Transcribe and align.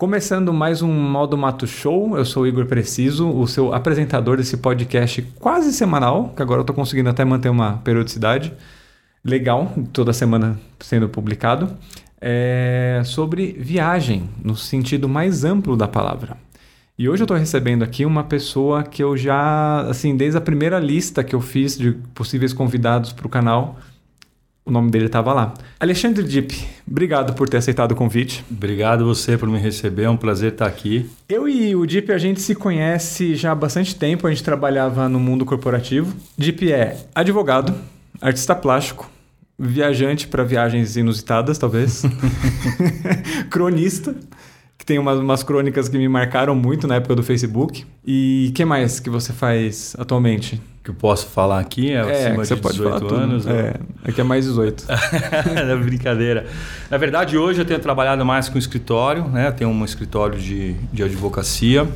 Começando 0.00 0.50
mais 0.50 0.80
um 0.80 0.90
Modo 0.90 1.36
Mato 1.36 1.66
Show, 1.66 2.16
eu 2.16 2.24
sou 2.24 2.44
o 2.44 2.46
Igor 2.46 2.64
Preciso, 2.64 3.28
o 3.28 3.46
seu 3.46 3.74
apresentador 3.74 4.38
desse 4.38 4.56
podcast 4.56 5.20
quase 5.38 5.74
semanal, 5.74 6.32
que 6.34 6.40
agora 6.40 6.62
eu 6.62 6.64
tô 6.64 6.72
conseguindo 6.72 7.10
até 7.10 7.22
manter 7.22 7.50
uma 7.50 7.74
periodicidade 7.84 8.50
legal, 9.22 9.70
toda 9.92 10.14
semana 10.14 10.58
sendo 10.78 11.06
publicado, 11.06 11.76
é 12.18 13.02
sobre 13.04 13.52
viagem, 13.52 14.30
no 14.42 14.56
sentido 14.56 15.06
mais 15.06 15.44
amplo 15.44 15.76
da 15.76 15.86
palavra. 15.86 16.34
E 16.98 17.06
hoje 17.06 17.20
eu 17.20 17.24
estou 17.24 17.36
recebendo 17.36 17.82
aqui 17.82 18.06
uma 18.06 18.24
pessoa 18.24 18.82
que 18.82 19.02
eu 19.04 19.18
já, 19.18 19.82
assim, 19.82 20.16
desde 20.16 20.38
a 20.38 20.40
primeira 20.40 20.78
lista 20.78 21.22
que 21.22 21.34
eu 21.34 21.42
fiz 21.42 21.76
de 21.76 21.92
possíveis 22.14 22.54
convidados 22.54 23.12
para 23.12 23.26
o 23.26 23.30
canal, 23.30 23.78
o 24.70 24.72
nome 24.72 24.90
dele 24.90 25.06
estava 25.06 25.32
lá. 25.32 25.52
Alexandre 25.78 26.22
Dipp, 26.22 26.66
obrigado 26.88 27.34
por 27.34 27.48
ter 27.48 27.58
aceitado 27.58 27.92
o 27.92 27.96
convite. 27.96 28.44
Obrigado 28.50 29.04
você 29.04 29.36
por 29.36 29.48
me 29.48 29.58
receber, 29.58 30.04
é 30.04 30.10
um 30.10 30.16
prazer 30.16 30.52
estar 30.52 30.66
aqui. 30.66 31.10
Eu 31.28 31.48
e 31.48 31.74
o 31.74 31.84
Dipp, 31.84 32.12
a 32.12 32.18
gente 32.18 32.40
se 32.40 32.54
conhece 32.54 33.34
já 33.34 33.52
há 33.52 33.54
bastante 33.54 33.94
tempo, 33.94 34.26
a 34.26 34.30
gente 34.30 34.44
trabalhava 34.44 35.08
no 35.08 35.18
mundo 35.18 35.44
corporativo. 35.44 36.14
Dipp 36.38 36.72
é 36.72 36.96
advogado, 37.14 37.74
artista 38.20 38.54
plástico, 38.54 39.10
viajante 39.58 40.26
para 40.26 40.44
viagens 40.44 40.96
inusitadas, 40.96 41.58
talvez, 41.58 42.02
cronista, 43.50 44.14
que 44.80 44.86
tem 44.86 44.98
umas, 44.98 45.18
umas, 45.18 45.42
crônicas 45.42 45.90
que 45.90 45.98
me 45.98 46.08
marcaram 46.08 46.54
muito 46.54 46.88
na 46.88 46.94
época 46.94 47.14
do 47.14 47.22
Facebook. 47.22 47.84
E 48.02 48.50
que 48.54 48.64
mais 48.64 48.98
que 48.98 49.10
você 49.10 49.30
faz 49.30 49.94
atualmente? 49.98 50.58
Que 50.82 50.88
eu 50.88 50.94
posso 50.94 51.26
falar 51.26 51.60
aqui 51.60 51.90
é, 51.90 51.96
é 51.96 52.00
acima 52.00 52.42
você 52.42 52.54
de 52.54 52.62
pode 52.62 52.78
18 52.78 53.06
falar 53.06 53.22
anos. 53.22 53.44
Tudo. 53.44 53.54
É, 53.54 53.74
aqui 54.02 54.22
é 54.22 54.24
mais 54.24 54.46
18. 54.46 54.86
é 54.88 55.76
brincadeira. 55.76 56.46
Na 56.90 56.96
verdade, 56.96 57.36
hoje 57.36 57.60
eu 57.60 57.66
tenho 57.66 57.78
trabalhado 57.78 58.24
mais 58.24 58.48
com 58.48 58.56
escritório, 58.56 59.28
né? 59.28 59.48
Eu 59.48 59.52
tenho 59.52 59.68
um 59.68 59.84
escritório 59.84 60.38
de, 60.38 60.72
de 60.90 61.02
advocacia 61.02 61.86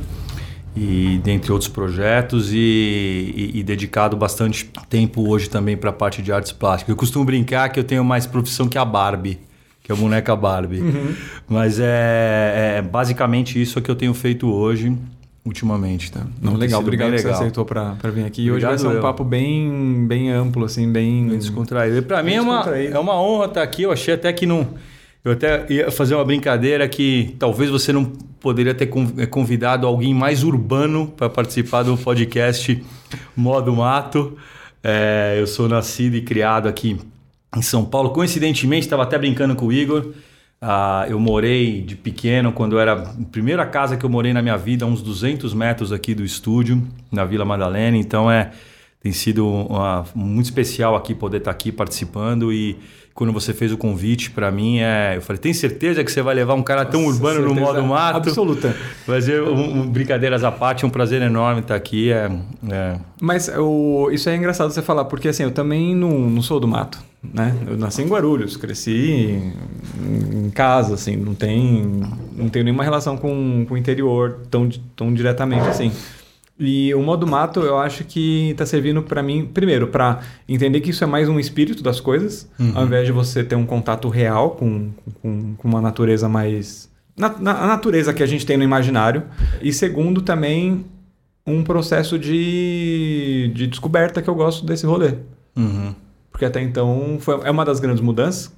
e 0.75 1.19
dentre 1.23 1.51
outros 1.51 1.69
projetos 1.69 2.53
e, 2.53 2.57
e, 2.57 3.51
e, 3.55 3.63
dedicado 3.63 4.15
bastante 4.15 4.69
tempo 4.87 5.27
hoje 5.27 5.49
também 5.49 5.75
para 5.75 5.89
a 5.89 5.93
parte 5.93 6.21
de 6.21 6.31
artes 6.31 6.51
plásticas. 6.51 6.89
Eu 6.89 6.95
costumo 6.95 7.25
brincar 7.25 7.69
que 7.69 7.79
eu 7.79 7.83
tenho 7.83 8.05
mais 8.05 8.27
profissão 8.27 8.67
que 8.67 8.77
a 8.77 8.85
Barbie, 8.85 9.39
que 9.85 9.91
é 9.91 9.95
a 9.95 9.97
boneca 9.97 10.35
Barbie. 10.35 10.81
Uhum. 10.81 11.13
Mas 11.47 11.79
é, 11.79 12.77
é, 12.77 12.81
basicamente 12.81 13.61
isso 13.61 13.79
que 13.79 13.91
eu 13.91 13.95
tenho 13.95 14.15
feito 14.15 14.51
hoje, 14.51 14.97
ultimamente. 15.45 16.11
Tá? 16.11 16.21
Não, 16.41 16.55
legal, 16.55 16.81
obrigado 16.81 17.11
bem 17.11 17.19
que 17.19 17.23
legal. 17.23 17.37
você 17.37 17.43
aceitou 17.43 17.63
para 17.63 17.93
vir 18.11 18.25
aqui. 18.25 18.41
E 18.41 18.51
hoje 18.51 18.65
vai 18.65 18.79
ser 18.79 18.87
um 18.87 18.99
papo 18.99 19.23
bem, 19.23 20.07
bem 20.07 20.31
amplo, 20.31 20.65
assim, 20.65 20.91
bem... 20.91 21.27
Bem 21.27 21.37
descontraído. 21.37 21.97
E 21.97 22.01
para 22.01 22.23
mim 22.23 22.33
é 22.33 22.41
uma, 22.41 22.61
é 22.75 22.97
uma 22.97 23.13
honra 23.21 23.45
estar 23.45 23.61
aqui. 23.61 23.83
Eu 23.83 23.91
achei 23.91 24.15
até 24.15 24.33
que 24.33 24.47
não. 24.47 24.69
Eu 25.23 25.33
até 25.33 25.67
ia 25.69 25.91
fazer 25.91 26.15
uma 26.15 26.25
brincadeira 26.25 26.87
que 26.87 27.35
talvez 27.37 27.69
você 27.69 27.93
não 27.93 28.05
poderia 28.39 28.73
ter 28.73 28.89
eh, 29.19 29.25
convidado 29.27 29.85
alguém 29.85 30.15
mais 30.15 30.43
urbano 30.43 31.13
para 31.15 31.29
participar 31.29 31.83
do 31.83 31.95
podcast 31.95 32.83
Modo 33.35 33.71
Mato. 33.75 34.35
É, 34.83 35.35
eu 35.39 35.45
sou 35.45 35.69
nascido 35.69 36.15
e 36.15 36.21
criado 36.21 36.67
aqui 36.67 36.97
em 37.55 37.61
São 37.61 37.85
Paulo. 37.85 38.09
Coincidentemente, 38.11 38.85
estava 38.85 39.03
até 39.03 39.17
brincando 39.17 39.55
com 39.55 39.67
o 39.67 39.73
Igor. 39.73 40.11
Ah, 40.61 41.05
eu 41.09 41.19
morei 41.19 41.81
de 41.81 41.95
pequeno, 41.95 42.51
quando 42.51 42.73
eu 42.73 42.79
era 42.79 42.93
a 42.93 43.05
primeira 43.31 43.65
casa 43.65 43.97
que 43.97 44.05
eu 44.05 44.09
morei 44.09 44.33
na 44.33 44.41
minha 44.41 44.57
vida, 44.57 44.85
uns 44.85 45.01
200 45.01 45.53
metros 45.53 45.91
aqui 45.91 46.15
do 46.15 46.23
estúdio, 46.23 46.81
na 47.11 47.25
Vila 47.25 47.45
Madalena. 47.45 47.97
Então 47.97 48.31
é 48.31 48.51
tem 49.01 49.11
sido 49.11 49.47
uma- 49.47 50.03
muito 50.15 50.45
especial 50.45 50.95
aqui 50.95 51.13
poder 51.13 51.37
estar 51.37 51.51
aqui 51.51 51.71
participando 51.71 52.51
e 52.51 52.75
quando 53.13 53.31
você 53.31 53.53
fez 53.53 53.71
o 53.71 53.77
convite 53.77 54.31
para 54.31 54.49
mim 54.49 54.79
é 54.79 55.13
eu 55.15 55.21
falei 55.21 55.39
tem 55.39 55.53
certeza 55.53 56.03
que 56.03 56.11
você 56.11 56.23
vai 56.23 56.33
levar 56.33 56.55
um 56.55 56.63
cara 56.63 56.83
tão 56.83 57.01
Nossa, 57.03 57.13
urbano 57.13 57.41
no 57.41 57.49
certeza 57.49 57.65
modo 57.73 57.83
mato 57.87 58.17
Absoluta. 58.17 58.75
mas 59.07 59.29
eu, 59.29 59.53
um, 59.53 59.81
um, 59.81 59.87
brincadeiras 59.87 60.43
à 60.43 60.51
parte 60.51 60.83
é 60.83 60.87
um 60.87 60.89
prazer 60.89 61.21
enorme 61.21 61.61
estar 61.61 61.75
aqui 61.75 62.11
é, 62.11 62.31
é 62.71 62.95
Mas 63.21 63.47
o, 63.55 64.09
isso 64.11 64.27
é 64.27 64.35
engraçado 64.35 64.71
você 64.71 64.81
falar, 64.81 65.05
porque 65.05 65.27
assim, 65.27 65.43
eu 65.43 65.51
também 65.51 65.93
não, 65.95 66.09
não 66.27 66.41
sou 66.41 66.59
do 66.59 66.67
mato, 66.67 66.97
né? 67.33 67.55
Eu 67.67 67.77
nasci 67.77 68.01
em 68.01 68.07
Guarulhos, 68.07 68.55
cresci 68.57 69.41
em, 70.01 70.45
em 70.45 70.49
casa, 70.49 70.93
assim, 70.95 71.15
não 71.15 71.33
tem, 71.35 72.01
não 72.35 72.49
tenho 72.49 72.65
nenhuma 72.65 72.83
relação 72.83 73.17
com, 73.17 73.65
com 73.67 73.73
o 73.73 73.77
interior 73.77 74.39
tão, 74.49 74.69
tão 74.95 75.13
diretamente 75.13 75.67
assim. 75.67 75.91
E 76.57 76.93
o 76.95 77.01
modo 77.01 77.27
mato, 77.27 77.59
eu 77.59 77.77
acho 77.77 78.05
que 78.05 78.51
está 78.51 78.65
servindo 78.65 79.01
para 79.03 79.21
mim, 79.21 79.45
primeiro, 79.53 79.87
para 79.87 80.21
entender 80.47 80.79
que 80.79 80.91
isso 80.91 81.03
é 81.03 81.07
mais 81.07 81.27
um 81.27 81.37
espírito 81.37 81.83
das 81.83 81.99
coisas, 81.99 82.49
ao 82.73 82.85
invés 82.85 83.05
de 83.05 83.11
você 83.11 83.43
ter 83.43 83.55
um 83.55 83.65
contato 83.65 84.07
real 84.07 84.51
com, 84.51 84.91
com, 85.21 85.53
com 85.55 85.67
uma 85.67 85.81
natureza 85.81 86.29
mais. 86.29 86.89
Na, 87.17 87.29
na- 87.39 87.63
a 87.63 87.67
natureza 87.67 88.13
que 88.13 88.23
a 88.23 88.25
gente 88.25 88.45
tem 88.45 88.55
no 88.55 88.63
imaginário. 88.63 89.23
E 89.61 89.73
segundo, 89.73 90.21
também 90.21 90.85
um 91.45 91.61
processo 91.61 92.17
de, 92.17 93.51
de 93.53 93.67
descoberta 93.67 94.21
que 94.21 94.29
eu 94.29 94.35
gosto 94.35 94.65
desse 94.65 94.85
rolê. 94.85 95.13
uhum. 95.57 95.93
Porque 96.35 96.43
até 96.43 96.61
então 96.61 97.15
foi, 97.21 97.39
é 97.45 97.49
uma 97.49 97.63
das 97.63 97.79
grandes 97.79 98.01
mudanças 98.01 98.51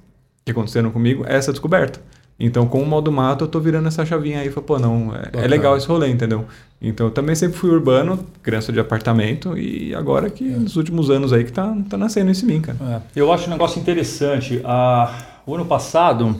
que 0.44 0.50
aconteceram 0.50 0.90
comigo, 0.90 1.24
é 1.24 1.36
essa 1.36 1.52
descoberta. 1.52 2.00
Então, 2.36 2.66
com 2.66 2.82
o 2.82 2.86
modo 2.86 3.12
mato, 3.12 3.44
eu 3.44 3.48
tô 3.48 3.60
virando 3.60 3.86
essa 3.86 4.04
chavinha 4.04 4.40
aí 4.40 4.50
falo, 4.50 4.66
pô, 4.66 4.80
não, 4.80 5.14
é, 5.14 5.44
é 5.44 5.46
legal 5.46 5.76
esse 5.76 5.86
rolê, 5.86 6.08
entendeu? 6.08 6.44
Então, 6.82 7.06
eu 7.06 7.12
também 7.12 7.36
sempre 7.36 7.56
fui 7.56 7.70
urbano, 7.70 8.18
criança 8.42 8.72
de 8.72 8.80
apartamento, 8.80 9.56
e 9.56 9.94
agora 9.94 10.28
que 10.28 10.42
nos 10.42 10.74
últimos 10.74 11.08
anos 11.08 11.32
aí 11.32 11.44
que 11.44 11.52
tá, 11.52 11.72
tá 11.88 11.96
nascendo 11.96 12.32
isso 12.32 12.44
em 12.44 12.48
mim, 12.48 12.60
cara. 12.60 12.76
É, 13.14 13.20
Eu 13.20 13.32
acho 13.32 13.46
um 13.46 13.50
negócio 13.50 13.80
interessante. 13.80 14.60
Ah, 14.64 15.16
o 15.46 15.54
ano 15.54 15.64
passado 15.64 16.34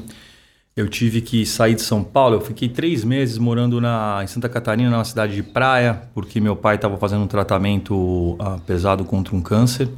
eu 0.77 0.89
tive 0.89 1.21
que 1.21 1.47
sair 1.47 1.77
de 1.77 1.83
São 1.83 2.03
Paulo. 2.03 2.35
Eu 2.35 2.41
fiquei 2.41 2.69
três 2.69 3.05
meses 3.05 3.39
morando 3.39 3.81
na, 3.81 4.19
em 4.25 4.27
Santa 4.27 4.49
Catarina, 4.49 4.91
numa 4.91 5.05
cidade 5.05 5.37
de 5.37 5.43
praia, 5.45 6.03
porque 6.15 6.41
meu 6.41 6.57
pai 6.57 6.75
estava 6.75 6.97
fazendo 6.97 7.23
um 7.23 7.29
tratamento 7.29 8.35
ah, 8.41 8.59
pesado 8.67 9.05
contra 9.05 9.37
um 9.37 9.41
câncer. 9.41 9.89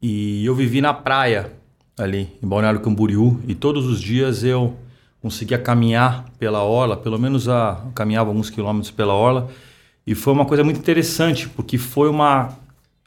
E 0.00 0.44
eu 0.44 0.54
vivi 0.54 0.80
na 0.80 0.92
praia 0.94 1.52
ali, 1.98 2.28
em 2.42 2.46
Balneário 2.46 2.80
Camboriú. 2.80 3.40
E 3.46 3.54
todos 3.54 3.86
os 3.86 4.00
dias 4.00 4.44
eu 4.44 4.74
conseguia 5.22 5.58
caminhar 5.58 6.26
pela 6.38 6.62
orla, 6.62 6.96
pelo 6.96 7.18
menos 7.18 7.48
a, 7.48 7.80
caminhava 7.94 8.30
alguns 8.30 8.50
quilômetros 8.50 8.90
pela 8.90 9.14
orla. 9.14 9.48
E 10.06 10.14
foi 10.14 10.32
uma 10.32 10.44
coisa 10.44 10.62
muito 10.62 10.78
interessante, 10.78 11.48
porque 11.48 11.78
foi 11.78 12.08
uma 12.08 12.50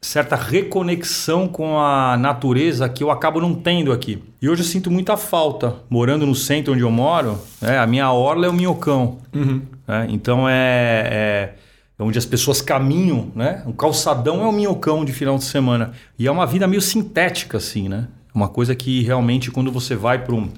certa 0.02 0.36
reconexão 0.36 1.48
com 1.48 1.78
a 1.80 2.18
natureza 2.18 2.88
que 2.90 3.04
eu 3.04 3.12
acabo 3.12 3.40
não 3.40 3.54
tendo 3.54 3.92
aqui. 3.92 4.22
E 4.42 4.50
hoje 4.50 4.62
eu 4.62 4.66
sinto 4.66 4.90
muita 4.90 5.16
falta. 5.18 5.76
Morando 5.90 6.26
no 6.26 6.36
centro 6.36 6.74
onde 6.74 6.82
eu 6.84 6.92
moro, 6.92 7.38
né, 7.62 7.78
a 7.78 7.86
minha 7.88 8.12
orla 8.12 8.46
é 8.46 8.50
o 8.50 8.54
minhocão. 8.54 9.18
Uhum. 9.34 9.62
né? 9.88 10.08
Então 10.10 10.48
é- 10.48 11.08
é 11.12 11.54
onde 12.00 12.18
as 12.18 12.26
pessoas 12.26 12.62
caminham, 12.62 13.32
né? 13.36 13.62
O 13.66 13.74
calçadão 13.74 14.42
é 14.42 14.48
o 14.48 14.52
minhocão 14.52 15.04
de 15.04 15.12
final 15.12 15.38
de 15.38 15.44
semana. 15.44 15.92
E 16.18 16.26
é 16.28 16.32
uma 16.32 16.46
vida 16.46 16.66
meio 16.68 16.82
sintética, 16.82 17.58
assim, 17.58 17.90
né? 17.90 18.08
Uma 18.34 18.48
coisa 18.48 18.74
que 18.76 19.02
realmente 19.04 19.52
quando 19.52 19.72
você 19.72 19.96
vai 19.96 20.24
para 20.24 20.34
um 20.34 20.50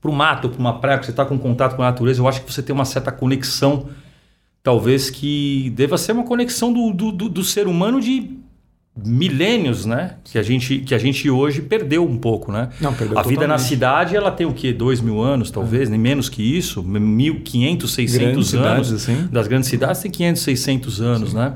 para 0.00 0.10
o 0.10 0.14
mato, 0.14 0.50
para 0.50 0.60
uma 0.60 0.78
praia, 0.80 0.98
que 0.98 1.06
você 1.06 1.12
está 1.12 1.24
com 1.24 1.38
contato 1.38 1.76
com 1.76 1.82
a 1.82 1.86
natureza, 1.86 2.20
eu 2.20 2.28
acho 2.28 2.42
que 2.44 2.52
você 2.52 2.62
tem 2.62 2.74
uma 2.74 2.84
certa 2.84 3.10
conexão, 3.10 3.88
talvez 4.62 5.08
que 5.08 5.70
deva 5.74 5.96
ser 5.96 6.12
uma 6.12 6.24
conexão 6.24 6.70
do, 6.72 6.92
do, 6.92 7.10
do- 7.10 7.28
do 7.30 7.42
ser 7.42 7.66
humano 7.66 8.02
de 8.02 8.36
milênios, 8.96 9.84
né? 9.84 10.16
Que 10.24 10.38
a 10.38 10.42
gente, 10.42 10.78
que 10.78 10.94
a 10.94 10.98
gente 10.98 11.28
hoje 11.28 11.60
perdeu 11.62 12.04
um 12.04 12.16
pouco, 12.16 12.52
né? 12.52 12.68
Não, 12.80 12.92
perdeu 12.94 13.18
a 13.18 13.22
vida 13.22 13.40
na 13.42 13.54
totalmente. 13.54 13.68
cidade, 13.68 14.16
ela 14.16 14.30
tem 14.30 14.46
o 14.46 14.52
quê? 14.52 14.72
Dois 14.72 15.00
mil 15.00 15.20
anos, 15.20 15.50
talvez, 15.50 15.88
nem 15.90 15.98
menos 15.98 16.28
que 16.28 16.42
isso, 16.42 16.82
1.500, 16.82 17.88
600 17.88 18.18
Grandes 18.18 18.36
anos. 18.36 18.48
cidades, 18.48 18.92
assim. 18.92 19.28
Das 19.32 19.48
grandes 19.48 19.68
cidades 19.68 20.00
tem 20.00 20.10
500, 20.10 20.42
600 20.42 21.00
anos, 21.00 21.34
né? 21.34 21.54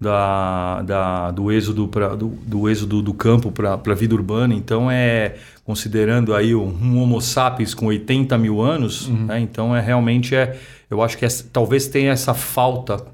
Da, 0.00 0.80
da, 0.82 1.30
do 1.32 1.50
êxodo, 1.50 1.88
pra, 1.88 2.14
do, 2.14 2.28
do 2.46 2.68
êxodo 2.68 3.02
do 3.02 3.12
campo 3.12 3.50
para 3.50 3.74
a 3.84 3.94
vida 3.94 4.14
urbana. 4.14 4.54
Então, 4.54 4.88
é 4.88 5.34
considerando 5.64 6.32
aí 6.34 6.54
um, 6.54 7.02
Homo 7.02 7.20
sapiens 7.20 7.74
com 7.74 7.86
80 7.86 8.38
mil 8.38 8.60
anos, 8.60 9.08
Uhum. 9.08 9.26
né? 9.26 9.40
então 9.40 9.74
é 9.74 9.80
realmente, 9.80 10.34
é, 10.36 10.56
eu 10.88 11.02
acho 11.02 11.18
que 11.18 11.24
essa- 11.24 11.44
talvez 11.52 11.88
tenha 11.88 12.12
essa 12.12 12.32
falta 12.32 13.04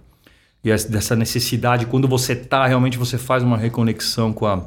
e 0.65 0.71
essa- 0.71 0.89
dessa 0.89 1.15
necessidade. 1.15 1.87
Quando 1.87 2.09
você 2.09 2.35
tá, 2.35 2.67
realmente 2.67 2.97
você 2.99 3.19
faz 3.19 3.43
uma 3.43 3.57
reconexão 3.57 4.33
com 4.33 4.47
a, 4.47 4.63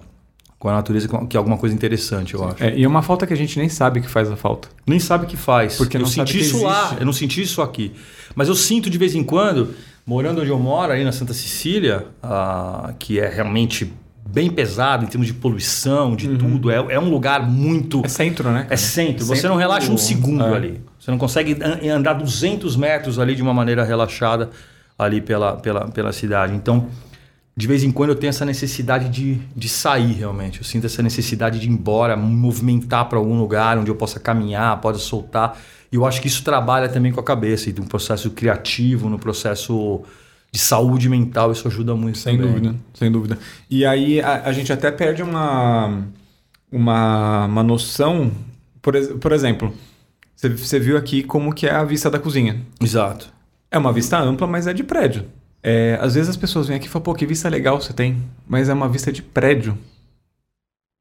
com 0.60 0.70
a 0.70 0.74
natureza, 0.74 1.08
que 1.28 1.36
é 1.36 1.40
alguma 1.40 1.58
coisa 1.58 1.74
interessante, 1.76 2.34
eu 2.36 2.44
acho. 2.48 2.64
É, 2.64 2.76
e 2.78 2.84
é 2.84 2.88
uma 2.88 3.02
falta 3.02 3.26
que 3.28 3.34
a 3.34 3.38
gente 3.38 3.58
nem 3.60 3.70
sabe 3.70 4.02
que 4.02 4.10
faz 4.10 4.32
a 4.32 4.36
falta. 4.36 4.68
Nem 4.86 5.00
sabe 5.00 5.26
o 5.26 5.28
que 5.28 5.38
faz. 5.38 5.76
Porque 5.78 5.98
eu 5.98 6.02
não 6.02 6.08
senti 6.08 6.40
isso 6.40 6.64
lá, 6.64 6.96
eu 7.00 7.06
não 7.06 7.14
senti 7.14 7.42
isso 7.42 7.62
aqui. 7.62 7.92
Mas 8.36 8.48
eu 8.48 8.56
sinto 8.56 8.90
de 8.90 8.98
vez 8.98 9.16
em 9.16 9.24
quando, 9.24 9.74
morando 10.06 10.42
onde 10.42 10.50
eu 10.50 10.60
moro, 10.60 10.92
aí 10.94 11.04
na 11.04 11.12
Santa 11.12 11.34
Cecília, 11.34 12.06
ah, 12.22 12.94
que 13.00 13.20
é 13.20 13.28
realmente 13.28 13.92
bem 14.30 14.50
pesado 14.50 15.06
em 15.06 15.08
termos 15.08 15.26
de 15.26 15.34
poluição, 15.34 16.16
de 16.16 16.28
tudo. 16.38 16.70
É, 16.70 16.76
é 16.76 17.00
um 17.00 17.10
lugar 17.10 17.50
muito. 17.50 17.98
Uhum. 18.00 18.06
É 18.06 18.10
centro, 18.10 18.52
né? 18.52 18.68
É 18.70 18.76
centro. 18.76 19.26
Você 19.26 19.36
Centro 19.38 19.50
não 19.52 19.58
relaxa 19.58 19.90
um 19.92 19.96
do- 19.96 20.02
segundo 20.02 20.44
é. 20.44 20.54
ali. 20.56 20.82
Você 21.00 21.10
não 21.12 21.18
consegue 21.18 21.58
an- 21.62 21.96
andar 21.96 22.14
200 22.14 22.76
metros 22.76 23.20
ali 23.20 23.36
de 23.36 23.42
uma 23.42 23.54
maneira 23.54 23.84
relaxada 23.86 24.50
ali 24.98 25.22
pela, 25.22 25.58
pela, 25.58 25.88
pela 25.90 26.12
cidade. 26.12 26.54
Então, 26.54 26.88
de 27.58 27.66
vez 27.68 27.84
em 27.84 27.92
quando 27.92 28.12
eu 28.12 28.16
tenho 28.16 28.30
essa 28.30 28.46
necessidade 28.46 29.10
de, 29.10 29.36
de 29.56 29.68
sair 29.68 30.14
realmente. 30.14 30.60
Eu 30.60 30.64
sinto 30.64 30.86
essa 30.86 31.02
necessidade 31.02 31.60
de 31.60 31.68
ir 31.68 31.72
embora, 31.72 32.16
me 32.16 32.36
movimentar 32.36 33.10
para 33.10 33.18
algum 33.18 33.40
lugar 33.40 33.80
onde 33.80 33.90
eu 33.90 33.96
possa 33.96 34.20
caminhar, 34.20 34.80
possa 34.80 35.00
soltar. 35.00 35.58
E 35.92 35.96
eu 35.96 36.06
acho 36.06 36.22
que 36.22 36.28
isso 36.28 36.44
trabalha 36.44 36.88
também 36.88 37.12
com 37.12 37.20
a 37.20 37.24
cabeça, 37.24 37.70
e 37.70 37.74
no 37.74 37.88
processo 37.88 38.30
criativo, 38.30 39.10
no 39.10 39.18
processo 39.18 40.04
de 40.52 40.60
saúde 40.60 41.10
mental, 41.10 41.52
isso 41.52 41.68
ajuda 41.68 41.96
muito 41.96 42.20
sem 42.20 42.38
também. 42.38 42.54
dúvida, 42.54 42.76
sem 42.94 43.12
dúvida. 43.12 43.40
E 43.70 43.86
aí 43.86 44.22
a, 44.22 44.44
a 44.44 44.54
gente 44.54 44.72
até 44.72 44.92
perde 44.92 45.24
uma, 45.24 46.04
uma, 46.72 47.46
uma 47.46 47.64
noção, 47.64 48.32
por, 48.82 48.94
por 49.18 49.32
exemplo, 49.32 49.74
você, 50.36 50.50
você 50.50 50.80
viu 50.80 50.96
aqui 50.96 51.24
como 51.24 51.54
que 51.54 51.66
é 51.66 51.72
a 51.72 51.84
vista 51.84 52.10
da 52.10 52.20
cozinha. 52.20 52.62
Exato. 52.80 53.37
É 53.70 53.78
uma 53.78 53.92
vista 53.92 54.18
ampla, 54.20 54.48
mas 54.48 54.68
é 54.68 54.74
de 54.74 54.84
prédio. 54.84 55.26
É, 55.62 55.98
às 56.02 56.14
vezes 56.16 56.30
as 56.30 56.38
pessoas 56.38 56.68
vêm 56.68 56.78
aqui 56.78 56.86
e 56.88 56.90
falam, 56.90 57.04
pô, 57.04 57.14
que 57.14 57.26
vista 57.26 57.50
legal 57.50 57.80
você 57.82 57.92
tem. 57.94 58.18
Mas 58.48 58.70
é 58.70 58.74
uma 58.74 58.88
vista 58.88 59.12
de 59.12 59.22
prédio. 59.22 59.78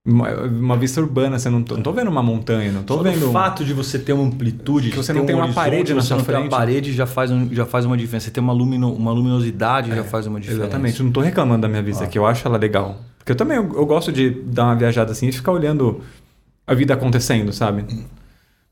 Uma, 0.09 0.31
uma 0.47 0.77
vista 0.77 1.01
urbana, 1.01 1.37
você 1.37 1.51
não, 1.51 1.63
tô- 1.65 1.75
não 1.75 1.83
tô 1.83 1.93
vendo 1.93 2.09
uma 2.09 2.23
montanha, 2.23 2.71
não 2.71 2.85
tô 2.85 2.97
Só 2.99 3.03
vendo. 3.03 3.29
o 3.29 3.33
fato 3.33 3.65
de 3.65 3.73
você 3.75 3.99
ter 3.99 4.13
uma 4.13 4.23
amplitude, 4.25 4.91
Que 4.91 4.97
você 4.97 5.13
não 5.13 5.27
tem 5.27 5.35
um 5.35 5.39
uma 5.41 5.53
parede 5.53 5.93
na 5.93 6.01
você 6.01 6.07
sua 6.09 6.19
não 6.19 6.25
tem 6.25 6.35
uma 6.37 6.41
frente. 6.43 6.51
parede 6.53 6.93
já 6.93 7.07
faz, 7.07 7.31
um, 7.33 7.53
já 7.53 7.67
faz 7.67 7.85
uma 7.85 7.97
diferença. 7.97 8.27
Você 8.27 8.31
tem 8.31 8.43
uma, 8.43 8.53
lumino, 8.53 8.93
uma 8.93 9.11
luminosidade 9.11 9.93
já 9.95 10.05
faz 10.05 10.27
uma 10.29 10.39
diferença. 10.39 10.63
Exatamente, 10.65 11.01
eu 11.01 11.07
não 11.07 11.13
tô 11.13 11.21
reclamando 11.21 11.63
da 11.63 11.69
minha 11.69 11.83
vista 11.83 12.05
aqui, 12.05 12.17
eu 12.19 12.25
acho 12.25 12.47
ela 12.47 12.57
legal. 12.57 13.01
Porque 13.19 13.33
eu 13.33 13.37
também 13.37 13.57
eu, 13.57 13.65
eu 13.75 13.85
gosto 13.85 14.13
de 14.13 14.31
dar 14.31 14.67
uma 14.67 14.77
viajada 14.77 15.11
assim 15.11 15.27
e 15.27 15.33
ficar 15.33 15.51
olhando 15.51 16.01
a 16.65 16.73
vida 16.73 16.95
acontecendo, 16.95 17.53
sabe? 17.53 17.85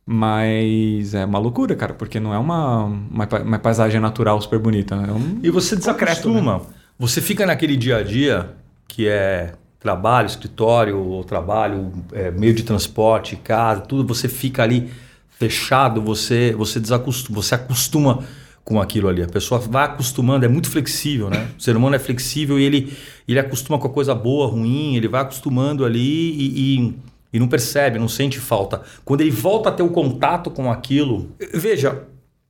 Mas 0.06 1.14
é 1.14 1.24
uma 1.24 1.38
loucura, 1.38 1.74
cara, 1.74 1.94
porque 1.94 2.20
não 2.20 2.34
é 2.34 2.38
uma, 2.38 2.84
uma, 2.84 3.28
uma 3.42 3.58
paisagem 3.58 4.00
natural 4.00 4.40
super 4.40 4.58
bonita. 4.58 4.94
É 4.94 5.12
um... 5.12 5.40
E 5.42 5.50
você 5.50 5.74
desacostuma. 5.74 6.62
Você 6.98 7.20
fica 7.20 7.46
naquele 7.46 7.76
dia 7.76 7.96
a 7.96 8.02
dia 8.02 8.50
que 8.86 9.08
é 9.08 9.54
trabalho, 9.80 10.26
escritório, 10.26 10.98
ou 10.98 11.24
trabalho, 11.24 11.92
é, 12.12 12.30
meio 12.30 12.54
de 12.54 12.62
transporte, 12.62 13.36
casa, 13.36 13.80
tudo. 13.80 14.14
Você 14.14 14.28
fica 14.28 14.62
ali 14.62 14.90
fechado, 15.38 16.00
você 16.00 16.52
você 16.52 16.78
desacostuma, 16.78 17.42
você 17.42 17.54
acostuma 17.54 18.24
com 18.64 18.80
aquilo 18.80 19.08
ali. 19.08 19.22
A 19.22 19.26
pessoa 19.26 19.60
vai 19.60 19.84
acostumando, 19.84 20.44
é 20.44 20.48
muito 20.48 20.70
flexível, 20.70 21.28
né? 21.28 21.48
O 21.58 21.62
ser 21.62 21.76
humano 21.76 21.96
é 21.96 21.98
flexível 21.98 22.58
e 22.58 22.64
ele 22.64 22.96
ele 23.26 23.38
acostuma 23.38 23.78
com 23.78 23.86
a 23.86 23.90
coisa 23.90 24.14
boa, 24.14 24.46
ruim, 24.46 24.96
ele 24.96 25.08
vai 25.08 25.22
acostumando 25.22 25.84
ali 25.84 26.30
e, 26.30 26.76
e 26.78 26.94
e 27.34 27.38
não 27.40 27.48
percebe, 27.48 27.98
não 27.98 28.06
sente 28.06 28.38
falta. 28.38 28.82
Quando 29.04 29.20
ele 29.22 29.32
volta 29.32 29.68
a 29.68 29.72
ter 29.72 29.82
o 29.82 29.88
contato 29.88 30.52
com 30.52 30.70
aquilo, 30.70 31.32
veja, 31.52 32.04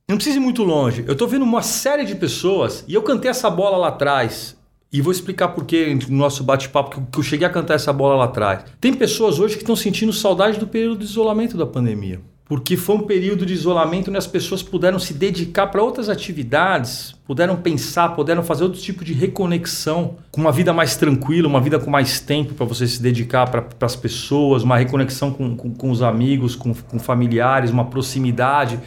não 0.07 0.15
precisa 0.15 0.37
ir 0.37 0.39
muito 0.39 0.63
longe. 0.63 1.03
Eu 1.07 1.15
tô 1.15 1.25
vendo 1.25 1.41
uma 1.41 1.63
série 1.63 2.05
de 2.05 2.13
pessoas 2.13 2.85
e 2.87 2.93
eu 2.93 3.01
cantei 3.01 3.31
essa 3.31 3.49
bola 3.49 3.77
lá 3.77 3.87
atrás. 3.87 4.55
E 4.93 5.01
vou 5.01 5.11
explicar 5.11 5.49
por 5.49 5.65
que 5.65 5.95
no 6.07 6.17
nosso 6.17 6.43
bate-papo 6.43 7.01
que 7.11 7.17
eu 7.17 7.23
cheguei 7.23 7.47
a 7.47 7.49
cantar 7.49 7.73
essa 7.73 7.91
bola 7.91 8.15
lá 8.15 8.25
atrás. 8.25 8.63
Tem 8.79 8.93
pessoas 8.93 9.39
hoje 9.39 9.55
que 9.55 9.63
estão 9.63 9.75
sentindo 9.75 10.13
saudade 10.13 10.59
do 10.59 10.67
período 10.67 10.99
de 10.99 11.05
isolamento 11.05 11.57
da 11.57 11.65
pandemia. 11.65 12.21
Porque 12.47 12.77
foi 12.77 12.95
um 12.97 13.01
período 13.01 13.43
de 13.43 13.53
isolamento 13.53 14.09
onde 14.09 14.19
as 14.19 14.27
pessoas 14.27 14.61
puderam 14.61 14.99
se 14.99 15.15
dedicar 15.15 15.65
para 15.67 15.81
outras 15.81 16.09
atividades, 16.09 17.15
puderam 17.25 17.55
pensar, 17.55 18.09
puderam 18.09 18.43
fazer 18.43 18.63
outro 18.63 18.79
tipo 18.79 19.03
de 19.03 19.13
reconexão, 19.13 20.17
com 20.31 20.41
uma 20.41 20.51
vida 20.51 20.71
mais 20.71 20.95
tranquila, 20.95 21.47
uma 21.47 21.59
vida 21.59 21.79
com 21.79 21.89
mais 21.89 22.19
tempo 22.19 22.53
para 22.53 22.65
você 22.65 22.85
se 22.85 23.01
dedicar 23.01 23.49
para 23.49 23.65
as 23.81 23.95
pessoas, 23.95 24.61
uma 24.61 24.77
reconexão 24.77 25.31
com, 25.31 25.55
com, 25.57 25.73
com 25.73 25.89
os 25.89 26.03
amigos, 26.03 26.55
com, 26.55 26.71
com 26.71 26.99
familiares, 26.99 27.71
uma 27.71 27.85
proximidade. 27.85 28.79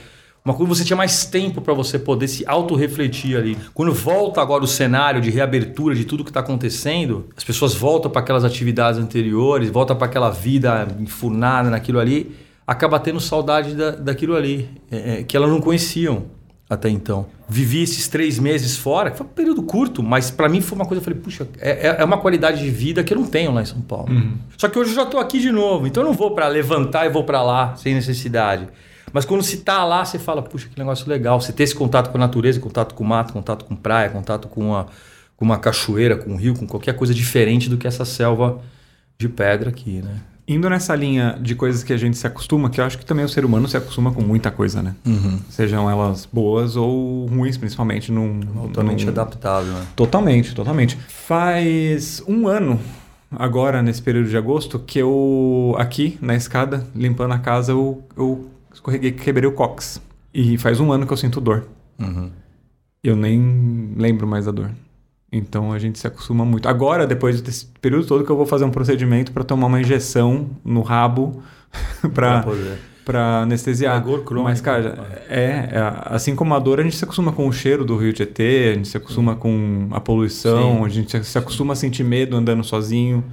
Uma 0.44 0.54
coisa 0.54 0.76
você 0.76 0.84
tinha 0.84 0.96
mais 0.96 1.24
tempo 1.24 1.60
para 1.60 1.74
você 1.74 1.98
poder 1.98 2.28
se 2.28 2.46
autorrefletir 2.46 3.36
ali. 3.36 3.58
Quando 3.74 3.92
volta 3.92 4.40
agora 4.40 4.62
o 4.62 4.68
cenário 4.68 5.20
de 5.20 5.30
reabertura 5.30 5.96
de 5.96 6.04
tudo 6.04 6.22
que 6.22 6.30
está 6.30 6.40
acontecendo, 6.40 7.26
as 7.36 7.42
pessoas 7.42 7.74
voltam 7.74 8.08
para 8.08 8.20
aquelas 8.20 8.44
atividades 8.44 9.00
anteriores, 9.00 9.68
voltam 9.68 9.96
para 9.96 10.06
aquela 10.06 10.30
vida 10.30 10.86
enfurnada 11.00 11.68
naquilo 11.68 11.98
ali, 11.98 12.34
acaba 12.68 13.00
tendo 13.00 13.18
saudade 13.18 13.74
da, 13.74 13.92
daquilo 13.92 14.36
ali, 14.36 14.68
é, 14.90 15.20
é, 15.20 15.22
que 15.22 15.34
elas 15.36 15.48
não 15.48 15.58
conheciam 15.60 16.26
até 16.68 16.90
então. 16.90 17.24
Vivi 17.48 17.82
esses 17.82 18.08
três 18.08 18.38
meses 18.38 18.76
fora, 18.76 19.10
que 19.10 19.16
foi 19.16 19.26
um 19.26 19.30
período 19.30 19.62
curto, 19.62 20.02
mas 20.02 20.30
para 20.30 20.50
mim 20.50 20.60
foi 20.60 20.76
uma 20.76 20.84
coisa, 20.84 21.00
eu 21.00 21.04
falei, 21.04 21.18
puxa, 21.18 21.48
é, 21.58 21.88
é- 21.88 21.96
é 22.00 22.04
uma 22.04 22.18
qualidade 22.18 22.62
de 22.62 22.68
vida 22.70 23.02
que 23.02 23.14
eu 23.14 23.18
não 23.18 23.26
tenho 23.26 23.50
lá 23.52 23.62
em 23.62 23.64
São 23.64 23.80
Paulo. 23.80 24.08
Só 24.58 24.68
que 24.68 24.78
hoje 24.78 24.90
eu 24.90 24.96
já 24.96 25.04
estou 25.04 25.18
aqui 25.18 25.40
de 25.40 25.50
novo, 25.50 25.86
então 25.86 26.02
eu 26.02 26.06
não 26.10 26.14
vou 26.14 26.32
para 26.34 26.46
levantar 26.46 27.06
e 27.06 27.08
vou 27.08 27.24
para 27.24 27.42
lá 27.42 27.74
sem 27.76 27.94
necessidade. 27.94 28.68
Mas 29.14 29.24
quando 29.24 29.42
se 29.42 29.56
tá 29.58 29.82
lá, 29.86 30.04
você 30.04 30.18
fala, 30.18 30.42
puxa, 30.42 30.68
que 30.68 30.78
negócio 30.78 31.08
legal. 31.08 31.40
Você 31.40 31.50
ter 31.54 31.62
esse 31.62 31.74
contato 31.74 32.10
com 32.10 32.18
a 32.18 32.20
natureza, 32.20 32.60
contato 32.60 32.94
com 32.94 33.02
o 33.02 33.06
mato, 33.06 33.32
contato 33.32 33.64
com 33.64 33.74
praia, 33.74 34.10
contato 34.10 34.46
com 34.48 34.60
uma, 34.68 34.86
com 35.34 35.46
uma 35.46 35.56
cachoeira, 35.58 36.18
com 36.18 36.32
um 36.32 36.36
rio, 36.36 36.54
com 36.54 36.66
qualquer 36.66 36.94
coisa 36.94 37.14
diferente 37.14 37.70
do 37.70 37.78
que 37.78 37.86
essa 37.86 38.04
selva 38.04 38.60
de 39.18 39.26
pedra 39.26 39.70
aqui, 39.70 40.02
né? 40.02 40.16
Indo 40.48 40.70
nessa 40.70 40.94
linha 40.96 41.38
de 41.40 41.54
coisas 41.54 41.84
que 41.84 41.92
a 41.92 41.96
gente 41.98 42.16
se 42.16 42.26
acostuma, 42.26 42.70
que 42.70 42.80
eu 42.80 42.84
acho 42.84 42.96
que 42.96 43.04
também 43.04 43.22
o 43.22 43.28
ser 43.28 43.44
humano 43.44 43.68
se 43.68 43.76
acostuma 43.76 44.10
com 44.12 44.22
muita 44.22 44.50
coisa, 44.50 44.82
né? 44.82 44.94
Sejam 45.50 45.90
elas 45.90 46.26
boas 46.32 46.74
ou 46.74 47.26
ruins, 47.26 47.58
principalmente. 47.58 48.10
Num, 48.10 48.40
Altamente 48.56 49.04
num- 49.04 49.10
adaptável, 49.12 49.72
né? 49.74 49.86
Totalmente, 49.94 50.54
totalmente. 50.54 50.96
Faz 51.08 52.22
um 52.26 52.48
ano, 52.48 52.80
agora 53.30 53.82
nesse 53.82 54.00
período 54.00 54.30
de 54.30 54.36
agosto, 54.38 54.78
que 54.78 54.98
eu, 54.98 55.74
aqui 55.78 56.16
na 56.22 56.34
escada, 56.34 56.86
limpando 56.96 57.34
a 57.34 57.38
casa, 57.38 57.72
eu, 57.72 58.02
eu 58.16 58.48
escorreguei, 58.72 59.12
quebrei 59.12 59.46
o 59.48 59.52
cox. 59.52 60.00
E 60.32 60.56
faz 60.56 60.80
um 60.80 60.90
ano 60.90 61.06
que 61.06 61.12
eu 61.12 61.16
sinto 61.18 61.40
dor. 61.42 61.66
Uhum. 61.98 62.30
Eu 63.04 63.14
nem 63.16 63.92
lembro 63.96 64.26
mais 64.26 64.46
da 64.46 64.50
dor. 64.52 64.70
Então 65.30 65.72
a 65.72 65.78
gente 65.78 65.98
se 65.98 66.06
acostuma 66.06 66.44
muito. 66.44 66.68
Agora, 66.68 67.06
depois 67.06 67.40
desse 67.42 67.66
período 67.82 68.06
todo, 68.06 68.24
que 68.24 68.30
eu 68.30 68.36
vou 68.36 68.46
fazer 68.46 68.64
um 68.64 68.70
procedimento 68.70 69.30
para 69.32 69.44
tomar 69.44 69.66
uma 69.66 69.80
injeção 69.80 70.48
no 70.64 70.80
rabo 70.82 71.42
Pra 72.14 72.42
para 72.42 72.76
para 73.04 73.38
anestesiar. 73.40 73.96
É 73.96 74.00
dor 74.00 74.22
crônica, 74.22 74.50
Mas, 74.50 74.60
cara, 74.60 74.90
né? 74.96 75.04
é, 75.30 75.42
é, 75.72 75.92
assim 76.14 76.36
como 76.36 76.54
a 76.54 76.58
dor, 76.58 76.78
a 76.78 76.82
gente 76.82 76.94
se 76.94 77.04
acostuma 77.04 77.32
com 77.32 77.48
o 77.48 77.52
cheiro 77.52 77.82
do 77.82 77.96
rio 77.96 78.12
Tietê, 78.12 78.70
a 78.72 78.74
gente 78.74 78.88
se 78.88 78.96
acostuma 78.98 79.34
com 79.34 79.88
a 79.92 79.98
poluição, 80.00 80.80
Sim. 80.80 80.84
a 80.84 80.88
gente 80.90 81.24
se 81.24 81.38
acostuma 81.38 81.72
a 81.72 81.76
sentir 81.76 82.04
medo 82.04 82.36
andando 82.36 82.62
sozinho, 82.62 83.24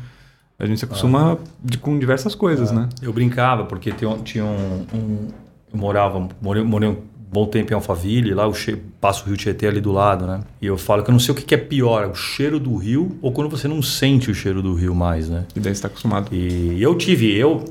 a 0.57 0.65
gente 0.65 0.79
se 0.79 0.85
acostuma 0.85 1.37
de- 1.61 1.77
com 1.77 1.99
diversas 1.99 2.33
coisas, 2.33 2.71
né? 2.71 2.87
Eu 3.01 3.11
brincava, 3.11 3.65
porque 3.65 3.91
tinha, 3.91 4.09
um- 4.09 4.17
tinha 4.23 4.45
um, 4.45 4.85
um- 4.93 5.27
Eu 5.73 5.79
morava, 5.79 6.25
morei, 6.41 6.63
morei 6.63 6.87
um 6.89 6.95
bom 7.35 7.45
tempo 7.45 7.73
em 7.73 7.75
Alphaville, 7.75 8.33
lá 8.33 8.47
o 8.47 8.53
che... 8.53 8.77
passa 9.01 9.23
o 9.23 9.27
rio 9.27 9.35
Tietê 9.35 9.67
ali 9.67 9.81
do 9.81 9.91
lado, 9.91 10.25
né? 10.25 10.39
E 10.61 10.67
eu 10.67 10.77
falo 10.77 11.03
que 11.03 11.09
eu 11.09 11.11
não 11.11 11.19
sei 11.19 11.33
o 11.33 11.35
que 11.35 11.43
que 11.43 11.53
é 11.53 11.57
pior, 11.57 12.07
o 12.07 12.15
cheiro 12.15 12.57
do 12.57 12.77
rio 12.77 13.17
ou 13.21 13.33
quando 13.33 13.49
você 13.49 13.67
não 13.67 13.81
sente 13.81 14.31
o 14.31 14.33
cheiro 14.33 14.61
do 14.61 14.73
rio 14.73 14.95
mais, 14.95 15.27
né? 15.27 15.45
E 15.53 15.59
daí 15.59 15.75
você 15.75 15.81
tá 15.81 15.89
acostumado. 15.89 16.33
E 16.33 16.81
eu 16.81 16.95
tive, 16.95 17.35
eu, 17.35 17.65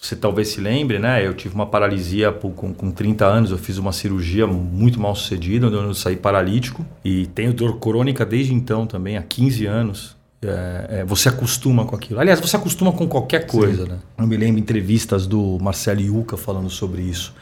você 0.00 0.14
talvez 0.14 0.48
se 0.48 0.60
lembre, 0.60 1.00
né? 1.00 1.26
Eu 1.26 1.34
tive 1.34 1.52
uma 1.52 1.66
paralisia 1.66 2.30
com, 2.30 2.72
com 2.72 2.90
30 2.92 3.26
anos, 3.26 3.50
eu 3.50 3.58
fiz 3.58 3.76
uma 3.76 3.92
cirurgia 3.92 4.46
muito 4.46 5.00
mal 5.00 5.16
sucedida, 5.16 5.66
onde 5.66 5.74
eu 5.74 5.94
saí 5.94 6.16
paralítico. 6.16 6.86
E 7.04 7.26
tenho 7.26 7.52
dor 7.52 7.78
crônica 7.80 8.24
desde 8.24 8.54
então 8.54 8.86
também, 8.86 9.16
há 9.16 9.22
15 9.22 9.66
anos. 9.66 10.16
É, 10.40 11.00
é, 11.00 11.04
você 11.04 11.28
acostuma 11.28 11.84
com 11.84 11.96
aquilo. 11.96 12.20
Aliás, 12.20 12.38
você 12.38 12.54
acostuma 12.54 12.92
com 12.92 13.08
qualquer 13.08 13.48
coisa, 13.48 13.84
né? 13.84 13.98
Eu 14.16 14.26
me 14.28 14.36
lembro 14.36 14.60
entrevistas 14.60 15.26
do 15.26 15.58
Marcelo 15.60 16.00
Iuca 16.00 16.36
falando 16.36 16.70
sobre 16.70 17.02
isso, 17.02 17.34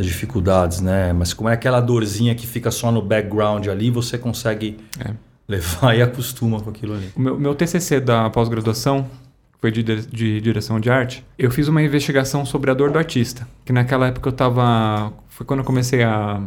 das 0.00 0.06
dificuldades, 0.06 0.80
né? 0.80 1.12
Mas 1.12 1.32
como 1.34 1.48
é 1.48 1.52
aquela 1.52 1.80
dorzinha 1.80 2.34
que 2.34 2.46
fica 2.46 2.70
só 2.70 2.90
no 2.90 3.02
background 3.02 3.66
ali, 3.68 3.90
você 3.90 4.16
consegue 4.18 4.78
É. 4.98 5.12
levar 5.46 5.94
e 5.96 6.00
acostuma 6.02 6.60
com 6.60 6.70
aquilo 6.70 6.94
ali. 6.94 7.10
O 7.14 7.20
meu, 7.20 7.38
meu 7.38 7.54
TCC 7.54 8.00
da 8.00 8.30
pós-graduação, 8.30 9.04
que 9.52 9.60
foi 9.60 9.70
de, 9.70 9.82
de 9.82 10.40
direção 10.40 10.80
de 10.80 10.90
arte, 10.90 11.24
eu 11.38 11.50
fiz 11.50 11.68
uma 11.68 11.82
investigação 11.82 12.46
sobre 12.46 12.70
a 12.70 12.74
dor 12.74 12.90
do 12.90 12.98
artista. 12.98 13.46
Que 13.64 13.72
naquela 13.72 14.08
época 14.08 14.28
eu 14.28 14.32
tava. 14.32 15.12
Foi 15.28 15.44
quando 15.46 15.60
eu 15.60 15.64
comecei 15.66 16.02
a 16.02 16.40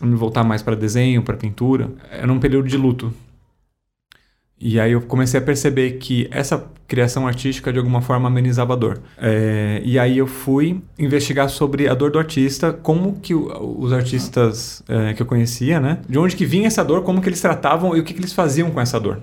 me 0.00 0.14
voltar 0.14 0.44
mais 0.44 0.62
para 0.62 0.74
desenho, 0.76 1.22
para 1.22 1.36
pintura. 1.36 1.90
Era 2.10 2.30
um 2.32 2.38
período 2.38 2.68
de 2.68 2.76
luto. 2.76 3.12
E 4.60 4.78
aí 4.78 4.92
eu 4.92 5.00
comecei 5.00 5.40
a 5.40 5.42
perceber 5.42 5.92
que 5.92 6.28
essa 6.30 6.66
criação 6.86 7.26
artística 7.26 7.72
de 7.72 7.78
alguma 7.78 8.02
forma 8.02 8.28
amenizava 8.28 8.74
a 8.74 8.76
dor. 8.76 9.00
É, 9.16 9.80
e 9.84 9.98
aí 9.98 10.18
eu 10.18 10.26
fui 10.26 10.82
investigar 10.98 11.48
sobre 11.48 11.88
a 11.88 11.94
dor 11.94 12.10
do 12.10 12.18
artista, 12.18 12.72
como 12.72 13.14
que 13.22 13.32
o- 13.34 13.76
os 13.78 13.92
artistas 13.92 14.82
é, 14.88 15.14
que 15.14 15.22
eu 15.22 15.26
conhecia, 15.26 15.80
né? 15.80 15.98
De 16.08 16.18
onde 16.18 16.36
que 16.36 16.44
vinha 16.44 16.66
essa 16.66 16.84
dor, 16.84 17.02
como 17.02 17.22
que 17.22 17.28
eles 17.28 17.40
tratavam 17.40 17.96
e 17.96 18.00
o 18.00 18.04
que, 18.04 18.12
que 18.12 18.20
eles 18.20 18.32
faziam 18.34 18.70
com 18.70 18.80
essa 18.80 18.98
dor. 19.00 19.20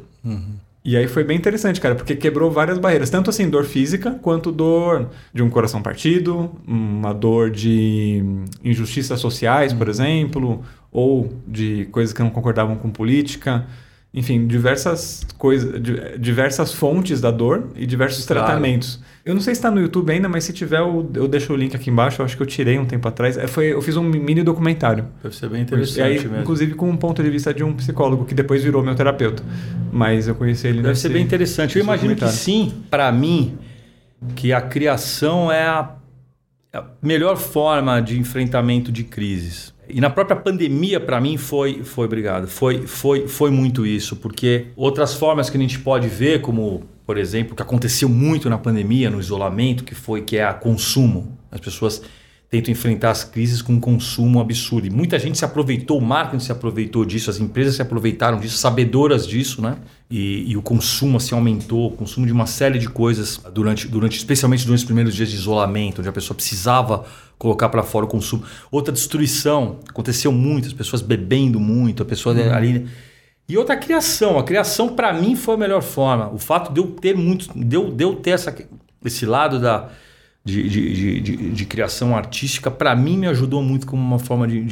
E 0.83 0.95
aí 0.95 1.05
foi 1.07 1.23
bem 1.25 1.35
interessante, 1.37 1.81
cara, 1.81 1.93
porque 1.95 2.15
quebrou 2.15 2.49
várias 2.49 2.77
barreiras, 2.79 3.09
tanto 3.09 3.29
assim 3.29 3.49
dor 3.49 3.65
física 3.65 4.11
quanto 4.21 4.51
dor 4.53 5.09
de 5.33 5.43
um 5.43 5.49
coração 5.49 5.81
partido, 5.81 6.49
uma 6.65 7.13
dor 7.13 7.51
de 7.51 8.23
injustiças 8.63 9.19
sociais, 9.19 9.73
por 9.73 9.89
exemplo, 9.89 10.63
ou 10.89 11.33
de 11.45 11.85
coisas 11.91 12.13
que 12.13 12.21
não 12.23 12.29
concordavam 12.29 12.75
com 12.77 12.89
política. 12.89 13.67
Enfim, 14.13 14.47
diversas 14.47 15.23
coisas, 15.37 15.79
di- 15.81 16.17
diversas 16.17 16.73
fontes 16.73 17.21
da 17.21 17.29
dor 17.29 17.67
e 17.75 17.85
diversos 17.85 18.25
Claro. 18.25 18.45
tratamentos. 18.45 18.99
Eu 19.23 19.33
não 19.35 19.41
sei 19.41 19.53
se 19.53 19.59
está 19.59 19.69
no 19.69 19.79
YouTube 19.81 20.09
ainda, 20.11 20.27
mas 20.29 20.45
se 20.45 20.53
tiver, 20.53 20.79
eu, 20.79 21.11
eu 21.13 21.27
deixo 21.27 21.51
o 21.53 21.55
link 21.55 21.75
aqui 21.75 21.89
embaixo. 21.89 22.21
Eu 22.21 22.25
acho 22.25 22.35
que 22.37 22.41
eu 22.41 22.47
tirei 22.47 22.79
um 22.79 22.85
tempo 22.85 23.05
atrás. 23.07 23.37
É, 23.37 23.45
foi, 23.45 23.65
eu 23.73 23.81
fiz 23.81 23.95
um 23.97 24.01
mini 24.03 24.41
documentário. 24.41 25.05
Deve 25.21 25.35
ser 25.35 25.49
bem 25.49 25.61
interessante 25.61 26.01
aí, 26.01 26.13
mesmo. 26.19 26.37
inclusive 26.39 26.73
com 26.73 26.89
um 26.89 26.95
ponto 26.97 27.21
de 27.21 27.29
vista 27.29 27.53
de 27.53 27.63
um 27.63 27.73
psicólogo, 27.73 28.23
que 28.25 28.33
depois 28.33 28.63
virou 28.63 28.81
meu 28.81 28.95
terapeuta. 28.95 29.43
Mas 29.91 30.27
eu 30.27 30.35
conheci 30.35 30.67
ele 30.67 30.77
Deve 30.77 30.89
nesse- 30.89 31.01
ser 31.01 31.09
bem 31.09 31.21
interessante. 31.23 31.77
Eu 31.77 31.83
imagino 31.83 32.15
que 32.15 32.27
sim, 32.29 32.73
para 32.89 33.11
mim, 33.11 33.57
que 34.35 34.53
a 34.53 34.61
criação 34.61 35.51
é 35.51 35.65
a, 35.67 35.91
a 36.73 36.85
melhor 37.03 37.35
forma 37.35 38.01
de 38.01 38.17
enfrentamento 38.17 38.91
de 38.91 39.03
crises. 39.03 39.75
E 39.89 40.01
na 40.01 40.09
própria 40.09 40.35
pandemia, 40.35 40.99
para 40.99 41.19
mim, 41.21 41.37
foi, 41.37 41.83
foi 41.83 42.05
obrigado, 42.05 42.47
foi, 42.47 42.85
foi, 42.85 43.27
foi 43.27 43.49
muito 43.49 43.85
isso, 43.85 44.15
porque 44.17 44.67
outras 44.75 45.13
formas 45.13 45.49
que 45.49 45.57
a 45.57 45.59
gente 45.59 45.79
pode 45.79 46.07
ver, 46.07 46.41
como, 46.41 46.83
por 47.05 47.17
exemplo, 47.17 47.55
que 47.55 47.61
aconteceu 47.61 48.09
muito 48.09 48.49
na 48.49 48.57
pandemia, 48.57 49.09
no 49.09 49.19
isolamento, 49.19 49.83
que 49.83 49.95
foi 49.95 50.21
que 50.21 50.37
é 50.37 50.43
a 50.43 50.53
consumo. 50.53 51.37
As 51.51 51.59
pessoas 51.59 52.01
tentam 52.49 52.71
enfrentar 52.71 53.11
as 53.11 53.25
crises 53.25 53.61
com 53.61 53.73
um 53.73 53.79
consumo 53.79 54.39
absurdo. 54.39 54.87
E 54.87 54.89
muita 54.89 55.19
gente 55.19 55.37
se 55.37 55.43
aproveitou, 55.43 55.97
o 55.97 56.01
marketing 56.01 56.43
se 56.43 56.51
aproveitou 56.51 57.03
disso, 57.03 57.29
as 57.29 57.39
empresas 57.39 57.75
se 57.75 57.81
aproveitaram 57.81 58.39
disso, 58.39 58.57
sabedoras 58.57 59.27
disso, 59.27 59.61
né? 59.61 59.77
E, 60.09 60.49
e, 60.51 60.55
o 60.55 60.61
consumo 60.61 61.17
assim 61.17 61.35
aumentou, 61.35 61.87
o 61.87 61.91
consumo 61.91 62.25
de 62.25 62.31
uma 62.31 62.45
série 62.45 62.79
de 62.79 62.87
coisas 62.87 63.41
durante, 63.53 63.89
durante 63.89 64.17
especialmente 64.17 64.65
durante 64.65 64.79
os 64.79 64.85
primeiros 64.85 65.13
dias 65.13 65.29
de 65.29 65.35
isolamento, 65.35 65.99
onde 65.99 66.07
a 66.07 66.13
pessoa 66.13 66.33
precisava 66.33 67.05
colocar 67.37 67.67
para 67.67 67.83
fora 67.83 68.05
o 68.05 68.07
consumo. 68.07 68.43
Outra 68.71 68.93
destruição, 68.93 69.79
aconteceu 69.89 70.31
muito, 70.31 70.67
as 70.67 70.73
pessoas 70.73 71.01
bebendo 71.01 71.59
muito, 71.59 72.03
a 72.03 72.05
pessoa 72.05 72.33
uhum. 72.33 72.53
ali... 72.53 72.87
E 73.49 73.57
outra 73.57 73.77
criação, 73.77 74.37
a 74.37 74.43
criação 74.43 74.89
para 74.89 75.13
mim 75.13 75.35
foi 75.35 75.55
a 75.55 75.57
melhor 75.57 75.81
forma. 75.81 76.29
O 76.33 76.37
fato 76.37 76.71
de 76.73 76.81
eu 76.81 76.87
ter 76.87 77.15
muito, 77.15 77.47
de 77.57 77.75
eu, 77.75 77.91
de 77.91 78.03
eu 78.03 78.15
ter 78.15 78.31
essa, 78.31 78.53
esse 79.05 79.25
lado 79.25 79.59
da 79.59 79.89
de, 80.47 80.69
de, 80.69 81.19
de, 81.21 81.51
de 81.51 81.65
criação 81.65 82.15
artística, 82.15 82.71
para 82.71 82.95
mim 82.95 83.17
me 83.17 83.27
ajudou 83.27 83.61
muito 83.61 83.85
como 83.85 84.01
uma 84.01 84.17
forma 84.17 84.47
de, 84.47 84.63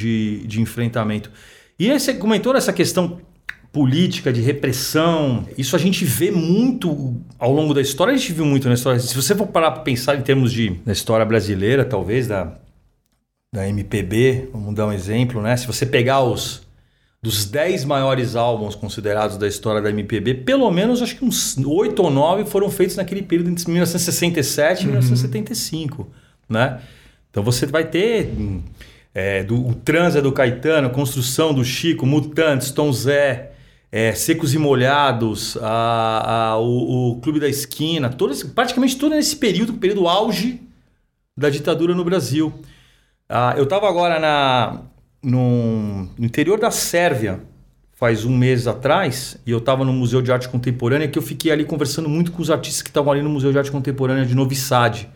de, 0.48 0.62
enfrentamento. 0.62 1.29
E 1.77 1.91
aí 1.91 2.00
você 2.00 2.13
comentou 2.13 2.55
essa 2.55 2.72
questão 2.72 3.20
política, 3.74 4.32
de 4.32 4.39
repressão. 4.39 5.46
Isso 5.58 5.75
a 5.75 5.79
gente 5.79 6.05
vê 6.05 6.32
muito 6.32 7.22
ao 7.38 7.51
longo 7.51 7.74
da 7.74 7.82
história, 7.82 8.13
a 8.13 8.17
gente 8.17 8.32
viu 8.32 8.46
muito 8.46 8.70
na 8.70 8.75
história. 8.75 9.01
Se 9.01 9.13
você 9.13 9.36
for 9.36 9.48
parar 9.48 9.72
para 9.72 9.82
pensar 9.82 10.15
em 10.15 10.22
termos 10.22 10.53
de 10.53 10.70
da 10.86 10.94
história 10.94 11.25
brasileira, 11.25 11.84
talvez 11.84 12.25
da, 12.25 12.58
da 13.53 13.67
MPB, 13.67 14.48
vamos 14.53 14.74
dar 14.75 14.88
um 14.88 14.94
exemplo, 14.94 15.41
né? 15.41 15.58
Se 15.58 15.67
você 15.67 15.86
pegar 15.86 16.24
os 16.24 16.64
dos 17.25 17.44
10 17.46 17.86
maiores 17.86 18.36
álbuns 18.36 18.75
considerados 18.75 19.36
da 19.36 19.48
história 19.48 19.82
da 19.82 19.89
MPB, 19.89 20.36
pelo 20.36 20.70
menos 20.70 21.01
acho 21.01 21.15
que 21.15 21.25
uns 21.25 21.58
8 21.58 22.00
ou 22.03 22.12
9 22.12 22.46
foram 22.46 22.70
feitos 22.70 22.98
naquele 22.98 23.24
período 23.24 23.50
entre 23.50 23.65
1967 23.65 24.82
e 24.82 24.84
uhum. 24.84 24.91
1975, 24.91 26.08
né? 26.48 26.79
Então 27.32 27.41
você 27.41 27.65
vai 27.65 27.84
ter 27.86 28.32
é, 29.12 29.44
do, 29.44 29.70
o 29.70 29.74
Transa 29.74 30.22
do 30.22 30.32
Caetano, 30.32 30.91
Construção 30.91 31.51
do 31.51 31.65
Chico, 31.65 32.05
Mutantes, 32.05 32.70
Tom 32.70 32.94
Zé, 32.94 33.53
é, 33.91 34.13
Secos 34.13 34.53
e 34.53 34.60
Molhados, 34.60 35.58
a, 35.60 36.51
a, 36.51 36.58
o, 36.60 37.13
o, 37.13 37.22
Clube 37.22 37.39
da 37.39 37.50
Esquina, 37.50 38.08
todos, 38.08 38.44
praticamente 38.44 38.98
todo 38.98 39.15
nesse 39.15 39.38
período, 39.38 39.74
período 39.74 40.08
auge 40.08 40.62
da 41.36 41.50
ditadura 41.50 41.96
no 41.96 42.05
Brasil. 42.05 42.53
Ah, 43.27 43.55
eu 43.58 43.63
estava 43.63 43.89
agora 43.89 44.20
na, 44.20 44.84
no, 45.25 46.08
no 46.17 46.25
interior 46.25 46.60
da 46.60 46.70
Sérvia, 46.70 47.39
faz 47.94 48.25
um 48.25 48.38
mês 48.38 48.67
atrás, 48.67 49.38
e 49.46 49.51
eu 49.51 49.58
estava 49.58 49.84
no 49.84 49.91
Museu 49.91 50.22
de 50.22 50.32
Arte 50.32 50.48
Contemporânea, 50.48 51.08
que 51.08 51.17
eu 51.17 51.24
fiquei 51.24 51.51
ali 51.51 51.65
conversando 51.65 52.08
muito 52.08 52.32
com 52.32 52.41
os 52.41 52.51
artistas 52.51 52.82
que 52.82 52.89
estavam 52.89 53.12
ali 53.12 53.22
no 53.22 53.29
Museu 53.29 53.51
de 53.51 53.58
Arte 53.58 53.72
Contemporânea 53.72 54.25
de 54.25 54.36
Novi 54.36 54.55
Sad, 54.55 55.10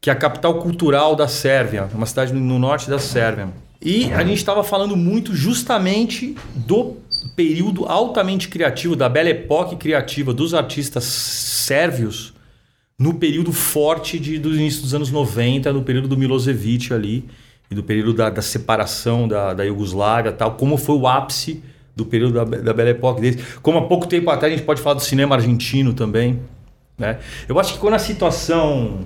que 0.00 0.10
é 0.10 0.12
a 0.12 0.16
capital 0.16 0.58
cultural 0.58 1.14
da 1.14 1.28
Sérvia, 1.28 1.88
uma 1.94 2.06
cidade 2.06 2.32
no 2.32 2.58
norte 2.58 2.90
da 2.90 2.98
Sérvia. 2.98 3.50
E 3.80 4.12
a 4.12 4.24
gente 4.24 4.38
estava 4.38 4.64
falando 4.64 4.96
muito 4.96 5.34
justamente 5.34 6.36
do 6.54 6.96
período 7.36 7.84
altamente 7.86 8.48
criativo, 8.48 8.96
da 8.96 9.08
bela 9.08 9.28
época 9.28 9.76
criativa 9.76 10.32
dos 10.32 10.54
artistas 10.54 11.04
sérvios 11.04 12.32
no 12.98 13.14
período 13.14 13.52
forte 13.52 14.18
de, 14.18 14.38
do 14.38 14.54
início 14.54 14.82
dos 14.82 14.94
anos 14.94 15.10
90, 15.10 15.72
no 15.72 15.82
período 15.82 16.08
do 16.08 16.16
Milosevic 16.16 16.92
ali, 16.92 17.24
e 17.72 17.74
do 17.74 17.82
período 17.82 18.12
da, 18.12 18.30
da 18.30 18.42
separação 18.42 19.26
da, 19.26 19.54
da 19.54 19.64
Iugoslávia 19.64 20.30
tal, 20.30 20.52
como 20.52 20.76
foi 20.76 20.96
o 20.96 21.06
ápice 21.06 21.62
do 21.96 22.04
período 22.04 22.34
da, 22.34 22.44
da 22.44 22.72
Belle 22.72 22.90
Époque 22.90 23.20
deles. 23.20 23.42
Como 23.62 23.78
há 23.78 23.82
pouco 23.82 24.06
tempo 24.06 24.30
atrás 24.30 24.52
a 24.52 24.56
gente 24.56 24.64
pode 24.64 24.80
falar 24.80 24.94
do 24.94 25.02
cinema 25.02 25.34
argentino 25.34 25.92
também. 25.92 26.40
Né? 26.98 27.18
Eu 27.48 27.58
acho 27.58 27.74
que 27.74 27.78
quando 27.78 27.94
a 27.94 27.98
situação. 27.98 29.00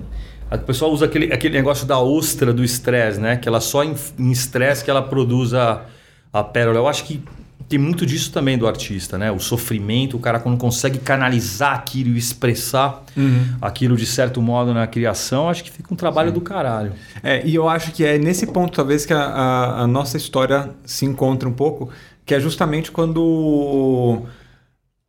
O 0.49 0.57
pessoal 0.59 0.91
usa 0.91 1.05
aquele, 1.05 1.33
aquele 1.33 1.55
negócio 1.55 1.85
da 1.85 1.99
ostra 1.99 2.53
do 2.53 2.63
estresse, 2.63 3.19
né? 3.19 3.35
Que 3.35 3.49
ela 3.49 3.59
só 3.59 3.83
em 3.83 4.31
estresse 4.31 4.81
que 4.81 4.89
ela 4.89 5.01
produz 5.01 5.53
a, 5.53 5.85
a 6.31 6.41
pérola. 6.41 6.79
Eu 6.79 6.87
acho 6.87 7.03
que 7.03 7.21
tem 7.67 7.77
muito 7.77 8.05
disso 8.05 8.31
também 8.31 8.57
do 8.57 8.65
artista, 8.65 9.17
né? 9.17 9.29
O 9.31 9.39
sofrimento, 9.39 10.15
o 10.15 10.19
cara 10.19 10.39
quando 10.39 10.57
consegue 10.57 10.99
canalizar 10.99 11.73
aquilo 11.73 12.15
e 12.15 12.17
expressar 12.17 13.03
uhum. 13.15 13.57
aquilo 13.61 13.97
de 13.97 14.05
certo 14.05 14.41
modo 14.41 14.73
na 14.73 14.87
criação, 14.87 15.49
acho 15.49 15.63
que 15.63 15.71
fica 15.71 15.93
um 15.93 15.97
trabalho 15.97 16.29
Sim. 16.29 16.35
do 16.35 16.41
caralho. 16.41 16.93
É, 17.21 17.45
e 17.45 17.53
eu 17.53 17.67
acho 17.67 17.91
que 17.91 18.05
é 18.05 18.17
nesse 18.17 18.47
ponto, 18.47 18.73
talvez, 18.73 19.05
que 19.05 19.13
a, 19.13 19.19
a, 19.19 19.81
a 19.81 19.87
nossa 19.87 20.15
história 20.15 20.69
se 20.85 21.05
encontra 21.05 21.47
um 21.47 21.53
pouco, 21.53 21.89
que 22.25 22.33
é 22.33 22.39
justamente 22.39 22.89
quando 22.89 23.21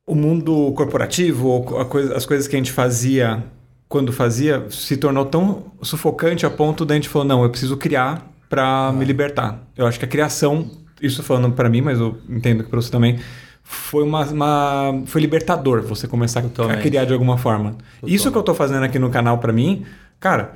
o, 0.07 0.15
mundo 0.15 0.73
corporativo, 0.73 1.63
coisa, 1.89 2.17
as 2.17 2.27
coisas 2.27 2.49
que 2.49 2.57
a 2.57 2.59
gente 2.59 2.73
fazia 2.73 3.45
quando 3.89 4.13
fazia, 4.13 4.67
se 4.69 4.97
tornou 4.97 5.25
tão 5.25 5.73
sufocante 5.81 6.45
a 6.45 6.51
ponto 6.51 6.85
de 6.85 6.93
a 6.93 6.97
gente 6.97 7.09
falar, 7.09 7.25
não, 7.25 7.43
eu 7.43 7.49
preciso 7.49 7.77
criar 7.77 8.31
para 8.49 8.89
ah. 8.89 8.93
me 8.93 9.05
libertar. 9.05 9.63
Eu 9.77 9.87
acho 9.87 9.99
que 9.99 10.05
a 10.05 10.09
criação 10.09 10.71
isso 11.01 11.23
falando 11.23 11.53
para 11.53 11.69
mim, 11.69 11.81
mas 11.81 11.99
eu 11.99 12.19
entendo 12.29 12.65
que 12.65 12.71
para 12.71 12.81
você 12.81 12.91
também, 12.91 13.19
foi 13.63 14.03
uma, 14.03 14.25
uma, 14.25 15.03
foi 15.07 15.21
libertador 15.21 15.83
você 15.83 16.09
começar 16.09 16.41
Totalmente. 16.43 16.79
a 16.79 16.83
criar 16.83 17.05
de 17.05 17.13
alguma 17.13 17.37
forma. 17.37 17.73
Totalmente. 17.73 18.15
Isso 18.15 18.33
que 18.33 18.39
eu 18.39 18.43
tô 18.43 18.55
fazendo 18.55 18.83
aqui 18.83 18.99
no 18.99 19.11
canal 19.11 19.39
para 19.39 19.53
mim, 19.53 19.85
cara, 20.19 20.55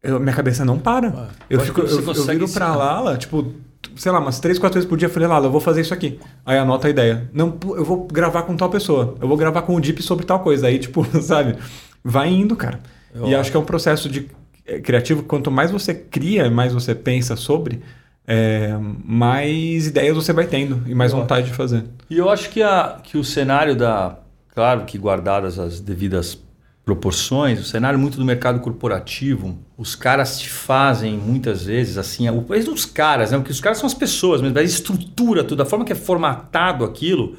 eu, 0.00 0.20
minha 0.20 0.34
cabeça 0.34 0.64
não 0.64 0.78
para. 0.78 1.08
Ah, 1.08 1.28
eu, 1.50 1.60
fico, 1.60 1.80
eu, 1.80 2.00
eu 2.00 2.24
viro 2.26 2.48
pra 2.48 2.76
Lala, 2.76 3.16
tipo, 3.16 3.52
sei 3.96 4.12
lá, 4.12 4.20
umas 4.20 4.38
três, 4.38 4.58
quatro 4.58 4.74
vezes 4.74 4.88
por 4.88 4.96
dia, 4.96 5.08
eu 5.08 5.10
falei, 5.10 5.28
Lala, 5.28 5.46
eu 5.46 5.50
vou 5.50 5.60
fazer 5.60 5.80
isso 5.80 5.92
aqui. 5.92 6.18
Aí 6.44 6.56
anota 6.56 6.86
a 6.86 6.90
ideia. 6.90 7.28
Não, 7.32 7.58
eu 7.76 7.84
vou 7.84 8.06
gravar 8.06 8.42
com 8.42 8.56
tal 8.56 8.70
pessoa. 8.70 9.16
Eu 9.20 9.26
vou 9.26 9.36
gravar 9.36 9.62
com 9.62 9.74
o 9.74 9.80
Deep 9.80 10.02
sobre 10.02 10.24
tal 10.24 10.40
coisa. 10.40 10.68
Aí, 10.68 10.78
tipo, 10.78 11.04
sabe? 11.22 11.56
Vai 12.04 12.28
indo, 12.28 12.54
cara. 12.54 12.80
Eu 13.14 13.28
e 13.28 13.34
acho 13.34 13.50
que 13.50 13.56
é 13.56 13.60
um 13.60 13.64
processo 13.64 14.08
de 14.08 14.28
eh, 14.66 14.80
criativo. 14.80 15.22
Quanto 15.22 15.50
mais 15.50 15.70
você 15.70 15.94
cria, 15.94 16.50
mais 16.50 16.72
você 16.72 16.94
pensa 16.94 17.34
sobre, 17.34 17.80
é, 18.26 18.74
mais 19.04 19.86
ideias 19.86 20.14
você 20.14 20.32
vai 20.32 20.46
tendo 20.46 20.82
e 20.86 20.94
mais 20.94 21.12
vontade 21.12 21.48
de 21.48 21.54
fazer. 21.54 21.84
E 22.08 22.16
eu 22.16 22.30
acho 22.30 22.50
que, 22.50 22.62
a, 22.62 22.98
que 23.02 23.18
o 23.18 23.24
cenário 23.24 23.76
da. 23.76 24.18
Claro 24.54 24.84
que 24.84 24.96
guardadas 24.96 25.58
as 25.58 25.80
devidas 25.80 26.38
proporções, 26.84 27.58
o 27.58 27.64
cenário 27.64 27.98
muito 27.98 28.18
do 28.18 28.24
mercado 28.24 28.60
corporativo, 28.60 29.58
os 29.76 29.96
caras 29.96 30.38
te 30.38 30.50
fazem 30.50 31.16
muitas 31.16 31.64
vezes 31.64 31.96
assim, 31.96 32.28
o 32.28 32.42
preço 32.42 32.70
dos 32.70 32.84
caras, 32.84 33.30
né? 33.30 33.38
Porque 33.38 33.50
os 33.50 33.60
caras 33.60 33.78
são 33.78 33.86
as 33.86 33.94
pessoas, 33.94 34.42
mas 34.42 34.54
a 34.56 34.62
estrutura, 34.62 35.42
tudo, 35.42 35.62
a 35.62 35.66
forma 35.66 35.84
que 35.84 35.92
é 35.92 35.96
formatado 35.96 36.84
aquilo, 36.84 37.36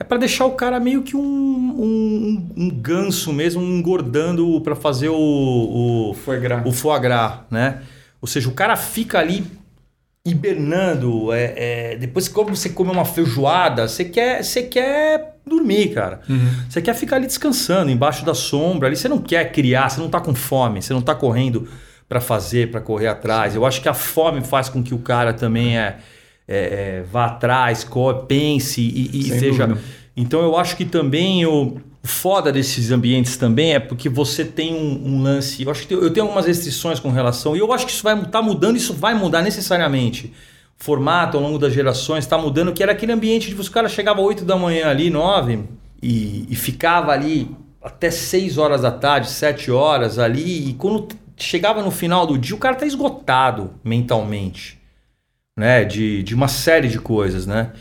é 0.00 0.04
para 0.04 0.18
deixar 0.18 0.46
o 0.46 0.52
cara 0.52 0.80
meio 0.80 1.02
que 1.02 1.16
um, 1.16 1.20
um, 1.20 2.50
um 2.56 2.70
ganso 2.70 3.32
mesmo, 3.32 3.62
engordando 3.62 4.60
para 4.62 4.74
fazer 4.74 5.10
o, 5.10 6.10
o, 6.10 6.14
foie 6.14 6.40
gras. 6.40 6.62
o 6.64 6.72
foie 6.72 7.00
gras, 7.00 7.40
né? 7.50 7.82
Ou 8.20 8.26
seja, 8.26 8.48
o 8.48 8.52
cara 8.52 8.74
fica 8.74 9.18
ali 9.18 9.44
hibernando. 10.24 11.32
É, 11.32 11.54
é, 11.56 11.96
depois 11.96 12.28
que 12.28 12.34
você 12.34 12.68
come 12.70 12.90
uma 12.90 13.04
feijoada, 13.04 13.88
você 13.88 14.04
quer, 14.04 14.42
você 14.42 14.62
quer 14.62 15.36
dormir, 15.46 15.94
cara. 15.94 16.20
Uhum. 16.28 16.50
Você 16.68 16.82
quer 16.82 16.94
ficar 16.94 17.16
ali 17.16 17.26
descansando, 17.26 17.90
embaixo 17.90 18.24
da 18.24 18.34
sombra. 18.34 18.88
Ali 18.88 18.96
você 18.96 19.08
não 19.08 19.18
quer 19.18 19.52
criar, 19.52 19.88
você 19.88 19.98
não 19.98 20.06
está 20.06 20.20
com 20.20 20.34
fome, 20.34 20.82
você 20.82 20.92
não 20.92 21.00
está 21.00 21.14
correndo 21.14 21.68
para 22.08 22.20
fazer, 22.20 22.70
para 22.70 22.80
correr 22.80 23.08
atrás. 23.08 23.54
Eu 23.54 23.66
acho 23.66 23.80
que 23.80 23.88
a 23.88 23.94
fome 23.94 24.42
faz 24.42 24.68
com 24.68 24.82
que 24.82 24.94
o 24.94 24.98
cara 24.98 25.32
também 25.32 25.78
é, 25.78 25.98
é, 26.46 26.56
é 26.56 27.04
vá 27.10 27.26
atrás, 27.26 27.86
pense 28.26 28.80
e, 28.80 29.10
e 29.12 29.22
seja. 29.24 29.66
Dúvida. 29.66 29.98
Então 30.20 30.40
eu 30.40 30.56
acho 30.56 30.76
que 30.76 30.84
também 30.84 31.46
o, 31.46 31.80
foda 32.02 32.50
desses 32.50 32.90
ambientes 32.90 33.36
também 33.36 33.74
é 33.74 33.78
porque 33.78 34.08
você 34.08 34.44
tem 34.44 34.74
um, 34.74 35.14
um 35.14 35.22
lance. 35.22 35.62
Eu 35.62 35.70
acho 35.70 35.86
que 35.86 35.94
eu 35.94 36.12
tenho 36.12 36.26
algumas 36.26 36.44
restrições 36.44 36.98
com 36.98 37.08
relação. 37.08 37.54
E 37.54 37.60
eu 37.60 37.72
acho 37.72 37.86
que 37.86 37.92
isso 37.92 38.02
vai 38.02 38.14
estar 38.14 38.28
tá 38.28 38.42
mudando, 38.42 38.76
isso 38.76 38.92
vai 38.92 39.14
mudar 39.14 39.42
necessariamente. 39.42 40.32
Formato 40.76 41.36
ao 41.36 41.42
longo 41.42 41.56
das 41.56 41.72
gerações 41.72 42.24
está 42.24 42.36
mudando, 42.36 42.72
que 42.72 42.82
era 42.82 42.90
aquele 42.90 43.12
ambiente 43.12 43.48
de 43.48 43.60
os 43.60 43.68
caras 43.68 43.92
chegavam 43.92 44.24
8 44.24 44.44
da 44.44 44.56
manhã 44.56 44.88
ali, 44.88 45.08
9, 45.08 45.60
e, 46.02 46.46
e 46.50 46.56
ficava 46.56 47.12
ali 47.12 47.48
até 47.80 48.10
6 48.10 48.58
horas 48.58 48.82
da 48.82 48.90
tarde, 48.90 49.30
7 49.30 49.70
horas 49.70 50.18
ali, 50.18 50.68
e 50.68 50.74
quando 50.74 51.08
chegava 51.36 51.80
no 51.80 51.92
final 51.92 52.26
do 52.26 52.36
dia, 52.36 52.56
o 52.56 52.58
cara 52.58 52.74
tá 52.74 52.86
esgotado 52.86 53.74
mentalmente, 53.84 54.80
né? 55.56 55.84
De, 55.84 56.24
de 56.24 56.34
uma 56.34 56.48
série 56.48 56.88
de 56.88 56.98
coisas, 56.98 57.46
né? 57.46 57.72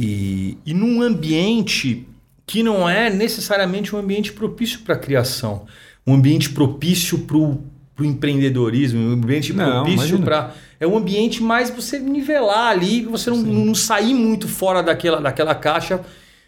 E, 0.00 0.56
e 0.64 0.72
num 0.72 1.02
ambiente 1.02 2.06
que 2.46 2.62
não 2.62 2.88
é 2.88 3.10
necessariamente 3.10 3.96
um 3.96 3.98
ambiente 3.98 4.32
propício 4.32 4.78
para 4.82 4.94
a 4.94 4.98
criação, 4.98 5.66
um 6.06 6.14
ambiente 6.14 6.50
propício 6.50 7.18
para 7.18 7.36
o 7.36 7.60
empreendedorismo, 8.00 9.00
um 9.00 9.12
ambiente 9.14 9.52
não, 9.52 9.82
propício 9.82 10.20
para. 10.20 10.54
É 10.78 10.86
um 10.86 10.96
ambiente 10.96 11.42
mais 11.42 11.68
você 11.68 11.98
nivelar 11.98 12.68
ali, 12.70 13.02
você 13.06 13.28
não, 13.28 13.38
não, 13.38 13.74
sair 13.74 14.14
muito 14.14 14.46
fora 14.46 14.84
daquela, 14.84 15.20
daquela 15.20 15.52
caixa. 15.52 16.00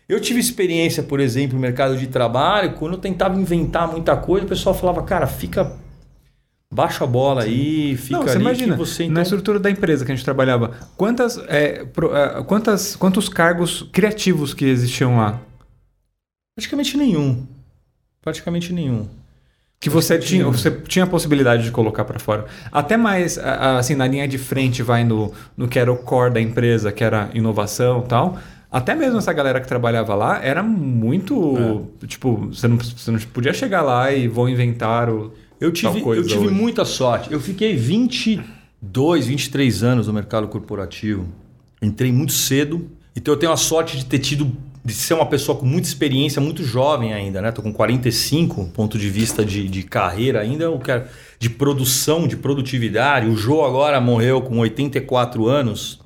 Eu 0.09 0.21
tive 0.21 0.39
experiência, 0.39 1.03
por 1.03 1.19
exemplo, 1.19 1.57
no 1.57 1.61
mercado 1.61 1.97
de 1.97 2.07
trabalho, 2.07 2.75
quando 2.75 2.93
eu 2.93 2.99
tentava 3.01 3.37
inventar 3.37 3.91
muita 3.91 4.17
coisa, 4.17 4.47
o 4.47 4.49
pessoal 4.49 4.77
falava, 4.77 5.03
cara, 5.03 5.27
fica 5.27 5.77
Baixa 6.73 7.03
a 7.03 7.07
bola 7.07 7.43
aí, 7.43 7.97
fica 7.97 8.19
Não, 8.19 8.23
você 8.23 8.31
ali 8.31 8.41
imagina, 8.41 8.77
você 8.77 9.03
na 9.05 9.11
então... 9.11 9.23
estrutura 9.25 9.59
da 9.59 9.69
empresa 9.69 10.05
que 10.05 10.13
a 10.13 10.15
gente 10.15 10.25
trabalhava, 10.25 10.71
quantas, 10.97 11.37
é, 11.49 11.85
pro- 11.85 12.15
é, 12.17 12.43
quantas, 12.45 12.95
quantos 12.95 13.29
cargos 13.29 13.89
criativos 13.91 14.55
que 14.55 14.65
existiam 14.67 15.17
lá? 15.17 15.41
Praticamente 16.55 16.97
nenhum. 16.97 17.45
Praticamente 18.23 18.73
nenhum. 18.73 19.09
Que 19.81 19.91
você 19.91 20.19
tinha, 20.19 20.45
você 20.45 20.71
tinha 20.71 21.07
a 21.07 21.09
possibilidade 21.09 21.65
de 21.65 21.71
colocar 21.73 22.05
para 22.05 22.19
fora. 22.21 22.45
Até 22.71 22.97
mais, 22.99 23.39
assim, 23.39 23.95
na 23.95 24.07
linha 24.07 24.29
de 24.29 24.37
frente, 24.37 24.83
vai 24.83 25.03
no, 25.03 25.33
no 25.57 25.67
que 25.67 25.79
era 25.79 25.91
o 25.91 25.97
core 25.97 26.35
da 26.35 26.41
empresa, 26.41 26.93
que 26.93 27.03
era 27.03 27.31
inovação 27.33 28.03
e 28.05 28.09
tal. 28.09 28.39
Até 28.71 28.95
mesmo 28.95 29.19
essa 29.19 29.33
galera 29.33 29.59
que 29.61 29.67
trabalhava 29.67 30.15
lá 30.15 30.39
era 30.45 30.63
muito. 30.63 31.87
Tipo, 32.07 32.49
você 32.49 32.69
não, 32.69 32.77
você 32.77 33.11
não 33.11 33.19
podia 33.19 33.55
chegar 33.55 33.81
lá 33.81 34.13
e 34.13 34.29
vou 34.29 34.49
inventar 34.49 35.09
o. 35.09 35.33
Eu 35.61 35.71
tive, 35.71 36.01
eu 36.01 36.27
tive 36.27 36.47
hoje. 36.47 36.55
muita 36.55 36.85
sorte. 36.85 37.31
Eu 37.31 37.39
fiquei 37.39 37.77
22, 37.77 39.27
23 39.27 39.83
anos 39.83 40.07
no 40.07 40.13
mercado 40.13 40.49
corporativo. 40.49 41.29
Entrei 41.83 42.11
muito 42.11 42.33
cedo. 42.33 42.91
Então 43.15 43.35
eu 43.35 43.39
tenho 43.39 43.53
a 43.53 43.57
sorte 43.57 43.97
de 43.97 44.07
ter 44.07 44.19
tido. 44.19 44.51
De 44.83 44.95
ser 44.95 45.13
uma 45.13 45.27
pessoa 45.27 45.59
com 45.59 45.67
muita 45.67 45.87
experiência, 45.87 46.41
muito 46.41 46.65
jovem 46.65 47.13
ainda, 47.13 47.43
né? 47.43 47.53
Tô 47.53 47.61
com 47.61 47.71
45, 47.71 48.71
ponto 48.73 48.99
de 48.99 49.11
vista 49.11 49.45
de, 49.45 49.69
de 49.69 49.83
carreira 49.83 50.41
ainda, 50.41 50.65
eu 50.65 50.79
quero, 50.79 51.05
de 51.39 51.51
produção, 51.51 52.27
de 52.27 52.35
produtividade. 52.35 53.29
O 53.29 53.37
Jô 53.37 53.63
agora 53.63 54.01
morreu 54.01 54.41
com 54.41 54.59
84 54.59 55.47
anos 55.47 56.01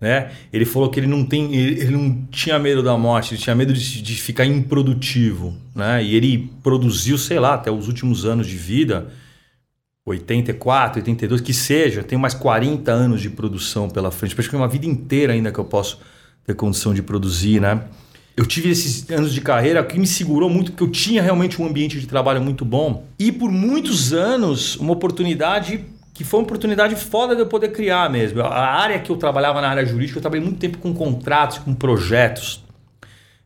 né? 0.00 0.30
Ele 0.52 0.64
falou 0.64 0.88
que 0.88 0.98
ele 0.98 1.06
não 1.06 1.24
tem, 1.24 1.54
ele, 1.54 1.90
não 1.90 2.26
tinha 2.30 2.58
medo 2.58 2.82
da 2.82 2.96
morte, 2.96 3.34
ele 3.34 3.42
tinha 3.42 3.54
medo 3.54 3.72
de, 3.72 4.02
de 4.02 4.14
ficar 4.14 4.46
improdutivo, 4.46 5.54
né? 5.74 6.02
E 6.02 6.14
ele 6.14 6.50
produziu, 6.62 7.18
sei 7.18 7.38
lá, 7.38 7.54
até 7.54 7.70
os 7.70 7.86
últimos 7.86 8.24
anos 8.24 8.46
de 8.46 8.56
vida, 8.56 9.08
84, 10.06 11.00
82, 11.00 11.40
que 11.42 11.52
seja, 11.52 12.02
tem 12.02 12.18
mais 12.18 12.32
40 12.32 12.90
anos 12.90 13.20
de 13.20 13.28
produção 13.28 13.90
pela 13.90 14.10
frente. 14.10 14.34
É 14.34 14.56
uma 14.56 14.68
vida 14.68 14.86
inteira 14.86 15.34
ainda 15.34 15.52
que 15.52 15.58
eu 15.58 15.64
posso 15.64 16.00
ter 16.46 16.54
condição 16.54 16.94
de 16.94 17.02
produzir, 17.02 17.60
né? 17.60 17.84
Eu 18.36 18.46
tive 18.46 18.70
esses 18.70 19.10
anos 19.10 19.34
de 19.34 19.40
carreira 19.42 19.84
que 19.84 19.98
me 19.98 20.06
segurou 20.06 20.48
muito, 20.48 20.72
porque 20.72 20.84
eu 20.84 20.90
tinha 20.90 21.20
realmente 21.20 21.60
um 21.60 21.66
ambiente 21.66 22.00
de 22.00 22.06
trabalho 22.06 22.40
muito 22.40 22.64
bom. 22.64 23.04
E 23.18 23.30
por 23.30 23.50
muitos 23.50 24.14
anos, 24.14 24.76
uma 24.76 24.92
oportunidade 24.92 25.84
que 26.20 26.24
foi 26.24 26.40
uma 26.40 26.44
oportunidade 26.44 26.94
foda 26.96 27.34
de 27.34 27.40
eu 27.40 27.46
poder 27.46 27.70
criar 27.70 28.10
mesmo. 28.10 28.42
A 28.42 28.66
área 28.66 28.98
que 28.98 29.10
eu 29.10 29.16
trabalhava 29.16 29.58
na 29.62 29.70
área 29.70 29.86
jurídica, 29.86 30.18
eu 30.18 30.20
trabalhei 30.20 30.44
muito 30.44 30.58
tempo 30.58 30.76
com 30.76 30.92
contratos, 30.92 31.56
com 31.56 31.74
projetos. 31.74 32.62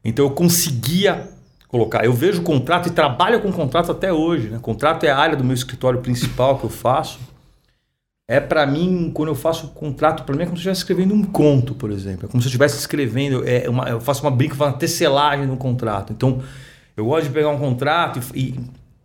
Então 0.05 0.25
eu 0.25 0.33
conseguia 0.33 1.29
colocar. 1.69 2.05
Eu 2.05 2.13
vejo 2.13 2.43
contrato 2.43 2.89
e 2.89 2.91
trabalho 2.91 3.41
com 3.41 3.53
contrato 3.53 3.93
até 3.93 4.13
hoje. 4.13 4.49
Né? 4.49 4.59
Contrato 4.61 5.05
é 5.05 5.11
a 5.11 5.17
área 5.17 5.37
do 5.37 5.45
meu 5.45 5.55
escritório 5.55 6.01
principal 6.01 6.59
que 6.59 6.65
eu 6.65 6.69
faço. 6.69 7.21
É 8.27 8.41
para 8.41 8.67
mim, 8.67 9.09
quando 9.15 9.29
eu 9.29 9.37
faço 9.37 9.69
contrato, 9.69 10.25
para 10.25 10.35
mim 10.35 10.43
é 10.43 10.47
como 10.47 10.57
se 10.57 10.67
eu 10.67 10.73
estivesse 10.73 10.81
escrevendo 10.81 11.15
um 11.15 11.23
conto, 11.23 11.77
por 11.77 11.93
exemplo. 11.93 12.27
É 12.27 12.29
como 12.29 12.43
se 12.43 12.49
eu 12.49 12.51
estivesse 12.51 12.77
escrevendo, 12.77 13.47
é 13.47 13.71
uma, 13.71 13.89
eu 13.89 14.01
faço 14.01 14.21
uma 14.23 14.33
brinca, 14.33 14.57
uma 14.57 14.73
tecelagem 14.73 15.47
no 15.47 15.57
contrato. 15.57 16.13
Então, 16.13 16.43
eu 16.97 17.05
gosto 17.05 17.29
de 17.29 17.33
pegar 17.33 17.51
um 17.51 17.59
contrato 17.59 18.19
e, 18.35 18.41
e, 18.41 18.61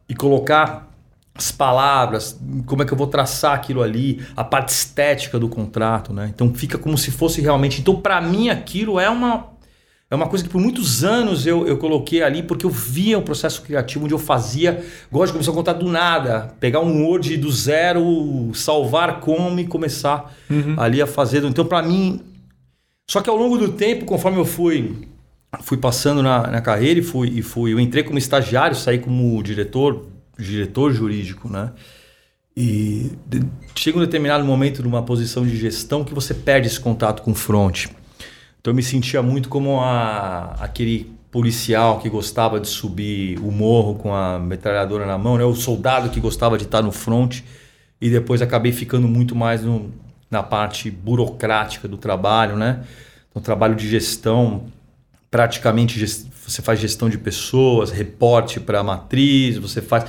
e 0.09 0.15
colocar 0.15 0.88
as 1.33 1.51
palavras, 1.51 2.39
como 2.65 2.83
é 2.83 2.86
que 2.86 2.91
eu 2.91 2.98
vou 2.98 3.07
traçar 3.07 3.53
aquilo 3.53 3.81
ali, 3.81 4.21
a 4.36 4.43
parte 4.43 4.69
estética 4.69 5.39
do 5.39 5.48
contrato, 5.48 6.12
né? 6.12 6.29
Então 6.33 6.53
fica 6.53 6.77
como 6.77 6.98
se 6.98 7.12
fosse 7.12 7.41
realmente. 7.41 7.79
Então, 7.79 7.95
para 7.95 8.19
mim, 8.19 8.50
aquilo 8.50 9.00
é 9.00 9.09
uma 9.09 9.48
é 10.12 10.15
uma 10.15 10.27
coisa 10.27 10.43
que 10.43 10.50
por 10.50 10.59
muitos 10.59 11.03
anos 11.03 11.45
eu, 11.45 11.67
eu 11.67 11.77
coloquei 11.77 12.24
ali 12.24 12.41
porque 12.41 12.65
eu 12.65 12.69
via 12.69 13.19
o 13.19 13.21
processo 13.21 13.62
criativo 13.62 14.05
onde 14.05 14.13
eu 14.13 14.17
fazia, 14.17 14.83
gosto 15.12 15.27
de 15.27 15.33
começar 15.33 15.51
a 15.51 15.53
contar 15.53 15.74
do 15.74 15.88
nada, 15.88 16.55
pegar 16.59 16.79
um 16.79 17.05
Word 17.05 17.38
do 17.38 17.51
zero, 17.51 18.50
salvar 18.55 19.19
como 19.19 19.60
e 19.60 19.67
começar 19.67 20.34
ali 20.77 20.99
a 20.99 21.06
fazer. 21.06 21.43
Então, 21.43 21.63
para 21.63 21.84
mim, 21.84 22.21
só 23.08 23.21
que 23.21 23.30
ao 23.30 23.38
longo 23.38 23.58
do 23.58 23.73
tempo, 23.73 24.03
conforme 24.06 24.39
eu 24.39 24.45
fui 24.45 25.08
fui 25.62 25.77
passando 25.77 26.21
na, 26.21 26.47
na 26.47 26.62
carreira 26.62 26.99
e 26.99 27.03
fui, 27.03 27.27
e 27.30 27.41
fui, 27.41 27.73
eu 27.73 27.80
entrei 27.80 28.03
como 28.03 28.17
estagiário, 28.17 28.75
saí 28.75 28.99
como 28.99 29.41
diretor, 29.41 30.08
diretor 30.39 30.93
jurídico, 30.93 31.49
né? 31.49 31.71
E 32.56 33.12
de- 33.25 33.45
chega 33.75 33.97
um 33.97 34.02
determinado 34.02 34.43
momento 34.43 34.84
numa 34.84 35.02
posição 35.04 35.45
de 35.45 35.56
gestão 35.58 36.04
que 36.04 36.13
você 36.13 36.34
perde 36.34 36.67
esse 36.67 36.80
contato 36.80 37.21
com 37.21 37.32
o 37.32 37.36
front. 37.36 37.86
Então 38.60 38.71
eu 38.71 38.75
me 38.75 38.84
sentia 38.84 39.21
muito 39.21 39.47
como 39.49 39.80
a, 39.80 40.56
aquele 40.60 41.12
policial 41.32 41.99
que 41.99 42.10
gostava 42.10 42.60
de 42.60 42.67
subir 42.67 43.38
o 43.39 43.52
morro 43.52 43.95
com 43.95 44.13
a 44.13 44.39
metralhadora 44.39 45.06
na 45.06 45.17
mão, 45.17 45.38
né? 45.38 45.43
o 45.45 45.56
soldado 45.56 46.10
que 46.10 46.19
gostava 46.19 46.58
de 46.58 46.63
estar 46.65 46.82
no 46.82 46.91
front 46.91 47.41
e 48.02 48.10
depois 48.10 48.41
acabei 48.41 48.71
ficando 48.71 49.08
muito 49.08 49.36
mais 49.36 49.63
no, 49.63 49.91
na 50.30 50.41
parte 50.43 50.89
burocrática 50.89 51.88
do 51.88 51.97
trabalho, 51.97 52.56
né? 52.58 52.84
Então 53.30 53.41
trabalho 53.41 53.75
de 53.75 53.88
gestão, 53.88 54.63
praticamente 55.30 55.99
ges- 55.99 56.28
você 56.45 56.62
faz 56.62 56.80
gestão 56.80 57.10
de 57.10 57.17
pessoas, 57.17 57.91
reporte 57.91 58.60
para 58.60 58.80
a 58.80 58.84
matriz, 58.84 59.58
você 59.58 59.82
faz 59.82 60.06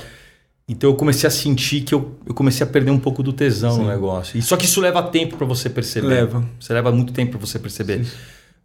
então 0.71 0.89
eu 0.89 0.95
comecei 0.95 1.27
a 1.27 1.31
sentir 1.31 1.81
que 1.81 1.93
eu, 1.93 2.15
eu 2.25 2.33
comecei 2.33 2.65
a 2.65 2.69
perder 2.69 2.91
um 2.91 2.99
pouco 2.99 3.21
do 3.21 3.33
tesão 3.33 3.77
no 3.77 3.87
negócio. 3.87 4.37
E 4.37 4.41
só 4.41 4.55
que 4.55 4.65
isso 4.65 4.79
leva 4.79 5.03
tempo 5.03 5.37
para 5.37 5.45
você 5.45 5.69
perceber. 5.69 6.07
Leva. 6.07 6.43
Você 6.59 6.73
leva 6.73 6.91
muito 6.91 7.11
tempo 7.13 7.31
para 7.37 7.45
você 7.45 7.59
perceber. 7.59 8.05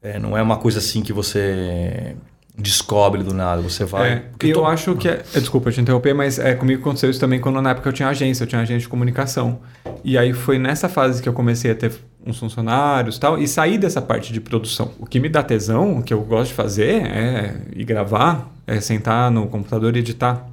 É, 0.03 0.19
não 0.19 0.37
é 0.37 0.43
uma 0.43 0.57
coisa 0.57 0.79
assim 0.79 1.03
que 1.03 1.13
você 1.13 2.15
descobre 2.57 3.23
do 3.23 3.35
nada. 3.35 3.61
Você 3.61 3.85
vai. 3.85 4.13
É, 4.13 4.17
Porque 4.17 4.47
eu 4.49 4.55
tô- 4.55 4.67
acho 4.67 4.95
que 4.97 5.09
é, 5.09 5.23
é, 5.35 5.41
Desculpa 5.41 5.71
te 5.71 5.81
interromper, 5.81 6.15
mas 6.15 6.39
é, 6.39 6.55
comigo 6.55 6.81
aconteceu 6.81 7.11
isso 7.11 7.21
também 7.21 7.41
quando 7.41 7.61
na 7.61 7.71
época 7.71 7.89
eu 7.89 7.93
tinha 7.93 8.09
agência, 8.09 8.45
eu 8.45 8.47
tinha 8.47 8.61
agência 8.61 8.81
de 8.81 8.89
comunicação. 8.89 9.59
E 10.05 10.17
aí 10.17 10.33
foi 10.33 10.59
nessa 10.59 10.89
fase 10.89 11.23
que 11.23 11.29
eu 11.29 11.33
comecei 11.33 11.71
a 11.71 11.75
ter 11.75 11.93
uns 12.25 12.39
funcionários 12.39 13.17
e 13.17 13.21
tal, 13.21 13.39
e 13.39 13.47
sair 13.47 13.79
dessa 13.79 14.03
parte 14.03 14.33
de 14.33 14.41
produção. 14.41 14.91
O 14.99 15.07
que 15.07 15.21
me 15.21 15.29
dá 15.29 15.43
tesão, 15.43 15.99
o 15.99 16.03
que 16.03 16.13
eu 16.13 16.21
gosto 16.23 16.49
de 16.49 16.55
fazer 16.55 17.03
é 17.07 17.57
ir 17.75 17.85
gravar, 17.85 18.53
é 18.67 18.81
sentar 18.81 19.31
no 19.31 19.47
computador 19.47 19.95
e 19.97 20.01
editar. 20.01 20.45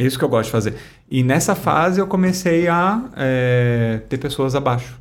É 0.00 0.06
isso 0.06 0.18
que 0.18 0.24
eu 0.24 0.30
gosto 0.30 0.46
de 0.46 0.52
fazer. 0.52 0.74
E 1.10 1.22
nessa 1.22 1.54
fase 1.54 2.00
eu 2.00 2.06
comecei 2.06 2.66
a 2.68 3.04
é, 3.14 4.00
ter 4.08 4.16
pessoas 4.16 4.54
abaixo. 4.54 4.98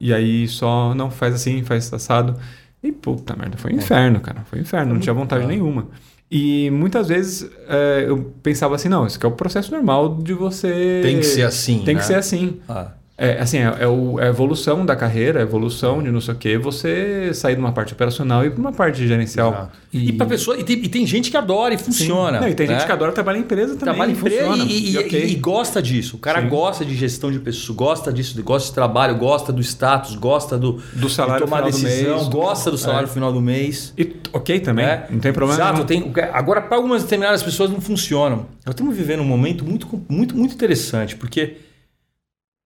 E 0.00 0.14
aí 0.14 0.48
só 0.48 0.94
não 0.94 1.10
faz 1.10 1.34
assim, 1.34 1.62
faz 1.62 1.92
assado. 1.92 2.34
E 2.82 2.90
puta 2.90 3.36
merda, 3.36 3.58
foi 3.58 3.74
um 3.74 3.76
inferno, 3.76 4.18
cara. 4.18 4.40
Foi 4.48 4.58
um 4.58 4.62
inferno, 4.62 4.94
não 4.94 5.00
tinha 5.00 5.12
vontade 5.12 5.46
nenhuma. 5.46 5.88
E 6.30 6.70
muitas 6.70 7.08
vezes 7.08 7.50
é, 7.68 8.06
eu 8.08 8.32
pensava 8.42 8.76
assim, 8.76 8.88
não, 8.88 9.06
isso 9.06 9.18
aqui 9.18 9.26
é 9.26 9.28
o 9.28 9.32
processo 9.32 9.70
normal 9.72 10.16
de 10.16 10.32
você. 10.32 11.00
Tem 11.02 11.18
que 11.18 11.26
ser 11.26 11.42
assim, 11.42 11.82
Tem 11.84 11.94
né? 11.94 12.00
que 12.00 12.06
ser 12.06 12.14
assim. 12.14 12.60
Ah, 12.66 12.92
É, 13.22 13.38
assim, 13.38 13.58
é, 13.58 13.74
é 13.80 13.86
o- 13.86 14.18
é 14.18 14.24
a 14.24 14.28
evolução 14.28 14.86
da 14.86 14.96
carreira, 14.96 15.40
a 15.40 15.42
evolução 15.42 16.02
de 16.02 16.10
não 16.10 16.22
sei 16.22 16.32
o 16.32 16.36
quê, 16.38 16.56
você 16.56 17.34
sair 17.34 17.54
de 17.54 17.60
uma 17.60 17.70
parte 17.70 17.92
operacional 17.92 18.42
e 18.42 18.46
ir 18.46 18.50
para 18.52 18.60
uma 18.60 18.72
parte 18.72 19.06
gerencial. 19.06 19.50
exato. 19.52 19.78
E, 19.92 20.12
pra 20.12 20.24
pessoa, 20.24 20.56
e, 20.58 20.64
tem, 20.64 20.76
e 20.84 20.88
tem 20.88 21.04
gente 21.06 21.30
que 21.30 21.36
adora 21.36 21.74
e 21.74 21.76
funciona. 21.76 22.40
Não, 22.40 22.48
e 22.48 22.54
tem 22.54 22.66
né? 22.66 22.74
gente 22.74 22.86
que 22.86 22.92
adora 22.92 23.12
trabalhar 23.12 23.38
em 23.38 23.42
empresa 23.42 23.74
também. 23.76 23.80
Trabalha 23.94 24.10
em 24.10 24.14
empresa 24.14 24.46
funciona, 24.46 24.64
e, 24.72 24.92
e- 24.92 24.98
ok. 24.98 25.24
e 25.26 25.34
gosta 25.34 25.82
disso. 25.82 26.16
O 26.16 26.18
cara 26.18 26.40
Sim. 26.40 26.48
gosta 26.48 26.82
de 26.82 26.94
gestão 26.94 27.30
de 27.30 27.38
pessoas, 27.40 27.76
gosta 27.76 28.10
disso, 28.10 28.42
gosta 28.42 28.68
de 28.68 28.74
trabalho, 28.74 29.14
gosta 29.16 29.52
do 29.52 29.60
status, 29.60 30.14
gosta 30.16 30.56
do, 30.56 30.80
Do 30.94 31.10
salário 31.10 31.44
de 31.44 31.50
tomar 31.50 31.58
final 31.66 31.70
do 31.72 31.84
decisão, 31.84 32.16
mês. 32.16 32.28
gosta 32.28 32.70
do 32.70 32.78
salário 32.78 33.06
É. 33.06 33.12
final 33.12 33.30
do 33.32 33.40
mês. 33.42 33.92
E 33.98 34.16
ok 34.32 34.60
também, 34.60 34.86
né? 34.86 35.04
não 35.10 35.18
tem 35.18 35.30
problema 35.32 35.60
Exato, 35.60 35.84
nenhum. 35.86 36.10
tem, 36.12 36.24
agora 36.32 36.62
para 36.62 36.76
algumas 36.78 37.02
determinadas 37.02 37.42
pessoas 37.42 37.68
não 37.68 37.82
funcionam. 37.82 38.46
Nós 38.64 38.72
estamos 38.74 38.96
vivendo 38.96 39.20
um 39.20 39.24
momento 39.26 39.62
muito, 39.62 39.86
muito, 40.08 40.34
muito 40.34 40.54
interessante, 40.54 41.16
porque 41.16 41.56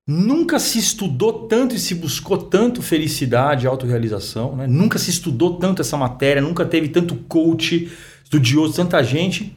nunca 0.07 0.59
se 0.59 0.79
estudou 0.79 1.47
tanto 1.47 1.75
e 1.75 1.79
se 1.79 1.95
buscou 1.95 2.37
tanto 2.37 2.83
felicidade 2.83 3.65
e 3.65 3.67
autorrealização, 3.67 4.55
né? 4.55 4.67
nunca 4.67 4.99
se 4.99 5.11
estudou 5.11 5.57
tanto 5.57 5.81
essa 5.81 5.97
matéria, 5.97 6.43
nunca 6.43 6.65
teve 6.65 6.89
tanto 6.89 7.15
coach, 7.29 7.91
estudioso, 8.23 8.75
tanta 8.75 9.03
gente. 9.03 9.57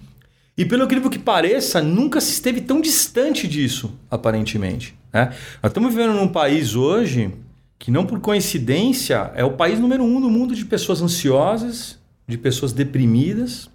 E 0.58 0.66
pelo 0.66 0.86
incrível 0.86 1.10
que 1.10 1.20
pareça, 1.20 1.82
nunca 1.82 2.20
se 2.20 2.32
esteve 2.32 2.62
tão 2.62 2.82
distante 2.82 3.48
disso, 3.48 3.94
aparentemente. 4.10 4.96
Né? 5.14 5.34
Nós 5.62 5.70
estamos 5.70 5.94
vivendo 5.94 6.14
num 6.14 6.28
país 6.28 6.76
hoje 6.76 7.32
que, 7.78 7.92
não 7.92 8.06
por 8.06 8.20
coincidência, 8.20 9.32
é 9.36 9.44
o 9.44 9.52
país 9.52 9.80
número 9.80 10.04
um 10.04 10.20
no 10.20 10.30
mundo 10.30 10.56
de 10.56 10.66
pessoas 10.66 11.02
ansiosas, 11.02 12.00
de 12.28 12.38
pessoas 12.38 12.74
deprimidas, 12.74 13.70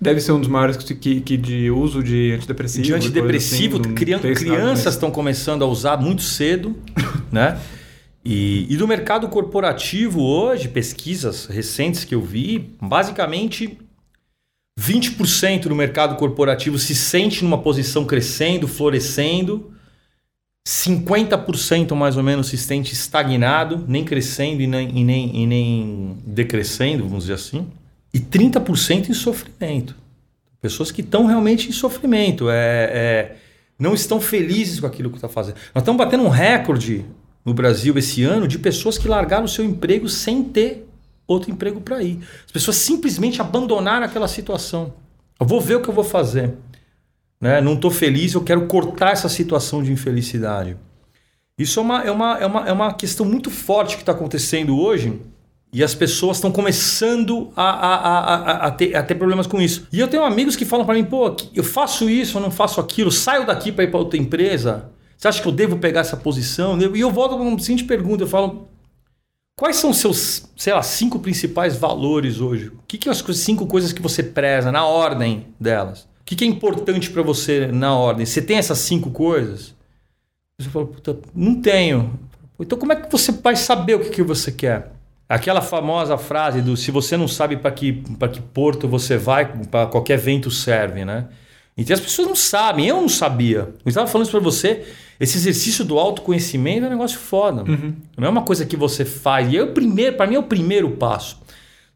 Deve 0.00 0.20
ser 0.20 0.32
um 0.32 0.40
dos 0.40 0.48
maiores 0.48 0.76
que, 0.76 1.20
que, 1.20 1.36
de 1.36 1.70
uso 1.70 2.02
de 2.02 2.32
antidepressivo. 2.32 2.84
de 2.84 2.92
antidepressivo. 2.94 3.78
coisa 3.80 3.86
assim, 3.86 3.94
crian- 3.94 4.18
crianças 4.34 4.94
estão 4.94 5.10
começando 5.10 5.62
a 5.62 5.66
usar 5.66 5.96
muito 5.96 6.22
cedo, 6.22 6.76
né? 7.32 7.58
E, 8.24 8.66
e 8.68 8.76
do 8.76 8.86
mercado 8.86 9.28
corporativo 9.28 10.20
hoje, 10.20 10.68
pesquisas 10.68 11.46
recentes 11.46 12.04
que 12.04 12.14
eu 12.14 12.20
vi, 12.20 12.74
basicamente 12.80 13.78
20% 14.78 15.68
do 15.68 15.74
mercado 15.74 16.16
corporativo 16.16 16.78
se 16.78 16.94
sente 16.94 17.42
numa 17.42 17.58
posição 17.58 18.04
crescendo, 18.04 18.68
florescendo. 18.68 19.72
50% 20.68 21.94
mais 21.94 22.16
ou 22.16 22.22
menos 22.24 22.48
se 22.48 22.58
sente 22.58 22.92
estagnado, 22.92 23.84
nem 23.86 24.04
crescendo 24.04 24.60
e 24.60 24.66
nem, 24.66 24.98
e 24.98 25.04
nem, 25.04 25.42
e 25.42 25.46
nem 25.46 26.16
decrescendo, 26.26 27.04
vamos 27.04 27.20
dizer 27.24 27.34
assim. 27.34 27.68
E 28.16 28.18
30% 28.18 29.10
em 29.10 29.12
sofrimento. 29.12 29.94
Pessoas 30.58 30.90
que 30.90 31.02
estão 31.02 31.26
realmente 31.26 31.68
em 31.68 31.72
sofrimento. 31.72 32.48
É, 32.48 32.54
é, 32.54 33.36
não 33.78 33.92
estão 33.92 34.18
felizes 34.18 34.80
com 34.80 34.86
aquilo 34.86 35.10
que 35.10 35.18
está 35.18 35.28
fazendo. 35.28 35.56
Nós 35.74 35.82
estamos 35.82 36.02
batendo 36.02 36.24
um 36.24 36.30
recorde 36.30 37.04
no 37.44 37.52
Brasil 37.52 37.98
esse 37.98 38.22
ano 38.22 38.48
de 38.48 38.58
pessoas 38.58 38.96
que 38.96 39.06
largaram 39.06 39.44
o 39.44 39.48
seu 39.48 39.62
emprego 39.62 40.08
sem 40.08 40.42
ter 40.42 40.88
outro 41.26 41.50
emprego 41.50 41.78
para 41.78 42.02
ir. 42.02 42.20
As 42.46 42.52
pessoas 42.52 42.78
simplesmente 42.78 43.42
abandonaram 43.42 44.06
aquela 44.06 44.28
situação. 44.28 44.94
Eu 45.38 45.44
vou 45.44 45.60
ver 45.60 45.74
o 45.74 45.82
que 45.82 45.90
eu 45.90 45.94
vou 45.94 46.02
fazer. 46.02 46.54
Né? 47.38 47.60
Não 47.60 47.74
estou 47.74 47.90
feliz, 47.90 48.32
eu 48.32 48.40
quero 48.42 48.66
cortar 48.66 49.10
essa 49.12 49.28
situação 49.28 49.82
de 49.82 49.92
infelicidade. 49.92 50.74
Isso 51.58 51.78
é 51.80 51.82
uma, 51.82 52.02
é 52.02 52.10
uma, 52.10 52.38
é 52.38 52.46
uma, 52.46 52.68
é 52.68 52.72
uma 52.72 52.94
questão 52.94 53.26
muito 53.26 53.50
forte 53.50 53.96
que 53.96 54.02
está 54.02 54.12
acontecendo 54.12 54.80
hoje 54.80 55.20
e 55.72 55.82
as 55.82 55.94
pessoas 55.94 56.38
estão 56.38 56.50
começando 56.50 57.52
a, 57.54 57.70
a, 57.70 58.18
a, 58.18 58.66
a, 58.66 58.70
ter, 58.70 58.96
a 58.96 59.02
ter 59.02 59.14
problemas 59.14 59.46
com 59.46 59.60
isso. 59.60 59.86
E 59.92 60.00
eu 60.00 60.08
tenho 60.08 60.24
amigos 60.24 60.56
que 60.56 60.64
falam 60.64 60.86
para 60.86 60.94
mim, 60.94 61.04
pô, 61.04 61.36
eu 61.54 61.64
faço 61.64 62.08
isso, 62.08 62.38
eu 62.38 62.42
não 62.42 62.50
faço 62.50 62.80
aquilo, 62.80 63.10
saio 63.10 63.46
daqui 63.46 63.70
para 63.70 63.84
ir 63.84 63.90
para 63.90 63.98
outra 63.98 64.18
empresa. 64.18 64.90
Você 65.16 65.28
acha 65.28 65.42
que 65.42 65.48
eu 65.48 65.52
devo 65.52 65.78
pegar 65.78 66.00
essa 66.00 66.16
posição? 66.16 66.78
E 66.78 67.00
eu 67.00 67.10
volto 67.10 67.36
com 67.36 67.48
uma 67.48 67.58
seguinte 67.58 67.84
pergunta, 67.84 68.24
eu 68.24 68.28
falo, 68.28 68.68
quais 69.56 69.76
são 69.76 69.92
seus, 69.92 70.48
sei 70.56 70.72
lá, 70.72 70.82
cinco 70.82 71.18
principais 71.18 71.76
valores 71.76 72.40
hoje? 72.40 72.68
O 72.68 72.80
que, 72.86 72.98
que 72.98 73.12
são 73.12 73.30
as 73.30 73.38
cinco 73.38 73.66
coisas 73.66 73.92
que 73.92 74.02
você 74.02 74.22
preza, 74.22 74.70
na 74.70 74.86
ordem 74.86 75.48
delas? 75.58 76.02
O 76.20 76.24
que, 76.24 76.36
que 76.36 76.44
é 76.44 76.46
importante 76.46 77.10
para 77.10 77.22
você 77.22 77.66
na 77.68 77.94
ordem? 77.96 78.26
Você 78.26 78.42
tem 78.42 78.56
essas 78.56 78.78
cinco 78.78 79.10
coisas? 79.10 79.74
Você 80.58 80.70
fala, 80.70 80.86
puta, 80.86 81.18
não 81.34 81.60
tenho. 81.60 82.18
Então 82.58 82.78
como 82.78 82.92
é 82.92 82.96
que 82.96 83.12
você 83.12 83.30
vai 83.30 83.56
saber 83.56 83.94
o 83.94 84.00
que, 84.00 84.10
que 84.10 84.22
você 84.22 84.50
quer? 84.50 84.95
Aquela 85.28 85.60
famosa 85.60 86.16
frase 86.16 86.62
do 86.62 86.76
se 86.76 86.90
você 86.90 87.16
não 87.16 87.26
sabe 87.26 87.56
para 87.56 87.70
que, 87.72 88.02
que 88.32 88.40
porto 88.40 88.86
você 88.86 89.16
vai, 89.16 89.46
para 89.66 89.86
qualquer 89.86 90.18
vento 90.18 90.50
serve, 90.50 91.04
né? 91.04 91.26
Então 91.76 91.92
as 91.92 92.00
pessoas 92.00 92.28
não 92.28 92.34
sabem, 92.34 92.86
eu 92.86 93.00
não 93.00 93.08
sabia. 93.08 93.74
Eu 93.84 93.88
estava 93.88 94.06
falando 94.06 94.26
isso 94.26 94.30
para 94.30 94.40
você, 94.40 94.84
esse 95.18 95.36
exercício 95.36 95.84
do 95.84 95.98
autoconhecimento 95.98 96.84
é 96.84 96.88
um 96.88 96.92
negócio 96.92 97.18
foda. 97.18 97.62
Uhum. 97.68 97.94
Não 98.16 98.26
é 98.26 98.30
uma 98.30 98.42
coisa 98.42 98.64
que 98.64 98.76
você 98.76 99.04
faz. 99.04 99.52
E 99.52 99.56
é 99.56 99.62
o 99.62 99.72
primeiro, 99.72 100.16
para 100.16 100.26
mim 100.26 100.36
é 100.36 100.38
o 100.38 100.44
primeiro 100.44 100.90
passo. 100.92 101.38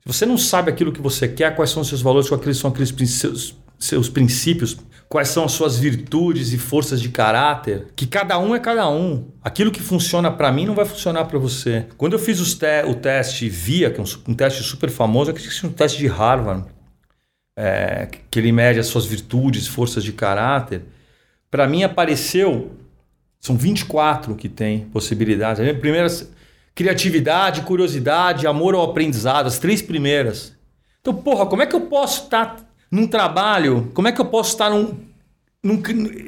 Se 0.01 0.13
você 0.13 0.27
não 0.27 0.37
sabe 0.37 0.71
aquilo 0.71 0.93
que 0.93 1.01
você 1.01 1.29
quer, 1.29 1.55
quais 1.55 1.71
são 1.71 1.83
os 1.83 1.89
seus 1.89 2.03
valores, 2.03 2.29
quais 2.29 2.57
são 2.57 2.71
aqueles 2.71 2.93
seus, 3.11 3.55
seus 3.79 4.09
princípios, 4.09 4.77
quais 5.11 5.29
são 5.29 5.45
as 5.45 5.51
suas 5.51 5.77
virtudes 5.77 6.53
e 6.53 6.59
forças 6.59 7.03
de 7.03 7.09
caráter, 7.09 7.89
que 7.97 8.07
cada 8.07 8.39
um 8.39 8.55
é 8.55 8.61
cada 8.61 8.89
um. 8.89 9.27
Aquilo 9.43 9.73
que 9.73 9.83
funciona 9.83 10.31
para 10.31 10.53
mim 10.53 10.65
não 10.65 10.75
vai 10.75 10.85
funcionar 10.85 11.25
para 11.25 11.37
você. 11.37 11.87
Quando 11.99 12.13
eu 12.13 12.19
fiz 12.19 12.39
te 12.55 12.85
o 12.87 12.95
teste 12.95 13.49
VIA, 13.49 13.91
que 13.91 14.01
é 14.01 14.05
um, 14.05 14.07
um 14.29 14.35
teste 14.35 14.63
super 14.63 14.89
famoso, 14.89 15.33
é 15.33 15.35
que 15.35 15.67
um 15.67 15.73
teste 15.73 15.99
de 15.99 16.07
Harvard, 16.07 16.65
é, 17.59 18.09
que 18.31 18.39
ele 18.39 18.53
mede 18.53 18.79
as 18.79 18.87
suas 18.87 19.05
virtudes, 19.05 19.67
forças 19.67 20.05
de 20.05 20.13
caráter, 20.13 20.83
para 21.51 21.67
mim 21.67 21.83
apareceu, 21.83 22.71
são 23.41 23.57
24 23.57 24.37
que 24.37 24.49
tem 24.49 24.85
possibilidades. 24.91 25.69
A 25.69 25.75
primeira, 25.75 26.07
criatividade, 26.73 27.63
curiosidade, 27.63 28.47
amor 28.47 28.77
ao 28.77 28.85
aprendizado, 28.85 29.49
as 29.49 29.59
três 29.59 29.83
primeiras. 29.83 30.57
Então, 31.01 31.13
porra, 31.13 31.47
como 31.47 31.63
é 31.63 31.67
que 31.67 31.75
eu 31.75 31.81
posso 31.81 32.25
estar 32.25 32.47
tá 32.47 32.70
num 32.91 33.07
trabalho, 33.07 33.91
como 33.95 34.09
é 34.09 34.13
que 34.13 34.21
eu 34.21 34.25
posso 34.25 34.51
estar 34.51 34.71
num, 34.71 34.97
num, 35.63 35.81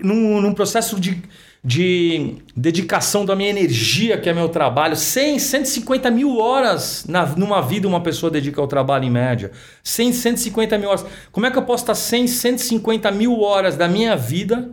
num, 0.03 0.41
num 0.41 0.55
processo 0.55 1.01
de, 1.01 1.21
de 1.65 2.37
dedicação 2.57 3.25
da 3.25 3.35
minha 3.35 3.51
energia, 3.51 4.19
que 4.19 4.29
é 4.29 4.33
meu 4.33 4.49
trabalho, 4.49 4.95
100, 4.95 5.39
150 5.39 6.11
mil 6.11 6.39
horas 6.39 7.05
na, 7.09 7.27
numa 7.27 7.61
vida 7.61 7.89
uma 7.89 8.01
pessoa 8.01 8.31
dedica 8.31 8.61
ao 8.61 8.69
trabalho 8.69 9.05
em 9.05 9.11
média. 9.11 9.51
100, 9.83 10.13
150 10.13 10.79
mil 10.79 10.89
horas. 10.89 11.05
Como 11.33 11.47
é 11.47 11.51
que 11.51 11.59
eu 11.59 11.63
posso 11.63 11.83
estar 11.83 11.95
100, 11.95 12.29
150 12.29 13.11
mil 13.11 13.41
horas 13.41 13.77
da 13.77 13.89
minha 13.89 14.17
vida 14.17 14.71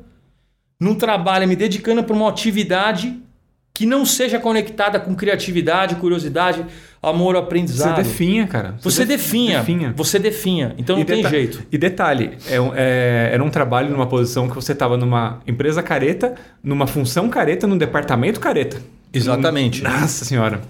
num 0.79 0.95
trabalho, 0.95 1.47
me 1.47 1.55
dedicando 1.55 2.03
para 2.03 2.15
uma 2.15 2.29
atividade 2.29 3.19
que 3.73 3.85
não 3.85 4.05
seja 4.05 4.39
conectada 4.39 4.99
com 4.99 5.15
criatividade, 5.15 5.95
curiosidade, 5.95 6.65
amor 7.01 7.35
ao 7.35 7.43
aprendizado. 7.43 7.95
Você 7.95 8.03
definha, 8.03 8.47
cara. 8.47 8.75
Você, 8.79 8.97
você 8.97 9.05
definha, 9.05 9.59
definha. 9.59 9.93
Você 9.95 10.19
definha. 10.19 10.75
Então 10.77 10.95
e 10.95 10.99
não 10.99 11.05
tem 11.05 11.27
jeito. 11.27 11.63
E 11.71 11.77
detalhe, 11.77 12.37
é, 12.47 12.55
é, 12.75 13.29
era 13.33 13.43
um 13.43 13.49
trabalho 13.49 13.89
numa 13.89 14.07
posição 14.07 14.49
que 14.49 14.55
você 14.55 14.73
estava 14.73 14.97
numa 14.97 15.41
empresa 15.47 15.81
careta, 15.81 16.35
numa 16.63 16.87
função 16.87 17.29
careta, 17.29 17.65
num 17.65 17.77
departamento 17.77 18.39
careta. 18.39 18.81
Exatamente. 19.13 19.81
Nossa 19.83 20.25
senhora. 20.25 20.61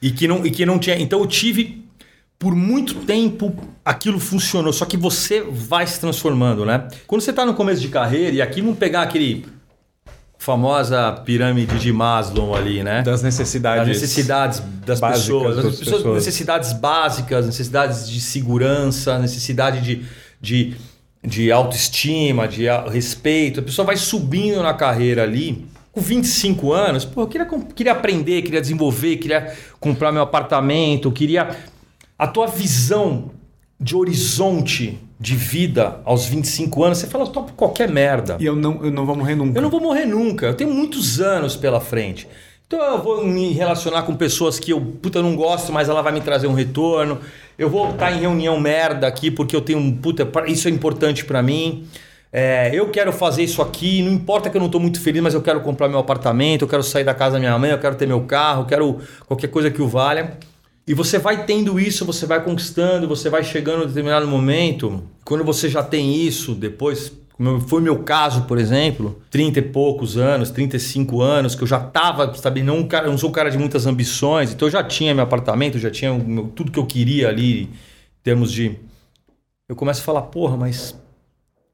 E 0.00 0.10
que 0.10 0.28
não, 0.28 0.44
e 0.44 0.50
que 0.50 0.66
não 0.66 0.78
tinha. 0.78 0.98
Então 0.98 1.20
eu 1.20 1.26
tive 1.26 1.84
por 2.38 2.54
muito 2.54 2.94
tempo 2.94 3.54
aquilo 3.84 4.20
funcionou, 4.20 4.72
só 4.72 4.84
que 4.84 4.96
você 4.96 5.40
vai 5.40 5.86
se 5.86 5.98
transformando, 5.98 6.64
né? 6.64 6.86
Quando 7.06 7.20
você 7.20 7.30
está 7.30 7.44
no 7.44 7.54
começo 7.54 7.80
de 7.80 7.88
carreira, 7.88 8.36
e 8.36 8.40
aqui 8.40 8.60
vamos 8.60 8.78
pegar 8.78 9.02
aquele 9.02 9.44
famosa 10.38 11.12
pirâmide 11.24 11.78
de 11.78 11.92
Maslow 11.92 12.54
ali, 12.54 12.82
né? 12.84 13.02
Das 13.02 13.22
necessidades. 13.22 13.86
Das 13.86 14.00
necessidades 14.00 14.62
das 14.86 15.00
pessoas, 15.00 15.56
das 15.56 15.64
pessoas, 15.64 15.96
pessoas, 15.96 16.14
necessidades 16.14 16.72
básicas, 16.72 17.44
necessidades 17.44 18.08
de 18.08 18.20
segurança, 18.20 19.18
necessidade 19.18 19.80
de, 19.82 20.06
de, 20.40 20.76
de 21.22 21.50
autoestima, 21.50 22.46
de 22.46 22.66
respeito. 22.90 23.60
A 23.60 23.62
pessoa 23.64 23.84
vai 23.84 23.96
subindo 23.96 24.62
na 24.62 24.72
carreira 24.72 25.24
ali. 25.24 25.66
Com 25.90 26.00
25 26.00 26.72
anos, 26.72 27.04
pô, 27.04 27.22
eu 27.22 27.26
queria, 27.26 27.46
queria 27.74 27.92
aprender, 27.92 28.42
queria 28.42 28.60
desenvolver, 28.60 29.16
queria 29.16 29.52
comprar 29.80 30.12
meu 30.12 30.22
apartamento, 30.22 31.10
queria. 31.10 31.56
A 32.16 32.26
tua 32.26 32.46
visão 32.46 33.32
de 33.80 33.96
horizonte 33.96 34.98
de 35.20 35.34
vida 35.34 36.00
aos 36.04 36.26
25 36.26 36.84
anos, 36.84 36.98
você 36.98 37.06
fala, 37.06 37.26
topo 37.26 37.52
qualquer 37.52 37.90
merda. 37.90 38.36
E 38.38 38.46
eu 38.46 38.54
não, 38.54 38.84
eu 38.84 38.90
não 38.90 39.04
vou 39.04 39.16
morrer 39.16 39.34
nunca. 39.34 39.58
Eu 39.58 39.62
não 39.62 39.70
vou 39.70 39.80
morrer 39.80 40.06
nunca. 40.06 40.46
Eu 40.46 40.54
tenho 40.54 40.72
muitos 40.72 41.20
anos 41.20 41.56
pela 41.56 41.80
frente. 41.80 42.28
Então 42.66 42.80
eu 42.80 43.02
vou 43.02 43.26
me 43.26 43.52
relacionar 43.52 44.02
com 44.02 44.14
pessoas 44.14 44.60
que 44.60 44.72
eu, 44.72 44.80
puta, 44.80 45.22
não 45.22 45.34
gosto, 45.34 45.72
mas 45.72 45.88
ela 45.88 46.02
vai 46.02 46.12
me 46.12 46.20
trazer 46.20 46.46
um 46.46 46.52
retorno. 46.52 47.18
Eu 47.58 47.68
vou 47.68 47.90
estar 47.90 48.12
em 48.12 48.20
reunião 48.20 48.60
merda 48.60 49.06
aqui 49.06 49.30
porque 49.30 49.56
eu 49.56 49.60
tenho 49.60 49.78
um, 49.78 49.90
puta, 49.90 50.28
isso 50.46 50.68
é 50.68 50.70
importante 50.70 51.24
para 51.24 51.42
mim. 51.42 51.88
É, 52.30 52.70
eu 52.74 52.90
quero 52.90 53.10
fazer 53.10 53.42
isso 53.42 53.62
aqui, 53.62 54.02
não 54.02 54.12
importa 54.12 54.50
que 54.50 54.56
eu 54.56 54.60
não 54.60 54.66
estou 54.66 54.80
muito 54.80 55.00
feliz, 55.00 55.22
mas 55.22 55.32
eu 55.32 55.40
quero 55.40 55.62
comprar 55.62 55.88
meu 55.88 55.98
apartamento, 55.98 56.62
eu 56.62 56.68
quero 56.68 56.82
sair 56.82 57.04
da 57.04 57.14
casa 57.14 57.32
da 57.32 57.38
minha 57.38 57.58
mãe, 57.58 57.70
eu 57.70 57.78
quero 57.78 57.94
ter 57.94 58.06
meu 58.06 58.20
carro, 58.20 58.62
eu 58.62 58.66
quero 58.66 58.98
qualquer 59.26 59.48
coisa 59.48 59.70
que 59.70 59.80
o 59.80 59.88
valha. 59.88 60.36
E 60.88 60.94
você 60.94 61.18
vai 61.18 61.44
tendo 61.44 61.78
isso, 61.78 62.06
você 62.06 62.24
vai 62.24 62.42
conquistando, 62.42 63.06
você 63.06 63.28
vai 63.28 63.44
chegando 63.44 63.82
a 63.82 63.84
um 63.84 63.88
determinado 63.88 64.26
momento. 64.26 65.04
Quando 65.22 65.44
você 65.44 65.68
já 65.68 65.82
tem 65.82 66.16
isso, 66.16 66.54
depois, 66.54 67.12
como 67.34 67.60
foi 67.60 67.82
meu 67.82 68.04
caso, 68.04 68.44
por 68.44 68.56
exemplo, 68.56 69.20
30 69.30 69.58
e 69.58 69.62
poucos 69.62 70.16
anos, 70.16 70.50
35 70.50 71.20
anos, 71.20 71.54
que 71.54 71.62
eu 71.62 71.66
já 71.66 71.76
estava, 71.76 72.32
sabe, 72.36 72.62
não, 72.62 72.88
não 73.04 73.18
sou 73.18 73.28
um 73.28 73.32
cara 73.32 73.50
de 73.50 73.58
muitas 73.58 73.84
ambições, 73.84 74.50
então 74.50 74.66
eu 74.66 74.72
já 74.72 74.82
tinha 74.82 75.14
meu 75.14 75.24
apartamento, 75.24 75.78
já 75.78 75.90
tinha 75.90 76.10
meu, 76.14 76.44
tudo 76.56 76.72
que 76.72 76.78
eu 76.78 76.86
queria 76.86 77.28
ali, 77.28 77.64
em 77.64 77.70
termos 78.22 78.50
de. 78.50 78.74
Eu 79.68 79.76
começo 79.76 80.00
a 80.00 80.04
falar, 80.04 80.22
porra, 80.22 80.56
mas 80.56 80.98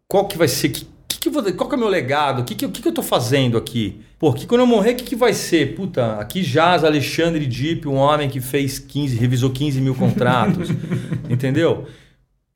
qual 0.08 0.26
que 0.26 0.36
vai 0.36 0.48
ser, 0.48 0.70
que 0.70 0.88
que 1.06 1.30
vou, 1.30 1.42
qual 1.54 1.68
que 1.68 1.74
é 1.74 1.78
o 1.78 1.80
meu 1.80 1.88
legado? 1.88 2.42
O 2.42 2.44
que, 2.44 2.54
que, 2.54 2.68
que, 2.68 2.82
que 2.82 2.88
eu 2.88 2.92
tô 2.92 3.02
fazendo 3.02 3.56
aqui? 3.56 4.00
Pô, 4.24 4.32
que 4.32 4.46
quando 4.46 4.62
eu 4.62 4.66
morrer, 4.66 4.92
o 4.92 4.96
que, 4.96 5.04
que 5.04 5.16
vai 5.16 5.34
ser? 5.34 5.74
Puta, 5.74 6.14
aqui 6.14 6.42
jaz 6.42 6.82
Alexandre 6.82 7.44
Dipp, 7.44 7.86
um 7.86 7.96
homem 7.96 8.26
que 8.26 8.40
fez 8.40 8.78
15, 8.78 9.18
revisou 9.18 9.50
15 9.50 9.82
mil 9.82 9.94
contratos. 9.94 10.70
entendeu? 11.28 11.86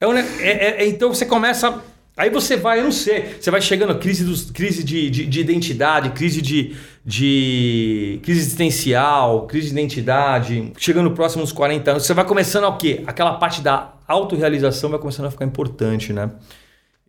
É, 0.01 0.07
é, 0.07 0.83
é, 0.83 0.89
então 0.89 1.13
você 1.13 1.27
começa. 1.27 1.79
Aí 2.17 2.31
você 2.31 2.57
vai, 2.57 2.79
eu 2.79 2.85
não 2.85 2.91
sei, 2.91 3.35
você 3.39 3.51
vai 3.51 3.61
chegando, 3.61 3.95
crise, 3.99 4.25
dos, 4.25 4.51
crise 4.51 4.83
de, 4.83 5.11
de, 5.11 5.27
de 5.27 5.41
identidade, 5.41 6.09
crise 6.13 6.41
de, 6.41 6.75
de. 7.05 8.19
crise 8.23 8.41
existencial, 8.41 9.47
crise 9.47 9.67
de 9.67 9.73
identidade, 9.73 10.73
chegando 10.79 11.11
próximo 11.11 11.43
dos 11.43 11.53
40 11.53 11.91
anos, 11.91 12.07
você 12.07 12.15
vai 12.15 12.25
começando 12.25 12.65
a 12.65 12.69
o 12.69 12.79
quê? 12.79 13.05
Aquela 13.07 13.35
parte 13.35 13.61
da 13.61 13.93
autorrealização 14.07 14.89
vai 14.89 14.99
começando 14.99 15.27
a 15.27 15.31
ficar 15.31 15.45
importante, 15.45 16.15
né? 16.15 16.31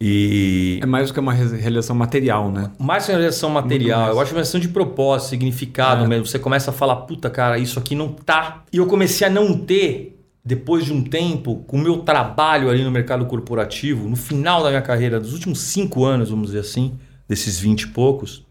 E... 0.01 0.79
É 0.81 0.85
mais 0.85 1.09
do 1.09 1.13
que 1.13 1.19
uma 1.19 1.33
realização 1.33 1.95
material, 1.95 2.49
né? 2.51 2.71
Mais 2.79 3.05
que 3.05 3.11
uma 3.11 3.17
realização 3.17 3.49
material. 3.49 4.07
Eu 4.07 4.19
acho 4.19 4.31
uma 4.31 4.35
realização 4.35 4.61
de 4.61 4.69
propósito, 4.69 5.29
significado 5.29 6.05
é. 6.05 6.07
mesmo. 6.07 6.25
Você 6.25 6.39
começa 6.39 6.71
a 6.71 6.73
falar, 6.73 6.95
puta, 6.97 7.29
cara, 7.29 7.57
isso 7.57 7.77
aqui 7.77 7.95
não 7.95 8.07
tá. 8.09 8.63
E 8.71 8.77
eu 8.77 8.87
comecei 8.87 9.27
a 9.27 9.29
não 9.29 9.57
ter, 9.57 10.17
depois 10.43 10.85
de 10.85 10.93
um 10.93 11.03
tempo, 11.03 11.63
com 11.67 11.75
o 11.75 11.81
meu 11.81 11.97
trabalho 11.97 12.69
ali 12.69 12.83
no 12.83 12.91
mercado 12.91 13.25
corporativo, 13.25 14.07
no 14.07 14.15
final 14.15 14.63
da 14.63 14.69
minha 14.69 14.81
carreira, 14.81 15.19
dos 15.19 15.33
últimos 15.33 15.59
cinco 15.59 16.05
anos, 16.05 16.29
vamos 16.29 16.47
dizer 16.47 16.59
assim, 16.59 16.97
desses 17.27 17.59
vinte 17.59 17.81
e 17.81 17.87
poucos, 17.87 18.45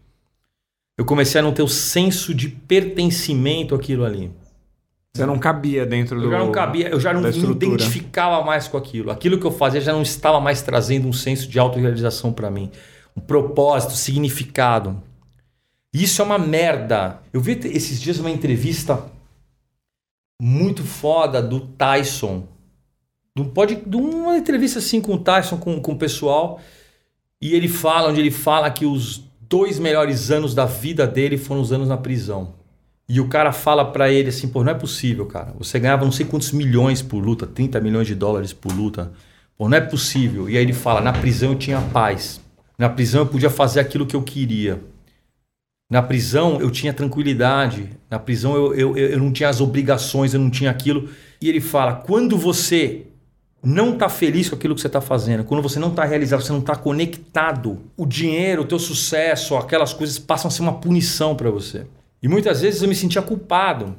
eu 0.97 1.05
comecei 1.05 1.39
a 1.39 1.43
não 1.43 1.51
ter 1.51 1.63
o 1.63 1.67
senso 1.67 2.33
de 2.33 2.47
pertencimento 2.47 3.73
àquilo 3.73 4.05
ali. 4.05 4.31
Você 5.15 5.25
não 5.25 5.39
cabia 5.39 5.85
dentro 5.85 6.19
do. 6.19 6.27
Eu 6.27 6.31
já 6.31 6.39
não 6.39 6.51
cabia, 6.51 6.89
eu 6.89 6.99
já 6.99 7.13
não 7.13 7.21
me 7.21 7.29
identificava 7.29 8.43
mais 8.43 8.67
com 8.67 8.77
aquilo. 8.77 9.11
Aquilo 9.11 9.39
que 9.39 9.45
eu 9.45 9.51
fazia 9.51 9.81
já 9.81 9.91
não 9.91 10.01
estava 10.01 10.39
mais 10.39 10.61
trazendo 10.61 11.07
um 11.07 11.13
senso 11.13 11.47
de 11.47 11.57
autorrealização 11.57 12.31
para 12.31 12.49
mim. 12.49 12.71
Um 13.17 13.21
propósito, 13.21 13.93
significado. 13.93 15.01
Isso 15.93 16.21
é 16.21 16.25
uma 16.25 16.37
merda. 16.37 17.19
Eu 17.33 17.41
vi 17.41 17.59
esses 17.63 17.99
dias 17.99 18.19
uma 18.19 18.29
entrevista 18.29 19.03
muito 20.39 20.83
foda 20.83 21.41
do 21.41 21.59
Tyson. 21.59 22.47
Do, 23.35 23.45
pode, 23.45 23.75
de 23.75 23.97
uma 23.97 24.37
entrevista 24.37 24.79
assim 24.79 25.01
com 25.01 25.15
o 25.15 25.19
Tyson, 25.19 25.57
com, 25.57 25.81
com 25.81 25.93
o 25.93 25.97
pessoal. 25.97 26.61
E 27.41 27.55
ele 27.55 27.67
fala, 27.67 28.09
onde 28.09 28.19
ele 28.19 28.31
fala 28.31 28.69
que 28.69 28.85
os 28.85 29.23
dois 29.41 29.79
melhores 29.79 30.29
anos 30.29 30.53
da 30.53 30.65
vida 30.65 31.07
dele 31.07 31.37
foram 31.37 31.61
os 31.61 31.71
anos 31.71 31.87
na 31.87 31.97
prisão. 31.97 32.58
E 33.09 33.19
o 33.19 33.27
cara 33.27 33.51
fala 33.51 33.83
para 33.83 34.11
ele 34.11 34.29
assim, 34.29 34.47
pô, 34.47 34.63
não 34.63 34.71
é 34.71 34.75
possível, 34.75 35.25
cara. 35.25 35.51
Você 35.57 35.79
ganhava 35.79 36.05
não 36.05 36.11
sei 36.11 36.27
quantos 36.27 36.51
milhões 36.51 37.01
por 37.01 37.17
luta, 37.17 37.47
30 37.47 37.81
milhões 37.81 38.05
de 38.05 38.13
dólares 38.13 38.53
por 38.53 38.71
luta. 38.71 39.11
Pô, 39.57 39.67
não 39.67 39.75
é 39.75 39.81
possível. 39.81 40.47
E 40.47 40.55
aí 40.55 40.63
ele 40.63 40.73
fala, 40.73 41.01
na 41.01 41.11
prisão 41.11 41.53
eu 41.53 41.57
tinha 41.57 41.81
paz. 41.81 42.39
Na 42.77 42.87
prisão 42.87 43.21
eu 43.21 43.25
podia 43.25 43.49
fazer 43.49 43.79
aquilo 43.79 44.05
que 44.05 44.15
eu 44.15 44.21
queria. 44.21 44.79
Na 45.91 46.03
prisão 46.03 46.61
eu 46.61 46.69
tinha 46.69 46.93
tranquilidade. 46.93 47.89
Na 48.11 48.19
prisão 48.19 48.55
eu, 48.55 48.75
eu, 48.75 48.95
eu 48.95 49.17
não 49.17 49.31
tinha 49.31 49.49
as 49.49 49.59
obrigações, 49.59 50.35
eu 50.35 50.39
não 50.39 50.51
tinha 50.51 50.69
aquilo. 50.69 51.09
E 51.41 51.49
ele 51.49 51.59
fala, 51.59 51.95
quando 51.95 52.37
você 52.37 53.07
não 53.63 53.93
está 53.93 54.07
feliz 54.07 54.49
com 54.49 54.55
aquilo 54.55 54.75
que 54.75 54.81
você 54.81 54.87
está 54.87 55.01
fazendo, 55.01 55.43
quando 55.43 55.63
você 55.63 55.79
não 55.79 55.89
está 55.89 56.05
realizado, 56.05 56.43
você 56.43 56.51
não 56.51 56.59
está 56.59 56.75
conectado, 56.75 57.79
o 57.97 58.05
dinheiro, 58.05 58.61
o 58.61 58.65
teu 58.65 58.77
sucesso, 58.77 59.57
aquelas 59.57 59.93
coisas 59.93 60.19
passam 60.19 60.47
a 60.47 60.51
ser 60.51 60.61
uma 60.61 60.73
punição 60.73 61.35
para 61.35 61.49
você. 61.49 61.87
E 62.21 62.27
muitas 62.27 62.61
vezes 62.61 62.81
eu 62.81 62.89
me 62.89 62.95
sentia 62.95 63.21
culpado. 63.21 63.95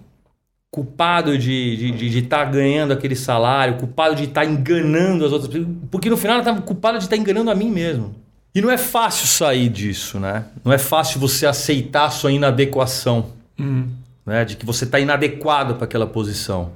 Culpado 0.70 1.36
de 1.36 1.52
estar 1.52 1.92
de, 1.96 1.98
de, 1.98 2.10
de 2.10 2.22
tá 2.22 2.44
ganhando 2.44 2.92
aquele 2.92 3.16
salário, 3.16 3.76
culpado 3.76 4.14
de 4.14 4.24
estar 4.24 4.42
tá 4.42 4.46
enganando 4.46 5.24
as 5.24 5.32
outras 5.32 5.50
pessoas. 5.50 5.68
Porque 5.90 6.08
no 6.08 6.16
final 6.16 6.36
eu 6.36 6.40
estava 6.40 6.62
culpado 6.62 6.98
de 6.98 7.04
estar 7.04 7.16
tá 7.16 7.20
enganando 7.20 7.50
a 7.50 7.54
mim 7.54 7.70
mesmo. 7.70 8.14
E 8.54 8.60
não 8.60 8.70
é 8.70 8.76
fácil 8.76 9.26
sair 9.26 9.68
disso, 9.68 10.18
né? 10.18 10.44
Não 10.64 10.72
é 10.72 10.78
fácil 10.78 11.20
você 11.20 11.46
aceitar 11.46 12.06
a 12.06 12.10
sua 12.10 12.32
inadequação. 12.32 13.30
Uhum. 13.58 13.88
Né? 14.26 14.44
De 14.44 14.56
que 14.56 14.66
você 14.66 14.84
está 14.84 14.98
inadequado 14.98 15.74
para 15.74 15.84
aquela 15.84 16.06
posição. 16.06 16.72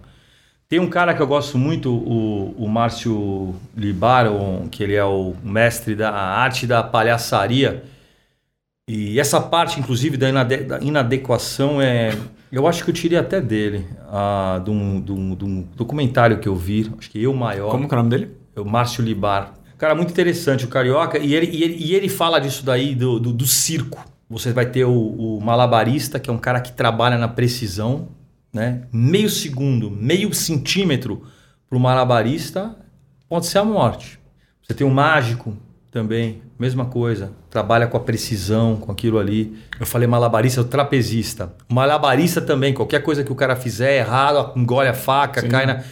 Tem 0.69 0.81
um 0.81 0.89
cara 0.89 1.15
que 1.15 1.21
eu 1.21 1.27
gosto 1.27 1.59
muito, 1.59 1.93
o, 1.93 2.55
o 2.59 2.69
Márcio 2.69 3.55
Libar, 3.77 4.27
que 4.71 4.83
ele 4.83 4.95
é 4.95 5.05
o 5.05 5.35
mestre 5.43 5.95
da 5.95 6.11
arte 6.11 6.67
da 6.67 6.83
palhaçaria. 6.83 7.85
E 8.87 9.19
essa 9.19 9.41
parte, 9.41 9.81
inclusive, 9.81 10.19
da, 10.19 10.29
inade 10.29 10.57
da 10.59 10.79
inadequação, 10.79 11.81
é, 11.81 12.15
eu 12.53 12.67
acho 12.67 12.85
que 12.85 12.91
eu 12.91 12.95
tirei 12.95 13.19
até 13.19 13.41
dele, 13.41 13.87
a, 14.11 14.61
de, 14.63 14.71
um, 14.71 15.01
de, 15.01 15.11
um, 15.11 15.35
de, 15.35 15.45
um, 15.45 15.63
documentário 15.75 16.39
que 16.39 16.47
eu 16.47 16.55
vi, 16.55 16.93
acho 16.99 17.11
que 17.11 17.23
Eu 17.23 17.33
Maior. 17.33 17.71
Como 17.71 17.89
que 17.89 17.95
é 17.95 17.97
o 17.97 18.03
nome 18.03 18.11
dele? 18.11 18.37
É 18.55 18.61
o 18.61 18.65
Márcio 18.65 19.03
Libar. 19.03 19.55
Cara, 19.79 19.95
muito 19.95 20.11
interessante, 20.11 20.67
o 20.67 20.69
Carioca, 20.69 21.19
e 21.19 21.35
ele, 21.35 21.47
e 21.47 21.63
ele, 21.63 21.77
e 21.79 21.95
ele 21.95 22.11
fala 22.11 22.39
disso 22.39 22.65
daí, 22.65 22.95
do, 22.95 23.19
do, 23.19 23.33
do 23.33 23.47
circo. 23.47 24.05
Você 24.29 24.53
vai 24.53 24.67
ter 24.67 24.85
o, 24.85 24.93
o, 24.93 25.41
malabarista, 25.41 26.21
que 26.21 26.29
é 26.29 26.33
um 26.33 26.39
cara 26.39 26.61
que 26.61 26.73
trabalha 26.73 27.17
na 27.17 27.29
precisão, 27.29 28.09
né? 28.53 28.83
Meio 28.93 29.31
segundo, 29.31 29.91
meio 29.91 30.33
centímetro 30.35 31.23
para 31.69 31.79
o 31.79 31.81
malabarista 31.81 32.77
pode 33.29 33.47
ser 33.47 33.59
a 33.59 33.65
morte. 33.65 34.19
Você 34.63 34.75
tem 34.75 34.87
o 34.87 34.91
mágico, 34.91 35.57
também, 35.91 36.43
mesma 36.59 36.87
coisa. 36.87 37.33
Trabalha 37.51 37.87
com 37.87 37.97
a 37.97 38.01
precisão, 38.01 38.77
com 38.77 38.93
aquilo 38.93 39.19
ali. 39.19 39.57
Eu 39.79 39.87
falei 39.87 40.07
malabarista, 40.07 40.61
o 40.61 40.65
trapezista. 40.65 41.53
Malabarista 41.69 42.41
também, 42.41 42.73
qualquer 42.73 43.03
coisa 43.03 43.25
que 43.25 43.33
o 43.33 43.35
cara 43.35 43.57
fizer 43.57 43.99
errado, 43.99 44.53
engole 44.57 44.89
a 44.89 44.95
faca, 44.95 45.41
Sim. 45.41 45.49
cai 45.49 45.67
na. 45.67 45.83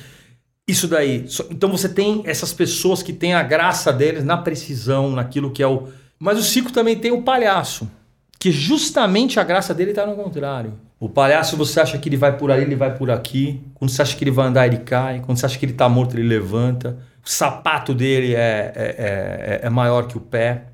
Isso 0.66 0.87
daí. 0.87 1.27
Então 1.51 1.70
você 1.70 1.88
tem 1.88 2.22
essas 2.25 2.53
pessoas 2.53 3.03
que 3.03 3.12
têm 3.12 3.35
a 3.35 3.42
graça 3.42 3.92
deles 3.92 4.25
na 4.25 4.37
precisão, 4.37 5.11
naquilo 5.11 5.51
que 5.51 5.62
é 5.62 5.66
o. 5.66 5.88
Mas 6.18 6.38
o 6.38 6.42
circo 6.42 6.72
também 6.72 6.96
tem 6.96 7.11
o 7.11 7.22
palhaço, 7.22 7.90
que 8.38 8.53
justamente 8.53 9.40
a 9.40 9.44
graça 9.44 9.75
dele 9.75 9.90
está 9.90 10.07
no 10.07 10.14
contrário. 10.14 10.75
O 11.01 11.09
palhaço, 11.09 11.57
você 11.57 11.81
acha 11.81 11.98
que 11.98 12.09
ele 12.09 12.16
vai 12.16 12.37
por 12.37 12.53
ali, 12.53 12.62
ele 12.62 12.77
vai 12.77 12.94
por 12.96 13.11
aqui. 13.11 13.61
Quando 13.75 13.90
você 13.90 14.03
acha 14.03 14.16
que 14.16 14.22
ele 14.22 14.31
vai 14.31 14.46
andar, 14.46 14.68
ele 14.68 14.79
cai. 14.79 15.20
Quando 15.20 15.37
você 15.37 15.46
acha 15.46 15.59
que 15.59 15.64
ele 15.64 15.72
está 15.72 15.88
morto, 15.88 16.14
ele 16.14 16.29
levanta 16.29 16.96
o 17.24 17.28
sapato 17.28 17.94
dele 17.94 18.35
é, 18.35 18.72
é, 18.74 19.61
é, 19.62 19.66
é, 19.66 19.70
maior 19.70 20.08
que 20.08 20.16
o 20.16 20.20
pé, 20.20 20.64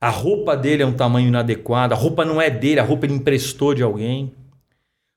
a 0.00 0.08
roupa 0.08 0.56
dele 0.56 0.82
é 0.82 0.86
um 0.86 0.92
tamanho 0.92 1.28
inadequado, 1.28 1.92
a 1.92 1.96
roupa 1.96 2.24
não 2.24 2.40
é 2.40 2.48
dele, 2.48 2.80
a 2.80 2.84
roupa 2.84 3.06
ele 3.06 3.14
emprestou 3.14 3.74
de 3.74 3.82
alguém. 3.82 4.32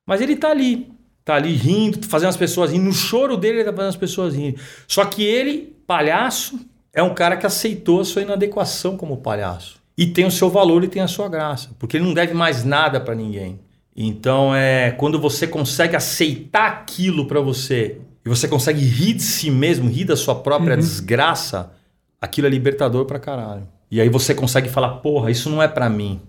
Mas 0.06 0.22
ele 0.22 0.36
tá 0.36 0.52
ali, 0.52 0.92
tá 1.24 1.36
ali 1.36 1.54
rindo, 1.54 2.06
fazendo 2.08 2.30
as 2.30 2.38
pessoas 2.38 2.72
rindo. 2.72 2.86
No 2.86 2.94
choro 2.94 3.36
dele, 3.38 3.60
ele 3.60 3.64
tá 3.64 3.72
fazendo 3.72 3.90
as 3.90 3.96
pessoas 3.96 4.36
rindo. 4.36 4.60
Só 4.88 5.06
que 5.06 5.24
ele, 5.24 5.76
palhaço, 5.88 6.60
é 6.94 7.02
um 7.02 7.14
cara 7.14 7.36
que 7.36 7.46
aceitou 7.46 8.02
a 8.02 8.06
sua 8.06 8.22
inadequação 8.22 8.96
como 8.96 9.18
palhaço. 9.18 9.80
E 9.98 10.06
tem 10.06 10.26
o 10.26 10.32
seu 10.32 10.50
valor 10.50 10.84
e 10.84 10.88
tem 10.88 11.02
a 11.02 11.08
sua 11.08 11.28
graça. 11.28 11.72
Porque 11.80 11.98
ele 11.98 12.06
não 12.06 12.14
deve 12.14 12.34
mais 12.34 12.64
nada 12.64 13.00
para 13.00 13.16
ninguém. 13.16 13.60
Então, 13.96 14.54
é 14.54 14.92
quando 14.92 15.20
você 15.20 15.48
consegue 15.48 15.96
aceitar 15.96 16.68
aquilo 16.68 17.26
para 17.28 17.40
você 17.40 18.02
e 18.26 18.30
você 18.30 18.48
consegue 18.48 18.84
rir 18.84 19.14
de 19.14 19.22
si 19.22 19.52
mesmo, 19.52 19.88
rir 19.88 20.06
da 20.06 20.18
sua 20.18 20.34
própria 20.34 20.74
uhum. 20.74 20.80
desgraça, 20.80 21.72
aquilo 22.20 22.48
é 22.48 22.50
libertador 22.50 23.06
pra 23.06 23.20
caralho. 23.20 23.68
E 23.92 24.02
aí 24.02 24.10
você 24.10 24.34
consegue 24.34 24.68
falar, 24.68 24.96
porra, 24.96 25.30
isso 25.30 25.48
não 25.50 25.62
é 25.62 25.68
para 25.68 25.88
mim, 25.88 26.20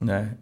né? 0.00 0.32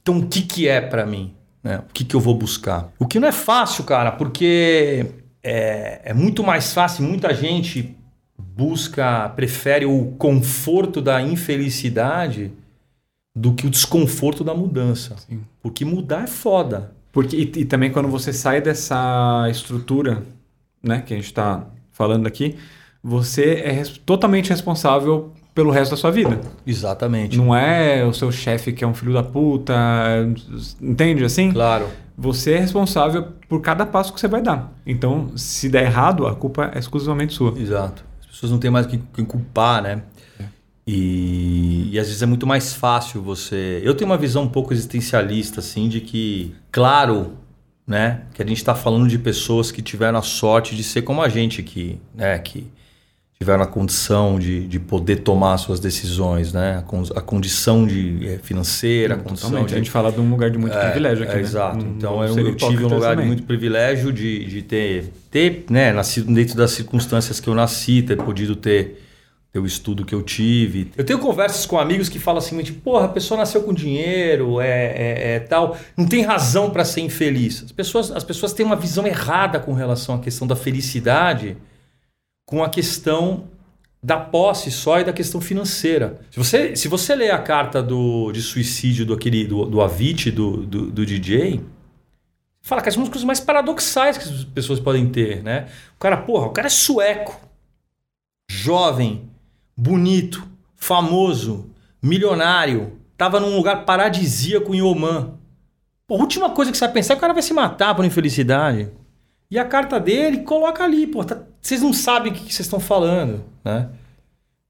Então 0.00 0.18
o 0.18 0.28
que 0.28 0.42
que 0.42 0.68
é 0.68 0.80
para 0.80 1.04
mim? 1.04 1.34
Né? 1.62 1.78
O 1.78 1.92
que 1.92 2.04
que 2.04 2.14
eu 2.14 2.20
vou 2.20 2.34
buscar? 2.34 2.92
O 2.98 3.06
que 3.06 3.18
não 3.18 3.26
é 3.26 3.32
fácil, 3.32 3.82
cara, 3.82 4.12
porque 4.12 5.06
é, 5.42 6.00
é 6.04 6.14
muito 6.14 6.44
mais 6.44 6.72
fácil, 6.72 7.04
muita 7.04 7.34
gente 7.34 7.96
busca, 8.38 9.28
prefere 9.30 9.84
o 9.84 10.12
conforto 10.12 11.02
da 11.02 11.20
infelicidade 11.20 12.52
do 13.34 13.52
que 13.54 13.66
o 13.66 13.70
desconforto 13.70 14.44
da 14.44 14.54
mudança. 14.54 15.16
Sim. 15.28 15.42
Porque 15.60 15.84
mudar 15.84 16.24
é 16.24 16.26
foda. 16.26 16.92
Porque, 17.12 17.36
e, 17.36 17.60
e, 17.60 17.64
também 17.64 17.90
quando 17.90 18.08
você 18.08 18.32
sai 18.32 18.60
dessa 18.60 19.46
estrutura 19.50 20.22
né, 20.82 21.00
que 21.00 21.12
a 21.12 21.16
gente 21.16 21.26
está 21.26 21.66
falando 21.90 22.26
aqui, 22.26 22.56
você 23.02 23.62
é 23.64 23.72
res 23.72 23.98
totalmente 23.98 24.50
responsável 24.50 25.32
pelo 25.54 25.70
resto 25.70 25.92
da 25.92 25.96
sua 25.96 26.10
vida. 26.10 26.40
Exatamente. 26.66 27.36
Não 27.36 27.54
é 27.54 28.04
o 28.04 28.12
seu 28.12 28.30
chefe 28.30 28.72
que 28.72 28.84
é 28.84 28.86
um 28.86 28.94
filho 28.94 29.12
da 29.12 29.22
puta, 29.22 29.74
entende 30.80 31.24
assim? 31.24 31.52
Claro. 31.52 31.86
Você 32.16 32.52
é 32.52 32.58
responsável 32.58 33.28
por 33.48 33.60
cada 33.60 33.84
passo 33.84 34.12
que 34.12 34.20
você 34.20 34.28
vai 34.28 34.42
dar. 34.42 34.72
Então, 34.86 35.32
se 35.36 35.68
der 35.68 35.84
errado, 35.84 36.26
a 36.26 36.34
culpa 36.34 36.70
é 36.74 36.78
exclusivamente 36.78 37.32
sua. 37.32 37.58
Exato. 37.58 38.04
As 38.20 38.26
pessoas 38.26 38.52
não 38.52 38.58
têm 38.58 38.70
mais 38.70 38.86
que 38.86 38.98
culpar, 39.24 39.82
né? 39.82 40.02
E, 40.86 41.90
e, 41.92 41.98
às 41.98 42.06
vezes 42.06 42.22
é 42.22 42.26
muito 42.26 42.46
mais 42.46 42.74
fácil 42.74 43.22
você. 43.22 43.80
Eu 43.84 43.94
tenho 43.94 44.10
uma 44.10 44.16
visão 44.16 44.44
um 44.44 44.48
pouco 44.48 44.72
existencialista, 44.72 45.60
assim, 45.60 45.88
de 45.88 46.00
que, 46.00 46.54
claro, 46.72 47.36
né, 47.86 48.22
que 48.34 48.42
a 48.42 48.46
gente 48.46 48.58
está 48.58 48.74
falando 48.74 49.08
de 49.08 49.18
pessoas 49.18 49.70
que 49.70 49.82
tiveram 49.82 50.18
a 50.18 50.22
sorte 50.22 50.74
de 50.74 50.82
ser 50.82 51.02
como 51.02 51.22
a 51.22 51.28
gente 51.28 51.60
aqui, 51.60 52.00
né, 52.14 52.38
que 52.38 52.70
tiveram 53.38 53.62
a 53.62 53.66
condição 53.66 54.38
de, 54.38 54.68
de 54.68 54.78
poder 54.78 55.16
tomar 55.16 55.56
suas 55.58 55.80
decisões, 55.80 56.52
né, 56.52 56.84
a, 56.84 57.18
a 57.18 57.22
condição 57.22 57.86
de 57.86 58.28
é, 58.28 58.38
financeira, 58.38 59.14
a 59.14 59.18
condição 59.18 59.64
de... 59.64 59.74
A 59.74 59.78
gente 59.78 59.90
fala 59.90 60.12
de 60.12 60.20
um 60.20 60.28
lugar 60.28 60.50
de 60.50 60.58
muito 60.58 60.76
é, 60.76 60.84
privilégio 60.84 61.24
aqui, 61.24 61.32
é, 61.32 61.36
né? 61.36 61.40
Exato. 61.40 61.84
Então 61.84 62.22
eu, 62.22 62.38
eu 62.38 62.54
tive 62.54 62.84
um 62.84 62.88
lugar 62.88 63.10
também. 63.10 63.24
de 63.24 63.26
muito 63.26 63.42
privilégio 63.44 64.12
de, 64.12 64.44
de 64.44 64.62
ter, 64.62 65.12
ter, 65.30 65.64
né, 65.70 65.92
nascido 65.92 66.32
dentro 66.32 66.54
das 66.54 66.72
circunstâncias 66.72 67.40
que 67.40 67.48
eu 67.48 67.54
nasci, 67.54 68.02
ter 68.02 68.16
podido 68.16 68.54
ter 68.54 69.09
o 69.58 69.66
estudo 69.66 70.04
que 70.04 70.14
eu 70.14 70.22
tive. 70.22 70.92
Eu 70.96 71.04
tenho 71.04 71.18
conversas 71.18 71.66
com 71.66 71.78
amigos 71.78 72.08
que 72.08 72.20
falam 72.20 72.38
assim, 72.38 72.60
tipo, 72.62 72.80
porra, 72.80 73.06
a 73.06 73.08
pessoa 73.08 73.38
nasceu 73.38 73.62
com 73.62 73.72
dinheiro, 73.72 74.60
é, 74.60 74.68
é, 74.68 75.32
é 75.34 75.40
tal, 75.40 75.76
não 75.96 76.06
tem 76.06 76.22
razão 76.22 76.70
para 76.70 76.84
ser 76.84 77.00
infeliz. 77.00 77.64
As 77.64 77.72
pessoas, 77.72 78.12
as 78.12 78.22
pessoas 78.22 78.52
têm 78.52 78.64
uma 78.64 78.76
visão 78.76 79.06
errada 79.06 79.58
com 79.58 79.72
relação 79.72 80.14
à 80.14 80.18
questão 80.20 80.46
da 80.46 80.54
felicidade, 80.54 81.56
com 82.46 82.62
a 82.62 82.68
questão 82.68 83.48
da 84.02 84.18
posse 84.18 84.70
só 84.70 85.00
e 85.00 85.04
da 85.04 85.12
questão 85.12 85.40
financeira. 85.40 86.20
Se 86.30 86.38
você, 86.38 86.76
se 86.76 86.88
você 86.88 87.14
ler 87.14 87.32
a 87.32 87.38
carta 87.38 87.82
do, 87.82 88.32
de 88.32 88.40
suicídio 88.40 89.04
do, 89.04 89.14
aquele, 89.14 89.46
do, 89.46 89.66
do 89.66 89.80
Avicii, 89.80 90.32
do, 90.32 90.58
do, 90.58 90.90
do 90.90 91.04
DJ, 91.04 91.60
fala 92.62 92.80
que 92.80 92.88
as 92.88 92.96
coisas 92.96 93.24
mais 93.24 93.40
paradoxais 93.40 94.16
que 94.16 94.24
as 94.24 94.44
pessoas 94.44 94.80
podem 94.80 95.08
ter, 95.08 95.42
né? 95.42 95.68
O 95.96 95.98
cara, 95.98 96.16
porra, 96.16 96.46
o 96.46 96.50
cara 96.50 96.68
é 96.68 96.70
sueco, 96.70 97.40
jovem, 98.48 99.29
bonito, 99.80 100.46
famoso, 100.76 101.70
milionário, 102.02 102.98
estava 103.12 103.40
num 103.40 103.56
lugar 103.56 103.86
paradisíaco 103.86 104.74
em 104.74 104.82
Oman. 104.82 105.38
Pô, 106.06 106.16
a 106.16 106.18
última 106.18 106.50
coisa 106.50 106.70
que 106.70 106.76
você 106.76 106.84
vai 106.84 106.92
pensar 106.92 107.14
é 107.14 107.16
que 107.16 107.18
o 107.18 107.22
cara 107.22 107.32
vai 107.32 107.42
se 107.42 107.54
matar 107.54 107.94
por 107.94 108.04
infelicidade. 108.04 108.90
E 109.50 109.58
a 109.58 109.64
carta 109.64 109.98
dele 109.98 110.38
coloca 110.38 110.84
ali, 110.84 111.06
pô, 111.06 111.24
tá, 111.24 111.40
vocês 111.62 111.80
não 111.80 111.94
sabem 111.94 112.30
o 112.30 112.34
que, 112.34 112.40
vocês 112.42 112.60
estão 112.60 112.78
falando, 112.78 113.42
né? 113.64 113.88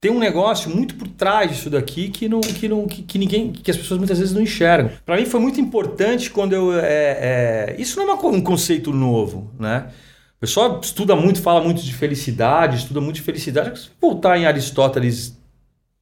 Tem 0.01 0.11
um 0.11 0.19
negócio 0.19 0.75
muito 0.75 0.95
por 0.95 1.09
trás 1.09 1.51
disso 1.51 1.69
daqui 1.69 2.09
que 2.09 2.29
não, 2.29 2.41
que 2.41 2.69
não, 2.69 2.87
que, 2.87 3.03
que 3.03 3.19
ninguém, 3.19 3.53
que 3.53 3.71
as 3.71 3.77
pessoas 3.77 3.99
muitas 3.99 4.19
vezes 4.19 4.33
não 4.33 4.41
enxergam. 4.41 4.93
Para 5.05 5.17
mim 5.17 5.27
foi 5.27 5.41
muito 5.41 5.61
importante 5.61 6.31
quando 6.31 6.55
eu, 6.55 6.73
é, 6.73 6.87
é, 6.87 7.77
isso 7.79 7.99
não 7.99 8.11
é 8.11 8.15
um 8.15 8.41
conceito 8.41 8.93
novo, 8.93 9.51
né? 9.59 9.89
O 10.41 10.47
pessoal 10.47 10.81
estuda 10.83 11.15
muito, 11.15 11.43
fala 11.43 11.61
muito 11.61 11.83
de 11.83 11.93
felicidade, 11.93 12.79
estuda 12.79 12.99
muito 12.99 13.17
de 13.17 13.21
felicidade. 13.21 13.79
Se 13.79 13.91
voltar 14.01 14.39
em 14.39 14.47
Aristóteles 14.47 15.39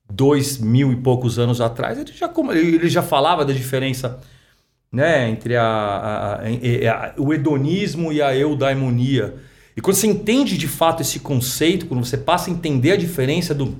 dois 0.08 0.58
mil 0.58 0.92
e 0.92 0.96
poucos 0.96 1.40
anos 1.40 1.60
atrás, 1.60 1.98
ele 1.98 2.12
já, 2.12 2.32
ele 2.52 2.88
já 2.88 3.02
falava 3.02 3.44
da 3.44 3.52
diferença 3.52 4.20
né, 4.92 5.28
entre 5.28 5.56
a, 5.56 5.64
a, 5.64 6.34
a, 6.36 7.14
o 7.18 7.34
hedonismo 7.34 8.12
e 8.12 8.22
a 8.22 8.32
eudaimonia. 8.32 9.34
E 9.76 9.80
quando 9.80 9.96
você 9.96 10.06
entende 10.06 10.56
de 10.56 10.68
fato 10.68 11.02
esse 11.02 11.18
conceito, 11.18 11.86
quando 11.86 12.04
você 12.04 12.16
passa 12.16 12.48
a 12.48 12.52
entender 12.52 12.92
a 12.92 12.96
diferença 12.96 13.52
do, 13.52 13.76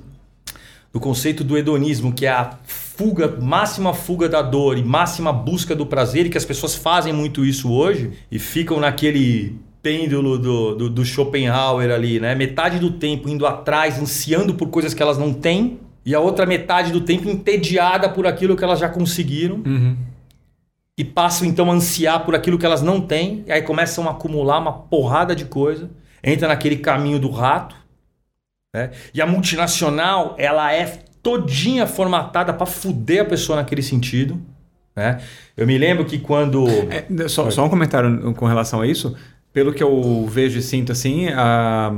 do 0.91 0.99
conceito 0.99 1.41
do 1.41 1.57
hedonismo, 1.57 2.11
que 2.11 2.25
é 2.25 2.31
a 2.31 2.59
fuga, 2.65 3.29
máxima 3.39 3.93
fuga 3.93 4.27
da 4.27 4.41
dor 4.41 4.77
e 4.77 4.83
máxima 4.83 5.31
busca 5.31 5.73
do 5.73 5.85
prazer, 5.85 6.25
e 6.25 6.29
que 6.29 6.37
as 6.37 6.43
pessoas 6.43 6.75
fazem 6.75 7.13
muito 7.13 7.45
isso 7.45 7.71
hoje 7.71 8.11
e 8.29 8.37
ficam 8.37 8.77
naquele 8.77 9.57
pêndulo 9.81 10.37
do, 10.37 10.75
do, 10.75 10.89
do 10.89 11.05
Schopenhauer 11.05 11.91
ali, 11.91 12.19
né? 12.19 12.35
Metade 12.35 12.79
do 12.79 12.91
tempo 12.91 13.29
indo 13.29 13.45
atrás, 13.45 13.99
ansiando 13.99 14.53
por 14.53 14.69
coisas 14.69 14.93
que 14.93 15.01
elas 15.01 15.17
não 15.17 15.33
têm, 15.33 15.79
e 16.05 16.13
a 16.13 16.19
outra 16.19 16.45
metade 16.45 16.91
do 16.91 17.01
tempo 17.01 17.29
entediada 17.29 18.09
por 18.09 18.25
aquilo 18.25 18.55
que 18.55 18.63
elas 18.63 18.79
já 18.79 18.89
conseguiram. 18.89 19.61
Uhum. 19.65 19.95
E 20.97 21.03
passam 21.03 21.47
então 21.47 21.71
a 21.71 21.73
ansiar 21.73 22.25
por 22.25 22.35
aquilo 22.35 22.57
que 22.57 22.65
elas 22.65 22.81
não 22.81 22.99
têm, 22.99 23.43
e 23.47 23.51
aí 23.51 23.61
começam 23.61 24.07
a 24.07 24.11
acumular 24.11 24.59
uma 24.59 24.73
porrada 24.73 25.35
de 25.35 25.45
coisa, 25.45 25.89
entra 26.21 26.47
naquele 26.47 26.77
caminho 26.77 27.19
do 27.19 27.29
rato. 27.29 27.75
Né? 28.73 28.91
E 29.13 29.21
a 29.21 29.25
multinacional, 29.25 30.35
ela 30.37 30.73
é 30.73 30.85
todinha 31.23 31.87
formatada 31.87 32.53
para 32.53 32.65
fuder 32.65 33.21
a 33.21 33.25
pessoa 33.25 33.55
naquele 33.55 33.81
sentido. 33.81 34.41
Né? 34.93 35.21
Eu 35.55 35.65
me 35.65 35.77
lembro 35.77 36.03
que 36.03 36.19
quando. 36.19 36.67
É, 36.67 37.27
só, 37.29 37.49
só 37.49 37.65
um 37.65 37.69
comentário 37.69 38.33
com 38.33 38.45
relação 38.45 38.81
a 38.81 38.87
isso 38.87 39.15
pelo 39.53 39.73
que 39.73 39.83
eu 39.83 40.25
vejo 40.27 40.59
e 40.59 40.61
sinto 40.61 40.91
assim, 40.91 41.27
a, 41.29 41.91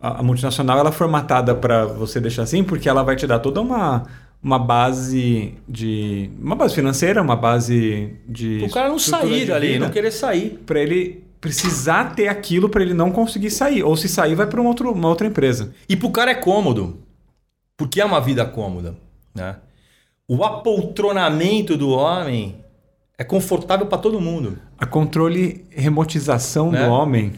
a 0.00 0.22
multinacional 0.22 0.78
ela 0.78 0.90
é 0.90 0.92
formatada 0.92 1.54
para 1.54 1.84
você 1.86 2.20
deixar 2.20 2.42
assim, 2.42 2.62
porque 2.64 2.88
ela 2.88 3.02
vai 3.02 3.16
te 3.16 3.26
dar 3.26 3.38
toda 3.38 3.60
uma 3.60 4.06
uma 4.40 4.58
base 4.58 5.54
de 5.68 6.30
uma 6.40 6.54
base 6.54 6.74
financeira, 6.74 7.20
uma 7.20 7.34
base 7.34 8.16
de 8.28 8.62
o 8.64 8.70
cara 8.70 8.88
não 8.88 8.98
sair 8.98 9.46
dali, 9.46 9.78
não 9.78 9.90
querer 9.90 10.12
sair, 10.12 10.60
para 10.64 10.80
ele 10.80 11.24
precisar 11.40 12.14
ter 12.14 12.28
aquilo 12.28 12.68
para 12.68 12.82
ele 12.82 12.94
não 12.94 13.10
conseguir 13.10 13.50
sair, 13.50 13.82
ou 13.82 13.96
se 13.96 14.08
sair 14.08 14.34
vai 14.34 14.46
para 14.46 14.60
uma, 14.60 14.70
uma 14.70 15.08
outra 15.08 15.26
empresa. 15.26 15.72
E 15.88 15.96
pro 15.96 16.10
cara 16.10 16.30
é 16.30 16.34
cômodo, 16.34 16.98
porque 17.76 18.00
é 18.00 18.04
uma 18.04 18.20
vida 18.20 18.44
cômoda, 18.44 18.96
né? 19.34 19.56
O 20.26 20.44
apoltronamento 20.44 21.76
do 21.76 21.90
homem 21.90 22.56
é 23.18 23.24
confortável 23.24 23.86
para 23.86 23.98
todo 23.98 24.20
mundo. 24.20 24.58
A 24.78 24.86
controle 24.86 25.66
remotização 25.70 26.72
é. 26.72 26.84
do 26.84 26.90
homem. 26.92 27.32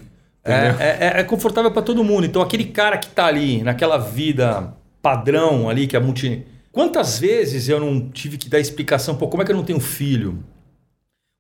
É, 0.45 0.53
é, 0.53 0.99
é, 1.01 1.21
é, 1.21 1.25
confortável 1.25 1.71
para 1.71 1.81
todo 1.81 2.05
mundo. 2.05 2.27
Então, 2.27 2.43
aquele 2.43 2.66
cara 2.66 2.99
que 2.99 3.07
está 3.07 3.27
ali, 3.27 3.62
naquela 3.62 3.97
vida 3.97 4.75
padrão 5.01 5.71
ali, 5.71 5.87
que 5.87 5.97
é 5.97 6.01
multi. 6.01 6.47
Quantas 6.71 7.19
vezes 7.19 7.69
eu 7.69 7.81
não 7.81 8.09
tive 8.11 8.37
que 8.37 8.49
dar 8.49 8.61
explicação? 8.61 9.16
Pô, 9.16 9.29
como 9.29 9.43
é 9.43 9.47
que 9.47 9.53
eu 9.53 9.57
não 9.57 9.64
tenho 9.64 9.81
filho? 9.81 10.45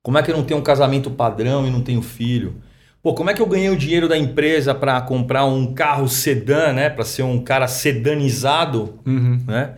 Como 0.02 0.16
é 0.16 0.22
que 0.22 0.30
eu 0.30 0.36
não 0.36 0.44
tenho 0.44 0.58
um 0.58 0.62
casamento 0.62 1.10
padrão 1.10 1.66
e 1.66 1.70
não 1.70 1.82
tenho 1.82 2.00
filho? 2.00 2.56
Pô, 3.02 3.14
como 3.14 3.30
é 3.30 3.34
que 3.34 3.40
eu 3.40 3.46
ganhei 3.46 3.70
o 3.70 3.76
dinheiro 3.76 4.08
da 4.08 4.16
empresa 4.16 4.74
para 4.74 5.00
comprar 5.02 5.44
um 5.44 5.74
carro 5.74 6.08
sedã, 6.08 6.72
né? 6.72 6.88
Para 6.90 7.04
ser 7.04 7.22
um 7.22 7.42
cara 7.42 7.68
sedanizado, 7.68 8.98
uhum. 9.06 9.38
né? 9.46 9.74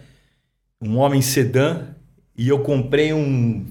Um 0.80 0.98
homem 0.98 1.20
sedã. 1.20 1.88
E 2.36 2.48
eu 2.48 2.60
comprei 2.60 3.12
um 3.12 3.66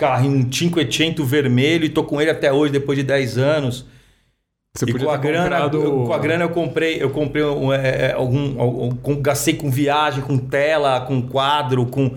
carrinho 0.00 0.38
um 0.38 0.50
Cinquecento 0.50 1.22
vermelho 1.22 1.84
e 1.84 1.90
tô 1.90 2.02
com 2.02 2.18
ele 2.20 2.30
até 2.30 2.50
hoje, 2.50 2.72
depois 2.72 2.98
de 2.98 3.04
10 3.04 3.36
anos. 3.36 3.84
Você 4.74 4.86
e 4.86 4.94
com 4.94 5.10
a 5.10 5.16
grana, 5.16 5.58
eu, 5.72 6.04
com 6.04 6.12
a 6.12 6.18
grana 6.18 6.44
eu 6.44 6.48
comprei, 6.48 7.02
eu 7.02 7.10
comprei 7.10 7.44
um, 7.44 7.72
é, 7.72 8.06
é 8.06 8.12
algum, 8.12 8.60
algum, 8.60 9.20
gastei 9.20 9.54
com 9.54 9.70
viagem, 9.70 10.22
com 10.22 10.38
tela, 10.38 11.00
com 11.02 11.20
quadro, 11.20 11.84
com 11.86 12.16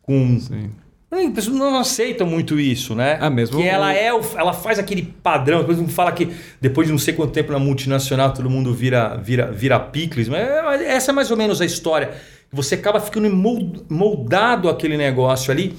com 0.00 0.40
Sim. 0.40 0.70
As 1.10 1.32
pessoas 1.32 1.56
não 1.56 1.78
aceitam 1.78 2.26
muito 2.26 2.60
isso, 2.60 2.94
né? 2.94 3.18
Ah, 3.20 3.30
mesmo. 3.30 3.58
Que 3.58 3.66
ela 3.66 3.94
é, 3.94 4.08
ela 4.08 4.52
faz 4.52 4.78
aquele 4.78 5.02
padrão. 5.02 5.60
Depois 5.60 5.78
não 5.78 5.88
fala 5.88 6.12
que 6.12 6.30
depois 6.60 6.86
de 6.86 6.92
não 6.92 6.98
sei 6.98 7.14
quanto 7.14 7.32
tempo 7.32 7.50
na 7.50 7.58
multinacional 7.58 8.32
todo 8.32 8.48
mundo 8.48 8.74
vira 8.74 9.16
vira 9.16 9.50
vira 9.50 9.80
picles, 9.80 10.28
mas 10.28 10.40
essa 10.82 11.10
é 11.10 11.14
mais 11.14 11.30
ou 11.30 11.36
menos 11.36 11.60
a 11.60 11.66
história. 11.66 12.12
Você 12.52 12.74
acaba 12.74 13.00
ficando 13.00 13.28
moldado 13.90 14.68
aquele 14.68 14.96
negócio 14.96 15.50
ali 15.50 15.76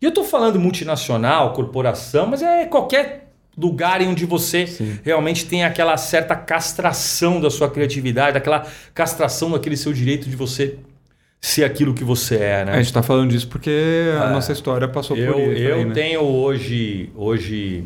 e 0.00 0.04
eu 0.04 0.08
estou 0.08 0.24
falando 0.24 0.58
multinacional, 0.58 1.52
corporação, 1.52 2.26
mas 2.26 2.42
é 2.42 2.64
qualquer 2.64 3.30
lugar 3.56 4.00
em 4.00 4.08
onde 4.08 4.24
você 4.24 4.66
Sim. 4.66 4.98
realmente 5.02 5.44
tem 5.44 5.64
aquela 5.64 5.96
certa 5.96 6.34
castração 6.34 7.40
da 7.40 7.50
sua 7.50 7.68
criatividade, 7.68 8.36
aquela 8.38 8.66
castração 8.94 9.50
daquele 9.50 9.76
seu 9.76 9.92
direito 9.92 10.28
de 10.28 10.36
você 10.36 10.78
ser 11.40 11.64
aquilo 11.64 11.94
que 11.94 12.04
você 12.04 12.36
é, 12.36 12.64
né? 12.64 12.72
A 12.72 12.76
gente 12.76 12.86
está 12.86 13.02
falando 13.02 13.30
disso 13.30 13.48
porque 13.48 13.70
a 14.20 14.26
é, 14.26 14.30
nossa 14.30 14.52
história 14.52 14.86
passou 14.86 15.16
eu, 15.16 15.32
por 15.32 15.40
isso. 15.40 15.62
Eu 15.62 15.76
aí, 15.76 15.84
né? 15.84 15.94
tenho 15.94 16.22
hoje, 16.22 17.10
hoje 17.14 17.84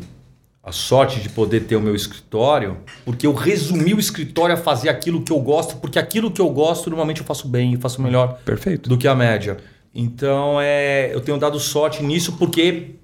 a 0.63 0.71
sorte 0.71 1.19
de 1.19 1.29
poder 1.29 1.61
ter 1.61 1.75
o 1.75 1.81
meu 1.81 1.95
escritório, 1.95 2.77
porque 3.05 3.27
eu 3.27 3.33
resumi 3.33 3.93
o 3.93 3.99
escritório 3.99 4.55
a 4.55 4.57
fazer 4.57 4.89
aquilo 4.89 5.21
que 5.21 5.31
eu 5.31 5.39
gosto, 5.39 5.77
porque 5.77 5.99
aquilo 5.99 6.31
que 6.31 6.41
eu 6.41 6.49
gosto 6.49 6.89
normalmente 6.89 7.21
eu 7.21 7.25
faço 7.25 7.47
bem, 7.47 7.73
eu 7.73 7.79
faço 7.79 8.01
melhor 8.01 8.39
Perfeito. 8.43 8.89
do 8.89 8.97
que 8.97 9.07
a 9.07 9.13
média. 9.15 9.57
Então, 9.95 10.59
é, 10.59 11.15
eu 11.15 11.21
tenho 11.21 11.37
dado 11.37 11.57
sorte 11.57 12.03
nisso 12.03 12.33
porque, 12.33 12.95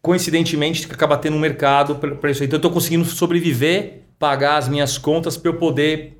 coincidentemente, 0.00 0.88
acaba 0.90 1.18
tendo 1.18 1.36
um 1.36 1.40
mercado 1.40 1.96
para 1.96 2.30
isso. 2.30 2.42
Então, 2.42 2.56
eu 2.56 2.58
estou 2.58 2.70
conseguindo 2.70 3.04
sobreviver, 3.04 4.04
pagar 4.18 4.56
as 4.56 4.66
minhas 4.66 4.96
contas 4.96 5.36
para 5.36 5.50
eu 5.50 5.54
poder 5.54 6.18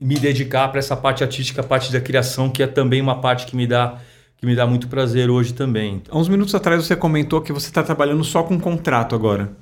me 0.00 0.16
dedicar 0.16 0.68
para 0.68 0.78
essa 0.78 0.96
parte 0.96 1.22
artística, 1.22 1.60
a 1.60 1.64
parte 1.64 1.92
da 1.92 2.00
criação, 2.00 2.48
que 2.48 2.62
é 2.62 2.66
também 2.66 3.00
uma 3.00 3.20
parte 3.20 3.44
que 3.44 3.54
me 3.54 3.66
dá 3.66 3.98
que 4.36 4.46
me 4.46 4.56
dá 4.56 4.66
muito 4.66 4.88
prazer 4.88 5.30
hoje 5.30 5.54
também. 5.54 6.02
Há 6.10 6.18
uns 6.18 6.28
minutos 6.28 6.52
atrás 6.52 6.84
você 6.84 6.96
comentou 6.96 7.40
que 7.40 7.52
você 7.52 7.68
está 7.68 7.80
trabalhando 7.80 8.24
só 8.24 8.42
com 8.42 8.58
contrato 8.58 9.14
agora. 9.14 9.52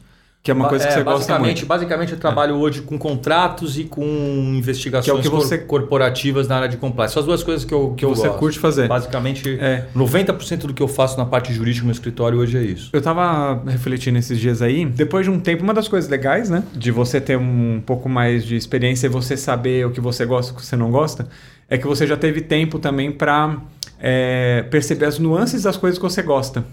Que 0.42 0.50
é 0.50 0.54
uma 0.54 0.68
coisa 0.68 0.86
que 0.86 0.92
é, 0.92 0.96
você 0.96 1.02
gosta 1.02 1.38
muito. 1.38 1.66
Basicamente, 1.66 2.12
eu 2.12 2.18
trabalho 2.18 2.54
é. 2.54 2.58
hoje 2.58 2.80
com 2.80 2.98
contratos 2.98 3.78
e 3.78 3.84
com 3.84 4.02
investigações 4.56 5.04
que 5.04 5.10
é 5.10 5.14
o 5.14 5.20
que 5.20 5.28
você... 5.28 5.58
corporativas 5.58 6.48
na 6.48 6.56
área 6.56 6.68
de 6.68 6.78
compliance. 6.78 7.12
São 7.12 7.20
as 7.20 7.26
duas 7.26 7.42
coisas 7.42 7.62
que 7.62 7.74
eu, 7.74 7.90
que, 7.90 7.96
que 7.96 8.04
eu 8.06 8.08
você 8.08 8.26
gosto. 8.26 8.38
curte 8.38 8.58
fazer. 8.58 8.88
Basicamente, 8.88 9.58
é. 9.60 9.84
90% 9.94 10.60
do 10.60 10.72
que 10.72 10.82
eu 10.82 10.88
faço 10.88 11.18
na 11.18 11.26
parte 11.26 11.52
jurídica 11.52 11.84
no 11.84 11.92
escritório 11.92 12.38
hoje 12.38 12.56
é 12.56 12.62
isso. 12.62 12.88
Eu 12.90 13.00
estava 13.00 13.62
refletindo 13.66 14.18
esses 14.18 14.38
dias 14.38 14.62
aí. 14.62 14.86
Depois 14.86 15.26
de 15.26 15.30
um 15.30 15.38
tempo, 15.38 15.62
uma 15.62 15.74
das 15.74 15.88
coisas 15.88 16.08
legais, 16.08 16.48
né? 16.48 16.62
De 16.72 16.90
você 16.90 17.20
ter 17.20 17.36
um 17.36 17.82
pouco 17.84 18.08
mais 18.08 18.42
de 18.42 18.56
experiência 18.56 19.08
e 19.08 19.10
você 19.10 19.36
saber 19.36 19.86
o 19.86 19.90
que 19.90 20.00
você 20.00 20.24
gosta 20.24 20.52
e 20.52 20.54
o 20.54 20.56
que 20.56 20.64
você 20.64 20.74
não 20.74 20.90
gosta, 20.90 21.28
é 21.68 21.76
que 21.76 21.86
você 21.86 22.06
já 22.06 22.16
teve 22.16 22.40
tempo 22.40 22.78
também 22.78 23.12
para 23.12 23.58
é, 23.98 24.64
perceber 24.70 25.04
as 25.04 25.18
nuances 25.18 25.64
das 25.64 25.76
coisas 25.76 25.98
que 25.98 26.02
você 26.02 26.22
gosta. 26.22 26.64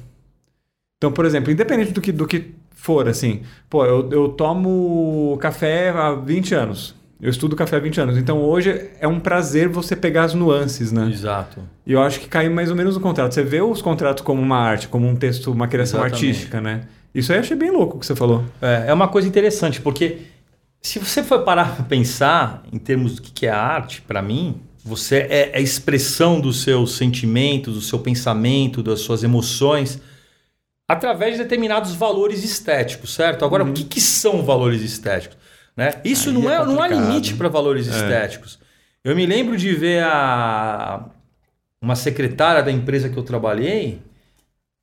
Então, 0.97 1.11
por 1.11 1.25
exemplo, 1.25 1.51
independente 1.51 1.91
do 1.91 1.99
que, 1.99 2.13
do 2.13 2.25
que 2.25 2.55
for, 2.77 3.09
assim, 3.09 3.41
pô, 3.69 3.83
eu, 3.83 4.09
eu 4.11 4.29
tomo 4.29 5.37
café 5.41 5.89
há 5.89 6.13
20 6.13 6.55
anos. 6.55 6.95
Eu 7.19 7.29
estudo 7.31 7.55
café 7.55 7.77
há 7.77 7.79
20 7.79 7.99
anos. 7.99 8.17
Então 8.17 8.39
hoje 8.39 8.91
é 8.99 9.07
um 9.07 9.19
prazer 9.19 9.67
você 9.67 9.95
pegar 9.95 10.23
as 10.23 10.33
nuances, 10.35 10.91
né? 10.91 11.09
Exato. 11.11 11.59
E 11.85 11.91
eu 11.91 12.01
acho 12.01 12.19
que 12.19 12.27
cai 12.27 12.47
mais 12.47 12.69
ou 12.69 12.75
menos 12.75 12.95
no 12.95 13.01
contrato. 13.01 13.33
Você 13.33 13.43
vê 13.43 13.59
os 13.61 13.81
contratos 13.81 14.23
como 14.23 14.41
uma 14.41 14.57
arte, 14.57 14.87
como 14.87 15.07
um 15.07 15.15
texto, 15.15 15.51
uma 15.51 15.67
criação 15.67 15.99
Exatamente. 15.99 16.27
artística, 16.27 16.61
né? 16.61 16.83
Isso 17.13 17.31
aí 17.31 17.39
eu 17.39 17.41
achei 17.41 17.57
bem 17.57 17.71
louco 17.71 17.97
o 17.97 17.99
que 17.99 18.05
você 18.05 18.15
falou. 18.15 18.45
É, 18.61 18.85
é 18.87 18.93
uma 18.93 19.07
coisa 19.07 19.27
interessante, 19.27 19.81
porque 19.81 20.19
se 20.79 20.99
você 20.99 21.23
for 21.23 21.39
parar 21.39 21.75
para 21.75 21.83
pensar 21.83 22.63
em 22.71 22.77
termos 22.77 23.15
do 23.15 23.23
que 23.23 23.47
é 23.47 23.49
arte, 23.49 24.03
para 24.03 24.21
mim, 24.21 24.61
você 24.85 25.17
é, 25.17 25.49
é 25.53 25.57
a 25.57 25.59
expressão 25.59 26.39
dos 26.39 26.61
seus 26.61 26.95
sentimentos, 26.95 27.73
do 27.73 27.81
seu 27.81 27.97
pensamento, 27.97 28.83
das 28.83 28.99
suas 28.99 29.23
emoções 29.23 29.99
através 30.87 31.35
de 31.35 31.43
determinados 31.43 31.93
valores 31.93 32.43
estéticos, 32.43 33.13
certo? 33.13 33.43
Agora, 33.43 33.63
uhum. 33.63 33.71
o 33.71 33.73
que, 33.73 33.83
que, 33.83 33.99
são 33.99 34.43
valores 34.43 34.81
estéticos? 34.81 35.37
Né? 35.75 35.95
Isso 36.03 36.31
não, 36.31 36.49
é, 36.49 36.55
é 36.55 36.65
não 36.65 36.81
há 36.81 36.87
limite 36.87 37.35
para 37.35 37.49
valores 37.49 37.87
é. 37.87 37.91
estéticos. 37.91 38.57
Eu 39.03 39.15
me 39.15 39.25
lembro 39.25 39.57
de 39.57 39.73
ver 39.73 40.03
a, 40.03 41.05
uma 41.81 41.95
secretária 41.95 42.63
da 42.63 42.71
empresa 42.71 43.09
que 43.09 43.17
eu 43.17 43.23
trabalhei, 43.23 44.01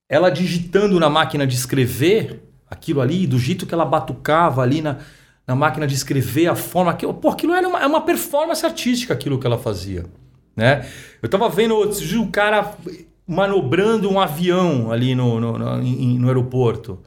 ela 0.09 0.31
digitando 0.31 1.01
na 1.01 1.09
máquina 1.09 1.47
de 1.47 1.55
escrever 1.55 2.43
aquilo 2.69 3.01
ali, 3.01 3.27
do 3.27 3.39
jeito 3.39 3.67
que 3.67 3.75
ela 3.75 3.85
batucava 3.85 4.63
ali 4.63 4.83
na, 4.83 4.99
na 5.47 5.55
máquina 5.55 5.87
de 5.87 5.95
escrever, 5.95 6.49
a 6.49 6.55
forma 6.55 6.95
que. 6.95 7.07
Pô, 7.07 7.31
aquilo 7.31 7.55
era 7.55 7.67
uma, 7.67 7.81
é 7.81 7.87
uma 7.87 8.03
performance 8.03 8.65
artística 8.65 9.15
aquilo 9.15 9.39
que 9.39 9.47
ela 9.47 9.59
fazia. 9.59 10.05
Né? 10.57 10.87
Eu 11.21 11.29
tava 11.29 11.49
vendo 11.49 11.81
o 11.81 12.31
cara 12.31 12.75
manobrando 13.27 14.11
um 14.11 14.21
avião 14.21 14.91
ali 14.93 15.15
no, 15.15 15.41
no, 15.41 15.59
no, 15.59 15.83
no 15.83 16.29
aeroporto. 16.29 17.03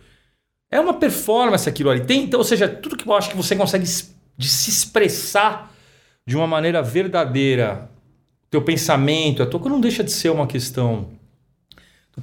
É 0.72 0.80
uma 0.80 0.93
performance 0.93 1.68
aquilo 1.70 1.89
ali. 1.89 2.01
Tem, 2.01 2.24
então, 2.24 2.39
ou 2.39 2.43
seja, 2.43 2.68
tudo 2.68 2.97
que 2.97 3.07
eu 3.07 3.13
acho 3.13 3.30
que 3.30 3.38
você 3.38 3.55
consegue 3.55 3.86
de 3.86 4.47
se 4.47 4.70
expressar 4.70 5.74
de 6.26 6.36
uma 6.36 6.45
maneira 6.45 6.82
verdadeira, 6.82 7.89
teu 8.49 8.61
pensamento, 8.61 9.41
a 9.41 9.45
tua 9.45 9.70
não 9.70 9.80
deixa 9.80 10.03
de 10.03 10.11
ser 10.11 10.30
uma 10.30 10.45
questão. 10.45 11.09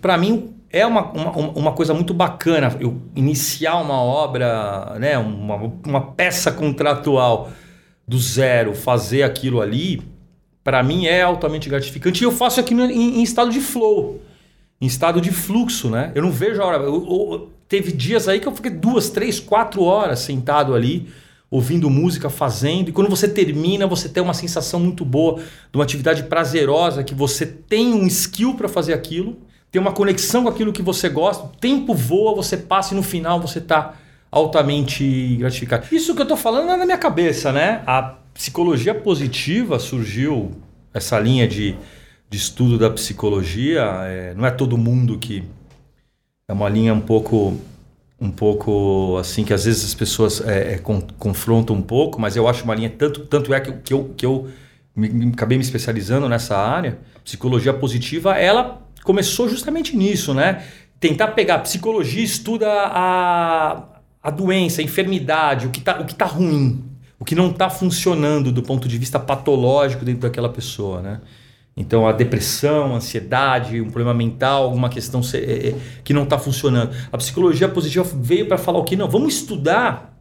Para 0.01 0.19
mim, 0.19 0.55
é 0.71 0.85
uma, 0.85 1.11
uma, 1.13 1.31
uma, 1.31 1.73
coisa 1.73 1.95
muito 1.95 2.13
bacana 2.13 2.77
eu 2.81 3.01
iniciar 3.15 3.77
uma 3.77 4.01
obra, 4.03 4.99
né, 4.99 5.17
uma, 5.17 5.73
uma 5.87 6.01
peça 6.13 6.51
contratual 6.51 7.51
do 8.07 8.19
zero, 8.19 8.75
fazer 8.75 9.23
aquilo 9.23 9.61
ali 9.61 10.03
para 10.65 10.83
mim 10.83 11.05
é 11.05 11.21
altamente 11.21 11.69
gratificante. 11.69 12.25
E 12.25 12.27
eu 12.27 12.33
faço 12.33 12.59
aqui 12.59 12.73
em, 12.73 13.19
em, 13.19 13.23
estado 13.23 13.51
de 13.51 13.61
flow, 13.61 14.23
em 14.81 14.87
estado 14.87 15.21
de 15.21 15.31
fluxo, 15.31 15.91
né? 15.91 16.11
Eu 16.15 16.23
não 16.23 16.33
vejo 16.33 16.61
a 16.63 16.65
hora. 16.65 16.83
Eu, 16.83 16.95
eu, 16.95 17.51
teve 17.69 17.93
dias 17.93 18.27
aí 18.27 18.41
que 18.41 18.49
eu 18.49 18.53
fiquei 18.57 18.71
duas, 18.71 19.11
três, 19.11 19.39
quatro 19.39 19.83
horas 19.83 20.21
sentado 20.21 20.75
ali, 20.75 21.09
ouvindo 21.51 21.91
música, 21.91 22.31
fazendo. 22.31 22.89
E 22.89 22.93
quando 22.93 23.11
você 23.11 23.29
termina, 23.29 23.87
você 23.87 24.09
tem 24.09 24.23
uma 24.23 24.33
sensação 24.33 24.81
muito 24.81 25.05
boa 25.05 25.37
de 25.37 25.77
uma 25.77 25.85
atividade 25.85 26.23
prazerosa, 26.23 27.05
que 27.05 27.15
você 27.15 27.45
tem 27.45 27.93
um 27.93 28.07
skill 28.07 28.55
para 28.55 28.69
fazer 28.69 28.95
aquilo, 28.95 29.37
tem 29.71 29.81
uma 29.81 29.93
conexão 29.93 30.45
com 30.45 30.49
aquilo 30.49 30.73
que 30.73 30.83
você 30.83 31.11
gosta, 31.11 31.45
o 31.45 31.49
tempo 31.49 31.95
voa, 31.95 32.35
você 32.35 32.57
passa 32.57 32.95
e 32.95 32.97
no 32.97 33.03
final 33.03 33.39
você 33.39 33.59
está 33.59 33.95
altamente 34.31 35.37
gratificado. 35.37 35.87
Isso 35.93 36.15
que 36.15 36.21
eu 36.21 36.25
estou 36.25 36.39
falando 36.39 36.71
é 36.71 36.77
na 36.77 36.87
minha 36.87 36.99
cabeça, 36.99 37.53
né? 37.53 37.83
A 37.87 38.15
psicologia 38.35 38.95
positiva 38.95 39.79
surgiu, 39.79 40.53
essa 40.93 41.19
linha 41.19 41.47
de, 41.49 41.77
de 42.29 42.37
estudo 42.37 42.77
da 42.77 42.91
psicologia, 42.91 43.83
é, 44.05 44.35
não 44.35 44.45
é 44.45 44.51
todo 44.51 44.77
mundo 44.77 45.19
que. 45.19 45.45
É 46.47 46.53
uma 46.53 46.69
linha 46.69 46.93
um 46.93 47.01
pouco 47.01 47.59
um 48.21 48.31
pouco 48.31 49.17
assim 49.19 49.45
que 49.45 49.53
às 49.53 49.65
vezes 49.65 49.85
as 49.85 49.95
pessoas 49.95 50.41
é, 50.47 50.75
é, 50.75 50.79
con 50.79 51.01
confrontam 51.19 51.75
um 51.77 51.83
pouco, 51.83 52.21
mas 52.21 52.37
eu 52.37 52.47
acho 52.47 52.65
uma 52.65 52.75
linha 52.75 52.91
tanto 52.91 53.21
tanto 53.27 53.53
é 53.53 53.61
que, 53.61 53.73
que 53.73 53.93
eu, 53.95 54.15
que 54.17 54.27
eu 54.27 54.49
me, 54.95 55.09
me, 55.09 55.33
acabei 55.33 55.59
me 55.59 55.65
especializando 55.65 56.29
nessa 56.29 56.57
área. 56.57 56.99
Psicologia 57.25 57.73
positiva, 57.73 58.37
ela 58.39 58.83
começou 59.03 59.49
justamente 59.49 59.97
nisso, 59.97 60.35
né? 60.35 60.65
Tentar 61.01 61.29
pegar 61.29 61.59
psicologia 61.61 62.23
estuda 62.23 62.69
a, 62.71 63.85
a 64.23 64.31
doença, 64.31 64.81
a 64.81 64.85
enfermidade, 64.85 65.67
o 65.67 65.71
que 65.71 65.81
está 65.81 66.01
o 66.01 66.05
que 66.05 66.15
tá 66.15 66.27
ruim, 66.27 66.85
o 67.19 67.25
que 67.25 67.35
não 67.35 67.51
está 67.51 67.71
funcionando 67.71 68.53
do 68.53 68.63
ponto 68.63 68.89
de 68.89 68.99
vista 68.99 69.19
patológico 69.19 70.05
dentro 70.05 70.23
daquela 70.23 70.49
pessoa, 70.49 71.01
né? 71.01 71.21
Então, 71.77 72.07
a 72.07 72.13
depressão, 72.13 72.95
a 72.95 72.97
ansiedade, 72.97 73.81
um 73.81 73.91
problema 73.91 74.15
mental, 74.15 74.65
alguma 74.65 74.89
questão 74.89 75.21
é, 75.35 75.69
é, 75.69 75.75
que 76.05 76.15
não 76.15 76.23
está 76.23 76.39
funcionando. 76.39 76.95
A 77.11 77.19
psicologia 77.19 77.69
positiva 77.69 78.07
veio 78.15 78.47
para 78.47 78.57
falar 78.57 78.79
o 78.79 78.85
que? 78.85 78.95
Não, 78.95 79.09
vamos 79.09 79.35
estudar 79.35 80.17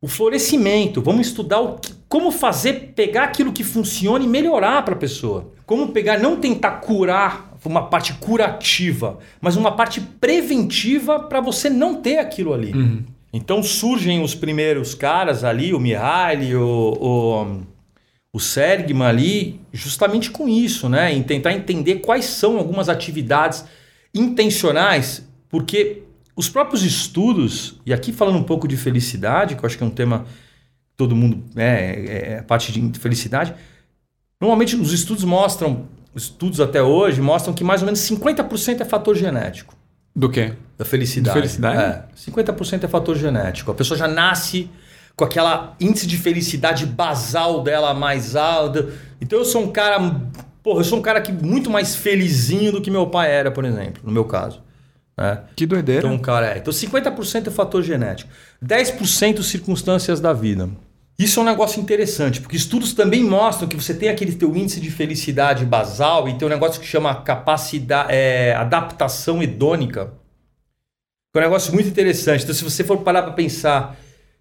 o 0.00 0.06
florescimento, 0.06 1.00
vamos 1.00 1.28
estudar 1.28 1.60
o 1.60 1.78
que, 1.78 1.94
como 2.06 2.30
fazer, 2.30 2.92
pegar 2.94 3.24
aquilo 3.24 3.50
que 3.50 3.64
funciona 3.64 4.22
e 4.22 4.28
melhorar 4.28 4.84
para 4.84 4.94
a 4.94 4.98
pessoa. 4.98 5.52
Como 5.64 5.88
pegar, 5.88 6.18
não 6.18 6.36
tentar 6.36 6.72
curar 6.72 7.54
uma 7.64 7.86
parte 7.86 8.12
curativa, 8.14 9.18
mas 9.40 9.56
uma 9.56 9.72
parte 9.72 10.02
preventiva 10.02 11.18
para 11.20 11.40
você 11.40 11.70
não 11.70 12.02
ter 12.02 12.18
aquilo 12.18 12.52
ali. 12.52 12.72
Uhum. 12.74 13.04
Então 13.34 13.62
surgem 13.62 14.22
os 14.22 14.34
primeiros 14.34 14.94
caras 14.94 15.42
ali, 15.42 15.74
o 15.74 15.80
Mihaly, 15.80 16.54
o, 16.54 16.96
o 17.00 17.74
o 18.34 18.40
Sergman 18.40 19.06
ali 19.06 19.60
justamente 19.72 20.28
com 20.28 20.48
isso, 20.48 20.88
né? 20.88 21.12
Em 21.12 21.22
tentar 21.22 21.52
entender 21.52 22.00
quais 22.00 22.24
são 22.24 22.58
algumas 22.58 22.88
atividades 22.88 23.64
intencionais, 24.12 25.24
porque 25.48 26.02
os 26.34 26.48
próprios 26.48 26.82
estudos, 26.82 27.80
e 27.86 27.92
aqui 27.92 28.12
falando 28.12 28.36
um 28.36 28.42
pouco 28.42 28.66
de 28.66 28.76
felicidade, 28.76 29.54
que 29.54 29.62
eu 29.62 29.66
acho 29.66 29.78
que 29.78 29.84
é 29.84 29.86
um 29.86 29.90
tema 29.90 30.24
que 30.24 30.96
todo 30.96 31.14
mundo 31.14 31.44
né, 31.54 31.94
é, 31.94 32.32
é 32.32 32.38
a 32.40 32.42
parte 32.42 32.72
de 32.72 32.98
felicidade, 32.98 33.54
normalmente 34.40 34.74
os 34.74 34.92
estudos 34.92 35.22
mostram, 35.22 35.86
estudos 36.12 36.60
até 36.60 36.82
hoje 36.82 37.20
mostram 37.20 37.54
que 37.54 37.62
mais 37.62 37.82
ou 37.82 37.86
menos 37.86 38.00
50% 38.00 38.80
é 38.80 38.84
fator 38.84 39.14
genético. 39.14 39.76
Do 40.14 40.28
quê? 40.28 40.52
Da 40.78 40.84
felicidade. 40.84 41.34
De 41.34 41.40
felicidade? 41.40 41.82
É, 41.82 42.04
50% 42.16 42.84
é 42.84 42.88
fator 42.88 43.16
genético. 43.16 43.70
A 43.70 43.74
pessoa 43.74 43.98
já 43.98 44.06
nasce 44.06 44.70
com 45.16 45.24
aquela 45.24 45.74
índice 45.80 46.06
de 46.06 46.16
felicidade 46.16 46.86
basal 46.86 47.62
dela 47.62 47.94
mais 47.94 48.36
alta. 48.36 48.88
Então 49.20 49.38
eu 49.38 49.44
sou 49.44 49.62
um 49.62 49.72
cara, 49.72 49.98
porra, 50.62 50.80
eu 50.80 50.84
sou 50.84 50.98
um 50.98 51.02
cara 51.02 51.20
que 51.20 51.32
muito 51.32 51.70
mais 51.70 51.96
felizinho 51.96 52.72
do 52.72 52.80
que 52.80 52.90
meu 52.90 53.06
pai 53.06 53.30
era, 53.30 53.50
por 53.50 53.64
exemplo, 53.64 54.02
no 54.04 54.12
meu 54.12 54.24
caso. 54.24 54.62
Né? 55.16 55.40
Que 55.54 55.66
doideira. 55.66 56.06
Então, 56.06 56.18
cara, 56.18 56.54
é. 56.54 56.58
Então 56.58 56.72
50% 56.72 57.46
é 57.46 57.50
fator 57.50 57.82
genético, 57.82 58.30
10% 58.64 59.42
circunstâncias 59.42 60.20
da 60.20 60.32
vida. 60.32 60.68
Isso 61.16 61.38
é 61.38 61.42
um 61.44 61.46
negócio 61.46 61.80
interessante, 61.80 62.40
porque 62.40 62.56
estudos 62.56 62.92
também 62.92 63.22
mostram 63.22 63.68
que 63.68 63.76
você 63.76 63.94
tem 63.94 64.08
aquele 64.08 64.34
teu 64.34 64.54
índice 64.56 64.80
de 64.80 64.90
felicidade 64.90 65.64
basal 65.64 66.28
e 66.28 66.36
tem 66.36 66.46
um 66.46 66.50
negócio 66.50 66.80
que 66.80 66.86
chama 66.86 67.22
capacidade, 67.22 68.12
é, 68.12 68.52
adaptação 68.54 69.40
hedônica. 69.40 70.12
É 71.32 71.38
um 71.38 71.42
negócio 71.42 71.72
muito 71.72 71.88
interessante. 71.88 72.42
Então, 72.42 72.54
se 72.54 72.64
você 72.64 72.82
for 72.82 72.98
parar 72.98 73.22
para 73.22 73.32
pensar 73.32 73.96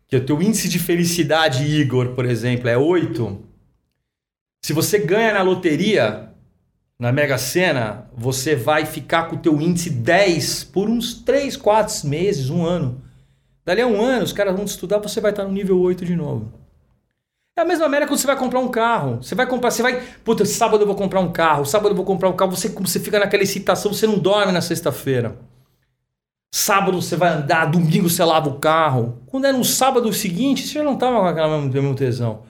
que 0.07 0.15
o 0.15 0.26
teu 0.26 0.41
índice 0.41 0.67
de 0.67 0.80
felicidade, 0.80 1.63
Igor, 1.63 2.09
por 2.09 2.26
exemplo, 2.26 2.67
é 2.67 2.78
8, 2.78 3.39
se 4.63 4.74
você 4.74 4.97
ganha 4.97 5.34
na 5.34 5.43
loteria, 5.43 6.32
na 6.99 7.11
Mega 7.11 7.38
Sena, 7.38 8.09
você 8.15 8.55
vai 8.55 8.86
ficar 8.86 9.24
com 9.24 9.36
o 9.36 9.39
teu 9.39 9.59
índice 9.61 9.91
10 9.91 10.63
por 10.65 10.89
uns 10.89 11.13
3, 11.13 11.55
4 11.55 12.07
meses, 12.07 12.49
um 12.49 12.65
ano. 12.65 13.01
Dali 13.65 13.82
a 13.82 13.88
um 13.88 14.01
ano, 14.01 14.24
os 14.24 14.34
caras 14.34 14.55
vão 14.55 14.65
estudar, 14.65 14.97
você 14.97 15.21
vai 15.21 15.32
estar 15.32 15.43
no 15.43 15.51
nível 15.51 15.80
8 15.80 16.03
de 16.05 16.15
novo. 16.15 16.62
É 17.56 17.62
a 17.62 17.66
mesma 17.66 17.86
maneira 17.86 18.08
quando 18.08 18.20
você 18.20 18.26
vai 18.26 18.36
comprar 18.36 18.60
um 18.60 18.70
carro. 18.70 19.22
Você 19.22 19.36
vai 19.36 19.45
comprar, 19.45 19.70
você 19.70 19.84
vai. 19.84 20.01
Puta, 20.24 20.43
sábado 20.43 20.82
eu 20.82 20.88
vou 20.88 20.95
comprar 20.95 21.20
um 21.20 21.32
carro, 21.32 21.66
sábado 21.66 21.91
eu 21.91 21.95
vou 21.95 22.06
comprar 22.06 22.30
um 22.30 22.36
carro. 22.36 22.51
Você, 22.51 22.70
você 22.70 22.99
fica 22.99 23.20
naquela 23.20 23.43
excitação, 23.43 23.93
você 23.93 24.08
não 24.08 24.18
dorme 24.18 24.51
na 24.51 24.62
sexta-feira. 24.62 25.38
Sábado 26.51 27.01
você 27.01 27.16
vai 27.16 27.30
andar, 27.30 27.66
domingo 27.66 28.10
você 28.10 28.24
lava 28.24 28.49
o 28.49 28.60
carro. 28.60 29.22
Quando 29.28 29.45
é 29.45 29.51
no 29.51 29.64
sábado 29.64 30.12
seguinte, 30.14 30.68
você 30.68 30.74
já 30.74 30.84
não 30.84 30.93
estava 30.93 31.20
com 31.20 31.26
aquela 31.26 31.60
mesma 31.60 31.95
tesão. 31.95 32.43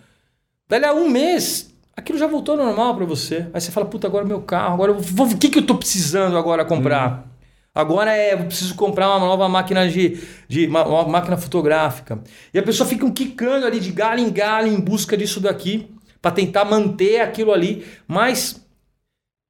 Daí 0.70 0.84
a 0.86 0.93
um 0.93 1.10
mês, 1.10 1.74
aquilo 1.95 2.18
já 2.18 2.28
voltou 2.28 2.56
normal 2.56 2.95
para 2.95 3.06
você. 3.06 3.47
Aí 3.54 3.60
você 3.62 3.72
fala, 3.72 3.86
puta, 3.86 4.08
agora 4.08 4.26
meu 4.26 4.41
carro, 4.41 4.74
agora 4.74 4.91
eu 4.91 4.99
vou, 4.99 5.28
o 5.28 5.38
que, 5.38 5.49
que 5.49 5.60
eu 5.60 5.66
tô 5.66 5.76
precisando 5.76 6.38
agora 6.38 6.66
comprar? 6.66 7.26
Hum. 7.28 7.32
Agora 7.76 8.15
é, 8.15 8.34
eu 8.34 8.45
preciso 8.45 8.76
comprar 8.76 9.09
uma 9.09 9.19
nova 9.19 9.49
máquina 9.49 9.89
de, 9.89 10.19
de 10.47 10.67
uma, 10.67 10.86
uma, 10.86 11.07
máquina 11.07 11.38
fotográfica. 11.38 12.21
E 12.53 12.59
a 12.59 12.63
pessoa 12.63 12.88
fica 12.88 13.05
um 13.05 13.11
quicando 13.11 13.65
ali 13.65 13.80
de 13.80 13.91
galho 13.91 14.19
em 14.19 14.32
galho 14.32 14.67
em 14.67 14.80
busca 14.80 15.17
disso 15.17 15.39
daqui 15.39 15.89
para 16.21 16.32
tentar 16.32 16.65
manter 16.65 17.19
aquilo 17.19 17.51
ali, 17.51 17.84
mas 18.07 18.63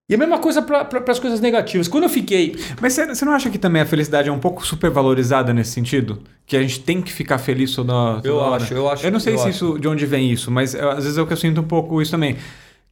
e 0.09 0.15
a 0.15 0.17
mesma 0.17 0.37
coisa 0.37 0.61
para 0.61 1.11
as 1.11 1.19
coisas 1.19 1.39
negativas. 1.39 1.87
Quando 1.87 2.03
eu 2.03 2.09
fiquei. 2.09 2.55
Mas 2.81 2.93
você 2.93 3.23
não 3.23 3.31
acha 3.31 3.49
que 3.49 3.57
também 3.57 3.81
a 3.81 3.85
felicidade 3.85 4.27
é 4.27 4.31
um 4.31 4.39
pouco 4.39 4.65
supervalorizada 4.65 5.53
nesse 5.53 5.71
sentido? 5.71 6.21
Que 6.45 6.57
a 6.57 6.61
gente 6.61 6.81
tem 6.81 7.01
que 7.01 7.11
ficar 7.11 7.37
feliz 7.37 7.73
toda, 7.73 8.15
toda 8.15 8.27
eu 8.27 8.35
hora? 8.35 8.61
acho, 8.61 8.73
eu 8.73 8.89
acho. 8.89 9.05
Eu 9.05 9.11
não 9.11 9.19
sei 9.19 9.37
se 9.37 9.47
acho. 9.47 9.49
isso, 9.49 9.79
de 9.79 9.87
onde 9.87 10.05
vem 10.05 10.29
isso, 10.29 10.51
mas 10.51 10.75
eu, 10.75 10.89
às 10.91 11.03
vezes 11.05 11.17
é 11.17 11.21
o 11.21 11.25
que 11.25 11.31
eu 11.31 11.37
sinto 11.37 11.61
um 11.61 11.63
pouco 11.63 12.01
isso 12.01 12.11
também. 12.11 12.35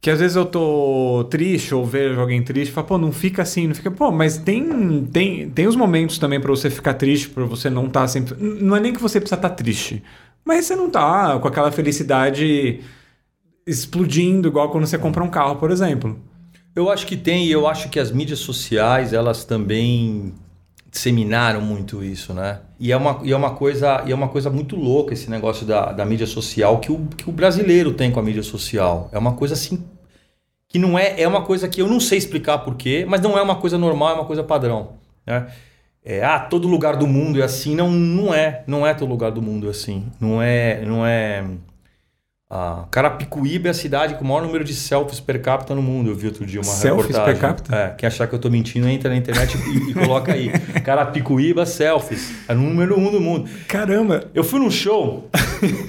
Que 0.02 0.10
às 0.10 0.18
vezes 0.18 0.36
eu 0.36 0.44
tô 0.44 1.28
triste 1.30 1.72
ou 1.72 1.86
vejo 1.86 2.20
alguém 2.20 2.42
triste 2.42 2.72
falo, 2.72 2.88
pô, 2.88 2.98
não 2.98 3.12
fica 3.12 3.42
assim, 3.42 3.68
não 3.68 3.74
fica. 3.74 3.88
Pô, 3.88 4.10
mas 4.10 4.36
tem, 4.36 5.04
tem, 5.06 5.48
tem 5.48 5.68
os 5.68 5.76
momentos 5.76 6.18
também 6.18 6.40
para 6.40 6.50
você 6.50 6.68
ficar 6.68 6.94
triste, 6.94 7.28
para 7.28 7.44
você 7.44 7.70
não 7.70 7.86
estar 7.86 8.00
tá 8.00 8.08
sempre. 8.08 8.34
Não 8.36 8.74
é 8.74 8.80
nem 8.80 8.92
que 8.92 9.00
você 9.00 9.20
precisa 9.20 9.36
estar 9.36 9.50
tá 9.50 9.54
triste, 9.54 10.02
mas 10.44 10.66
você 10.66 10.74
não 10.74 10.90
tá 10.90 11.38
com 11.38 11.46
aquela 11.46 11.70
felicidade 11.70 12.80
explodindo, 13.64 14.48
igual 14.48 14.72
quando 14.72 14.88
você 14.88 14.98
compra 14.98 15.22
um 15.22 15.30
carro, 15.30 15.54
por 15.54 15.70
exemplo. 15.70 16.18
Eu 16.74 16.90
acho 16.90 17.06
que 17.06 17.16
tem, 17.16 17.46
e 17.46 17.52
eu 17.52 17.68
acho 17.68 17.88
que 17.88 18.00
as 18.00 18.10
mídias 18.10 18.40
sociais, 18.40 19.12
elas 19.12 19.44
também 19.44 20.34
disseminaram 20.92 21.62
muito 21.62 22.04
isso, 22.04 22.34
né? 22.34 22.60
E 22.78 22.92
é 22.92 22.96
uma, 22.96 23.18
e 23.24 23.32
é 23.32 23.36
uma, 23.36 23.54
coisa, 23.54 24.02
e 24.06 24.12
é 24.12 24.14
uma 24.14 24.28
coisa 24.28 24.50
muito 24.50 24.76
louca 24.76 25.14
esse 25.14 25.30
negócio 25.30 25.64
da, 25.64 25.90
da 25.90 26.04
mídia 26.04 26.26
social 26.26 26.78
que 26.80 26.92
o, 26.92 27.06
que 27.16 27.30
o 27.30 27.32
brasileiro 27.32 27.94
tem 27.94 28.10
com 28.12 28.20
a 28.20 28.22
mídia 28.22 28.42
social. 28.42 29.08
É 29.10 29.18
uma 29.18 29.32
coisa 29.32 29.54
assim 29.54 29.82
que 30.68 30.78
não 30.78 30.98
é 30.98 31.20
é 31.20 31.26
uma 31.26 31.42
coisa 31.42 31.66
que 31.66 31.80
eu 31.80 31.88
não 31.88 31.98
sei 31.98 32.18
explicar 32.18 32.58
porquê, 32.58 33.06
mas 33.08 33.22
não 33.22 33.38
é 33.38 33.42
uma 33.42 33.56
coisa 33.56 33.78
normal, 33.78 34.10
é 34.10 34.14
uma 34.14 34.24
coisa 34.26 34.44
padrão, 34.44 34.92
né? 35.26 35.50
É, 36.04 36.22
ah, 36.24 36.40
todo 36.40 36.68
lugar 36.68 36.96
do 36.96 37.06
mundo 37.06 37.40
é 37.40 37.44
assim, 37.44 37.74
não 37.74 37.90
não 37.90 38.34
é, 38.34 38.62
não 38.66 38.86
é 38.86 38.92
todo 38.92 39.08
lugar 39.08 39.30
do 39.30 39.40
mundo 39.40 39.68
é 39.68 39.70
assim, 39.70 40.06
não 40.20 40.42
é 40.42 40.84
não 40.84 41.06
é 41.06 41.44
a 42.54 42.84
Carapicuíba 42.90 43.68
é 43.68 43.70
a 43.70 43.74
cidade 43.74 44.14
com 44.16 44.24
o 44.24 44.28
maior 44.28 44.42
número 44.42 44.62
de 44.62 44.74
selfies 44.74 45.18
per 45.18 45.40
capita 45.40 45.74
no 45.74 45.80
mundo. 45.80 46.10
Eu 46.10 46.14
vi 46.14 46.26
outro 46.26 46.44
dia 46.44 46.60
uma 46.60 46.70
selfies 46.70 47.06
reportagem. 47.06 47.40
per 47.40 47.40
capita? 47.40 47.74
É, 47.74 47.88
quem 47.96 48.06
achar 48.06 48.26
que 48.26 48.34
eu 48.34 48.36
estou 48.36 48.50
mentindo, 48.50 48.86
entra 48.86 49.08
na 49.08 49.16
internet 49.16 49.56
e, 49.56 49.90
e 49.90 49.94
coloca 49.94 50.34
aí. 50.34 50.50
Carapicuíba 50.84 51.64
selfies. 51.64 52.30
É 52.46 52.52
o 52.52 52.58
número 52.58 53.00
um 53.00 53.10
do 53.10 53.18
mundo. 53.22 53.48
Caramba! 53.66 54.24
Eu 54.34 54.44
fui 54.44 54.60
num 54.60 54.70
show. 54.70 55.30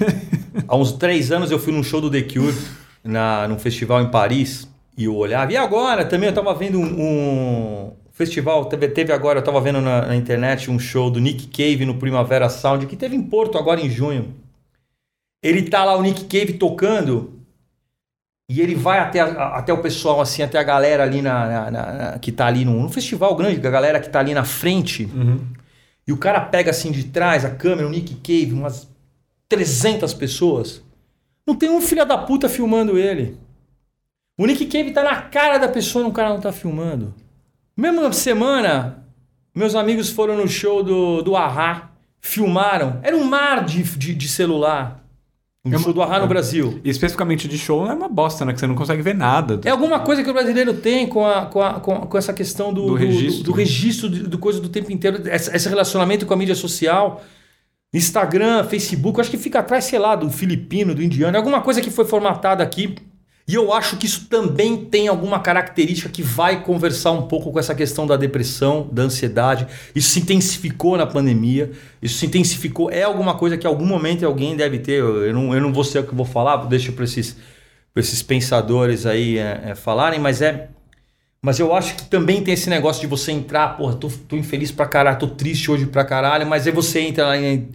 há 0.66 0.74
uns 0.74 0.92
três 0.92 1.30
anos 1.30 1.50
eu 1.50 1.58
fui 1.58 1.70
num 1.70 1.82
show 1.82 2.00
do 2.00 2.10
The 2.10 2.22
Cure, 2.22 2.56
na, 3.04 3.46
num 3.46 3.58
festival 3.58 4.00
em 4.00 4.10
Paris. 4.10 4.66
E 4.96 5.04
eu 5.04 5.14
olhava. 5.14 5.52
E 5.52 5.58
agora 5.58 6.02
também 6.06 6.28
eu 6.28 6.30
estava 6.30 6.54
vendo 6.54 6.80
um, 6.80 6.84
um 6.84 7.92
festival. 8.10 8.64
Teve, 8.64 8.88
teve 8.88 9.12
agora, 9.12 9.36
eu 9.36 9.40
estava 9.40 9.60
vendo 9.60 9.82
na, 9.82 10.06
na 10.06 10.16
internet 10.16 10.70
um 10.70 10.78
show 10.78 11.10
do 11.10 11.20
Nick 11.20 11.46
Cave 11.48 11.84
no 11.84 11.96
Primavera 11.96 12.48
Sound, 12.48 12.86
que 12.86 12.96
teve 12.96 13.14
em 13.14 13.22
Porto 13.22 13.58
agora 13.58 13.82
em 13.82 13.90
junho. 13.90 14.42
Ele 15.44 15.62
tá 15.68 15.84
lá, 15.84 15.94
o 15.94 16.00
Nick 16.00 16.24
Cave 16.24 16.54
tocando, 16.54 17.38
e 18.48 18.62
ele 18.62 18.74
vai 18.74 18.98
até, 18.98 19.20
até 19.20 19.74
o 19.74 19.82
pessoal, 19.82 20.22
assim, 20.22 20.42
até 20.42 20.58
a 20.58 20.62
galera 20.62 21.02
ali 21.02 21.20
na, 21.20 21.70
na, 21.70 21.70
na 21.70 22.18
que 22.18 22.32
tá 22.32 22.46
ali 22.46 22.64
no, 22.64 22.88
festival 22.88 23.36
grande, 23.36 23.66
a 23.66 23.70
galera 23.70 24.00
que 24.00 24.08
tá 24.08 24.20
ali 24.20 24.32
na 24.32 24.44
frente. 24.44 25.04
Uhum. 25.04 25.40
E 26.06 26.12
o 26.12 26.16
cara 26.16 26.40
pega 26.40 26.70
assim 26.70 26.90
de 26.90 27.04
trás 27.04 27.44
a 27.44 27.50
câmera, 27.50 27.86
o 27.86 27.90
Nick 27.90 28.14
Cave, 28.16 28.54
umas 28.54 28.88
300 29.46 30.14
pessoas. 30.14 30.82
Não 31.46 31.54
tem 31.54 31.68
um 31.68 31.80
filho 31.82 32.06
da 32.06 32.16
puta 32.16 32.48
filmando 32.48 32.96
ele. 32.96 33.36
O 34.38 34.46
Nick 34.46 34.64
Cave 34.64 34.92
tá 34.92 35.02
na 35.02 35.20
cara 35.22 35.58
da 35.58 35.68
pessoa 35.68 36.06
e 36.06 36.08
o 36.08 36.12
cara 36.12 36.30
não 36.30 36.40
tá 36.40 36.52
filmando. 36.52 37.14
Mesmo 37.76 38.00
na 38.00 38.12
semana, 38.12 39.04
meus 39.54 39.74
amigos 39.74 40.08
foram 40.08 40.38
no 40.38 40.48
show 40.48 40.82
do, 40.82 41.20
do 41.20 41.36
Ahá, 41.36 41.90
filmaram. 42.18 42.98
Era 43.02 43.14
um 43.14 43.24
mar 43.24 43.62
de, 43.64 43.82
de, 43.82 44.14
de 44.14 44.28
celular. 44.28 45.03
Um 45.66 45.78
show 45.78 45.94
do 45.94 46.02
Arra 46.02 46.18
no 46.18 46.26
Brasil. 46.26 46.78
E 46.84 46.90
especificamente 46.90 47.48
de 47.48 47.56
show 47.56 47.86
é 47.86 47.94
uma 47.94 48.08
bosta, 48.08 48.44
né? 48.44 48.52
Que 48.52 48.60
você 48.60 48.66
não 48.66 48.74
consegue 48.74 49.00
ver 49.00 49.14
nada. 49.14 49.60
É 49.64 49.70
alguma 49.70 50.00
coisa 50.00 50.22
que 50.22 50.28
o 50.28 50.32
brasileiro 50.32 50.74
tem 50.74 51.06
com, 51.06 51.26
a, 51.26 51.46
com, 51.46 51.62
a, 51.62 51.80
com, 51.80 52.00
com 52.00 52.18
essa 52.18 52.34
questão 52.34 52.72
do, 52.72 52.82
Do 52.82 52.88
do 52.88 52.94
registro. 52.94 53.38
do, 53.38 53.44
do 53.44 53.52
registro 53.52 54.08
do, 54.10 54.28
do 54.28 54.38
coisa 54.38 54.60
do 54.60 54.68
tempo 54.68 54.92
inteiro, 54.92 55.22
esse, 55.26 55.68
relacionamento 55.68 56.26
com 56.26 56.34
a 56.34 56.36
mídia 56.36 56.54
social. 56.54 57.24
Instagram, 57.94 58.64
Facebook, 58.64 59.20
acho 59.20 59.30
que 59.30 59.38
fica 59.38 59.60
atrás, 59.60 59.84
sei 59.84 59.98
lá, 59.98 60.14
do 60.16 60.28
filipino, 60.28 60.94
do 60.94 61.02
indiano, 61.02 61.36
é 61.36 61.38
alguma 61.38 61.62
coisa 61.62 61.80
que 61.80 61.90
foi 61.90 62.04
formatada 62.04 62.62
aqui. 62.62 62.96
E 63.46 63.54
eu 63.54 63.74
acho 63.74 63.98
que 63.98 64.06
isso 64.06 64.26
também 64.26 64.86
tem 64.86 65.06
alguma 65.06 65.38
característica 65.38 66.08
que 66.08 66.22
vai 66.22 66.62
conversar 66.62 67.10
um 67.10 67.22
pouco 67.28 67.52
com 67.52 67.58
essa 67.58 67.74
questão 67.74 68.06
da 68.06 68.16
depressão, 68.16 68.88
da 68.90 69.02
ansiedade. 69.02 69.66
Isso 69.94 70.10
se 70.10 70.20
intensificou 70.20 70.96
na 70.96 71.06
pandemia, 71.06 71.70
isso 72.00 72.18
se 72.18 72.24
intensificou. 72.24 72.90
É 72.90 73.02
alguma 73.02 73.34
coisa 73.34 73.58
que 73.58 73.66
em 73.66 73.70
algum 73.70 73.84
momento 73.84 74.24
alguém 74.24 74.56
deve 74.56 74.78
ter. 74.78 75.00
Eu 75.00 75.34
não, 75.34 75.54
eu 75.54 75.60
não 75.60 75.74
vou 75.74 75.84
ser 75.84 75.98
o 75.98 76.04
que 76.04 76.14
vou 76.14 76.24
falar, 76.24 76.56
deixa 76.64 76.90
para 76.90 77.04
esses, 77.04 77.36
esses 77.94 78.22
pensadores 78.22 79.04
aí 79.04 79.36
é, 79.36 79.62
é, 79.66 79.74
falarem, 79.74 80.18
mas 80.18 80.40
é. 80.40 80.70
Mas 81.42 81.60
eu 81.60 81.74
acho 81.74 81.96
que 81.96 82.04
também 82.04 82.42
tem 82.42 82.54
esse 82.54 82.70
negócio 82.70 83.02
de 83.02 83.06
você 83.06 83.30
entrar, 83.30 83.76
porra, 83.76 83.94
tô, 83.96 84.08
tô 84.08 84.36
infeliz 84.36 84.72
pra 84.72 84.86
caralho, 84.86 85.18
tô 85.18 85.28
triste 85.28 85.70
hoje 85.70 85.84
pra 85.84 86.02
caralho, 86.02 86.46
mas 86.46 86.66
aí 86.66 86.72
você 86.72 87.00
entra 87.00 87.26
lá 87.26 87.36
em, 87.36 87.68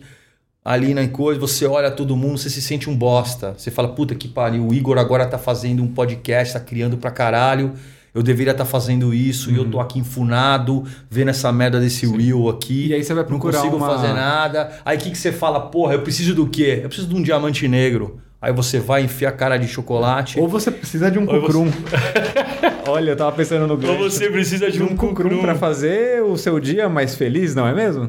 ali 0.71 0.93
na 0.93 1.07
coisa, 1.07 1.39
você 1.39 1.65
olha 1.65 1.89
todo 1.89 2.15
mundo, 2.15 2.37
você 2.37 2.47
se 2.49 2.61
sente 2.61 2.87
um 2.89 2.95
bosta. 2.95 3.55
Você 3.57 3.71
fala, 3.71 3.87
puta 3.87 4.13
que 4.13 4.27
pariu, 4.27 4.67
o 4.67 4.71
Igor 4.71 4.99
agora 4.99 5.25
tá 5.25 5.39
fazendo 5.39 5.81
um 5.81 5.87
podcast, 5.87 6.53
tá 6.53 6.59
criando 6.59 6.95
pra 6.95 7.09
caralho. 7.09 7.73
Eu 8.13 8.21
deveria 8.21 8.51
estar 8.51 8.65
fazendo 8.65 9.11
isso 9.13 9.49
e 9.51 9.55
eu 9.55 9.65
tô 9.65 9.79
aqui 9.79 9.97
enfunado, 9.99 10.83
vendo 11.09 11.29
essa 11.29 11.51
merda 11.51 11.79
desse 11.79 12.05
reel 12.05 12.49
aqui. 12.49 12.87
E 12.89 12.93
aí 12.93 13.03
você 13.03 13.13
vai 13.15 13.23
Não 13.23 13.29
procurar 13.29 13.57
consigo 13.57 13.77
uma- 13.77 13.87
fazer 13.87 14.13
nada. 14.13 14.71
Aí 14.85 14.95
o 14.97 14.99
que, 14.99 15.09
que 15.11 15.17
você 15.17 15.31
fala? 15.31 15.59
Porra, 15.59 15.93
eu 15.95 16.01
preciso 16.01 16.35
do 16.35 16.47
quê? 16.47 16.81
Eu 16.83 16.87
preciso 16.89 17.07
de 17.07 17.15
um 17.15 17.21
diamante 17.23 17.67
negro. 17.67 18.19
Aí 18.41 18.53
você 18.53 18.79
vai 18.79 19.03
enfiar 19.03 19.29
a 19.29 19.31
cara 19.33 19.57
de 19.57 19.67
chocolate. 19.67 20.39
Ou 20.39 20.47
você 20.47 20.69
precisa 20.71 21.09
de 21.09 21.17
um 21.17 21.23
Ou 21.27 21.41
você- 21.41 21.47
cucrum. 21.47 21.71
Olha, 22.87 23.11
eu 23.11 23.15
tava 23.15 23.31
pensando 23.31 23.65
no 23.67 23.73
Ou 23.73 23.79
gancho. 23.79 23.97
você 24.03 24.29
precisa 24.29 24.71
de 24.71 24.81
um 24.81 24.95
cucrum 24.95 25.39
para 25.41 25.55
fazer 25.55 26.23
o 26.23 26.37
seu 26.37 26.59
dia 26.59 26.87
mais 26.89 27.15
feliz, 27.15 27.53
não 27.55 27.67
é 27.67 27.73
mesmo? 27.73 28.07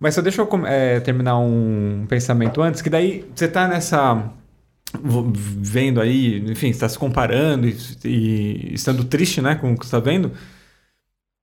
Mas 0.00 0.14
só 0.14 0.22
deixa 0.22 0.40
eu 0.40 0.48
é, 0.66 0.98
terminar 1.00 1.38
um 1.38 2.06
pensamento 2.08 2.62
antes, 2.62 2.80
que 2.80 2.88
daí 2.90 3.24
você 3.34 3.46
tá 3.46 3.68
nessa. 3.68 4.30
vendo 5.02 6.00
aí, 6.00 6.38
enfim, 6.50 6.72
você 6.72 6.80
tá 6.80 6.88
se 6.88 6.98
comparando 6.98 7.68
e, 7.68 7.76
e 8.04 8.74
estando 8.74 9.04
triste, 9.04 9.40
né, 9.40 9.54
com 9.54 9.72
o 9.72 9.78
que 9.78 9.84
você 9.86 9.92
tá 9.92 10.00
vendo. 10.00 10.32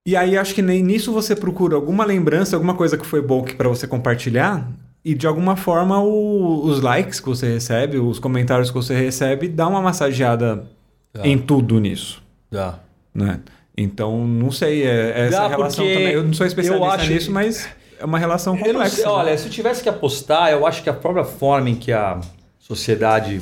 E 0.06 0.16
aí 0.16 0.38
acho 0.38 0.56
que 0.56 0.62
nem 0.62 0.82
nisso 0.84 1.14
você 1.14 1.36
procura 1.36 1.76
alguma 1.76 2.04
lembrança, 2.06 2.56
alguma 2.56 2.74
coisa 2.74 2.98
que 2.98 3.06
foi 3.06 3.22
bom 3.22 3.44
que 3.44 3.54
para 3.56 3.70
você 3.70 3.86
compartilhar. 3.88 4.68
E 5.06 5.14
de 5.14 5.26
alguma 5.28 5.56
forma 5.56 6.02
o- 6.02 6.66
os 6.66 6.82
likes 6.82 7.20
que 7.20 7.28
você 7.30 7.54
recebe, 7.54 7.98
os 7.98 8.20
comentários 8.20 8.70
que 8.70 8.76
você 8.76 8.94
recebe, 8.96 9.48
dá 9.48 9.68
uma 9.68 9.82
massageada 9.82 10.66
Dá. 11.14 11.26
em 11.26 11.38
tudo 11.38 11.80
nisso 11.80 12.22
Dá. 12.52 12.80
né? 13.14 13.40
Então, 13.78 14.28
não 14.28 14.50
sei, 14.52 14.84
é, 14.84 15.12
é 15.12 15.28
essa 15.28 15.48
relação 15.48 15.86
também. 15.86 16.12
Eu 16.12 16.24
não 16.24 16.34
sou 16.34 16.46
especialista 16.48 16.96
acho- 16.96 17.12
nisso, 17.14 17.32
mas 17.32 17.70
é 18.00 18.06
uma 18.06 18.20
relação 18.20 18.56
complexa. 18.58 18.96
sei, 18.96 19.06
né? 19.06 19.10
olha, 19.12 19.38
se 19.38 19.46
eu 19.46 19.52
tivesse 19.52 19.84
que 19.84 19.90
apostar, 19.90 20.50
eu 20.52 20.66
acho 20.66 20.84
que 20.84 20.90
a 20.90 20.94
própria 20.94 21.24
forma 21.26 21.70
em 21.70 21.76
que 21.76 21.92
a 21.92 22.20
sociedade 22.60 23.42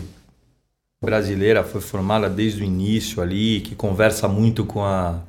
brasileira 1.02 1.64
foi 1.64 1.82
formada 1.82 2.30
desde 2.30 2.62
o 2.62 2.66
início 2.66 3.22
ali, 3.22 3.62
que 3.62 3.76
conversa 3.76 4.28
muito 4.28 4.66
com 4.66 4.84
a 4.84 5.20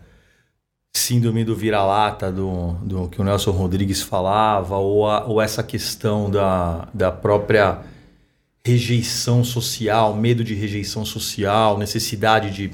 síndrome 0.94 1.44
do 1.44 1.54
vira-lata 1.54 2.32
do, 2.32 2.72
do 2.82 3.08
que 3.08 3.20
o 3.20 3.24
Nelson 3.24 3.50
Rodrigues 3.50 4.00
falava, 4.02 4.76
ou, 4.76 5.06
a- 5.08 5.24
ou 5.26 5.42
essa 5.42 5.62
questão 5.62 6.30
da, 6.30 6.88
da 6.94 7.12
própria 7.12 7.80
rejeição 8.64 9.44
social, 9.44 10.14
medo 10.14 10.42
de 10.42 10.54
rejeição 10.54 11.04
social, 11.04 11.76
necessidade 11.78 12.50
de, 12.50 12.72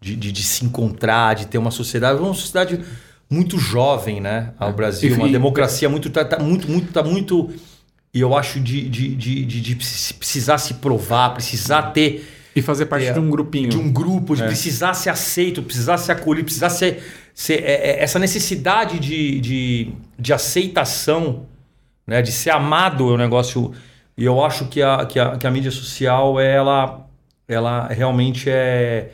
de, 0.00 0.16
de, 0.16 0.32
de 0.32 0.42
se 0.42 0.64
encontrar, 0.64 1.34
de 1.34 1.46
ter 1.46 1.58
uma 1.58 1.70
sociedade, 1.70 2.18
uma 2.20 2.34
sociedade 2.34 2.80
muito 3.30 3.58
jovem, 3.58 4.20
né? 4.20 4.52
O 4.60 4.72
Brasil, 4.72 5.10
E- 5.10 5.14
uma 5.14 5.28
e- 5.28 5.32
democracia 5.32 5.88
muito, 5.88 6.10
tá, 6.10 6.24
tá 6.24 6.38
muito, 6.38 6.68
muito, 6.68 6.92
tá 6.92 7.02
muito. 7.02 7.48
E 8.12 8.20
eu 8.20 8.36
acho 8.36 8.58
de, 8.58 8.88
de, 8.88 9.14
de, 9.14 9.44
de, 9.44 9.60
de 9.60 9.74
precisar 9.76 10.58
se 10.58 10.74
provar, 10.74 11.30
precisar 11.32 11.82
ter 11.92 12.26
E 12.56 12.60
fazer 12.60 12.86
parte 12.86 13.06
É, 13.06 13.12
de 13.12 13.20
um 13.20 13.30
grupinho. 13.30 13.68
de 13.70 13.78
um 13.78 13.92
grupo, 13.92 14.34
de 14.34 14.42
É. 14.42 14.46
precisar 14.46 14.94
ser 14.94 15.10
aceito, 15.10 15.62
precisar 15.62 15.96
ser 15.98 16.10
acolhido, 16.12 16.44
precisar 16.46 16.70
ser. 16.70 17.00
ser 17.32 17.62
é, 17.62 17.90
é, 17.90 18.02
essa 18.02 18.18
necessidade 18.18 18.98
de, 18.98 19.38
de, 19.40 19.92
de 20.18 20.32
aceitação, 20.32 21.46
né, 22.04 22.20
de 22.22 22.32
ser 22.32 22.50
amado 22.50 23.08
é 23.10 23.14
um 23.14 23.16
negócio. 23.16 23.72
E 24.18 24.24
eu 24.24 24.44
acho 24.44 24.66
que 24.66 24.82
a, 24.82 25.06
que 25.06 25.18
a, 25.20 25.36
que 25.38 25.46
a 25.46 25.50
mídia 25.52 25.70
social, 25.70 26.40
ela, 26.40 27.06
ela 27.46 27.86
realmente 27.86 28.50
é. 28.50 29.12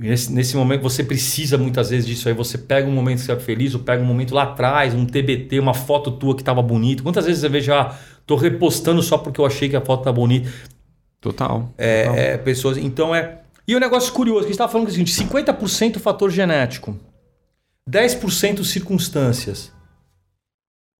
Nesse, 0.00 0.32
nesse 0.32 0.56
momento 0.56 0.82
você 0.82 1.02
precisa 1.02 1.58
muitas 1.58 1.90
vezes 1.90 2.06
disso 2.06 2.28
aí. 2.28 2.34
Você 2.34 2.56
pega 2.56 2.88
um 2.88 2.92
momento 2.92 3.18
que 3.18 3.24
você 3.24 3.32
é 3.32 3.40
feliz, 3.40 3.74
ou 3.74 3.80
pega 3.80 4.00
um 4.00 4.06
momento 4.06 4.32
lá 4.32 4.44
atrás, 4.44 4.94
um 4.94 5.04
TBT, 5.04 5.58
uma 5.58 5.74
foto 5.74 6.12
tua 6.12 6.36
que 6.36 6.44
tava 6.44 6.62
bonita. 6.62 7.02
Quantas 7.02 7.26
vezes 7.26 7.40
você 7.40 7.48
vê 7.48 7.60
já, 7.60 7.98
tô 8.24 8.36
repostando 8.36 9.02
só 9.02 9.18
porque 9.18 9.40
eu 9.40 9.46
achei 9.46 9.68
que 9.68 9.74
a 9.74 9.80
foto 9.80 10.04
tá 10.04 10.12
bonita. 10.12 10.48
Total. 11.20 11.72
É, 11.76 12.04
total. 12.04 12.16
é, 12.16 12.38
pessoas. 12.38 12.76
Então 12.76 13.12
é. 13.12 13.40
E 13.66 13.74
o 13.74 13.80
negócio 13.80 14.12
curioso, 14.12 14.40
que 14.40 14.44
a 14.44 14.48
gente 14.48 14.54
estava 14.54 14.70
falando 14.70 14.86
que 14.86 14.92
é 14.92 15.02
o 15.02 15.06
seguinte: 15.06 15.28
50% 15.28 15.98
fator 15.98 16.30
genético, 16.30 16.96
10% 17.90 18.64
circunstâncias. 18.64 19.72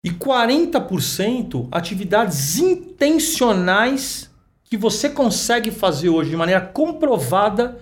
E 0.05 0.11
40% 0.11 1.69
atividades 1.71 2.59
intencionais 2.59 4.31
que 4.65 4.77
você 4.77 5.09
consegue 5.09 5.71
fazer 5.71 6.09
hoje 6.09 6.31
de 6.31 6.37
maneira 6.37 6.61
comprovada 6.61 7.79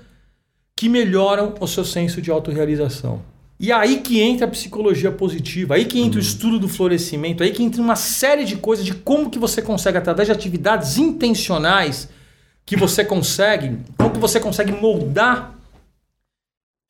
que 0.76 0.88
melhoram 0.88 1.54
o 1.58 1.66
seu 1.66 1.84
senso 1.84 2.20
de 2.20 2.30
autorrealização. 2.30 3.22
E 3.58 3.72
aí 3.72 4.00
que 4.00 4.20
entra 4.20 4.46
a 4.46 4.50
psicologia 4.50 5.10
positiva, 5.10 5.74
aí 5.74 5.86
que 5.86 5.98
entra 5.98 6.18
o 6.18 6.22
estudo 6.22 6.58
do 6.58 6.68
florescimento, 6.68 7.42
aí 7.42 7.50
que 7.50 7.62
entra 7.62 7.80
uma 7.80 7.96
série 7.96 8.44
de 8.44 8.56
coisas 8.56 8.84
de 8.84 8.94
como 8.94 9.30
que 9.30 9.38
você 9.38 9.62
consegue, 9.62 9.96
através 9.96 10.28
de 10.28 10.32
atividades 10.32 10.98
intencionais, 10.98 12.10
que 12.66 12.76
você 12.76 13.02
consegue, 13.02 13.78
como 13.96 14.10
que 14.10 14.18
você 14.18 14.38
consegue 14.38 14.72
moldar 14.72 15.54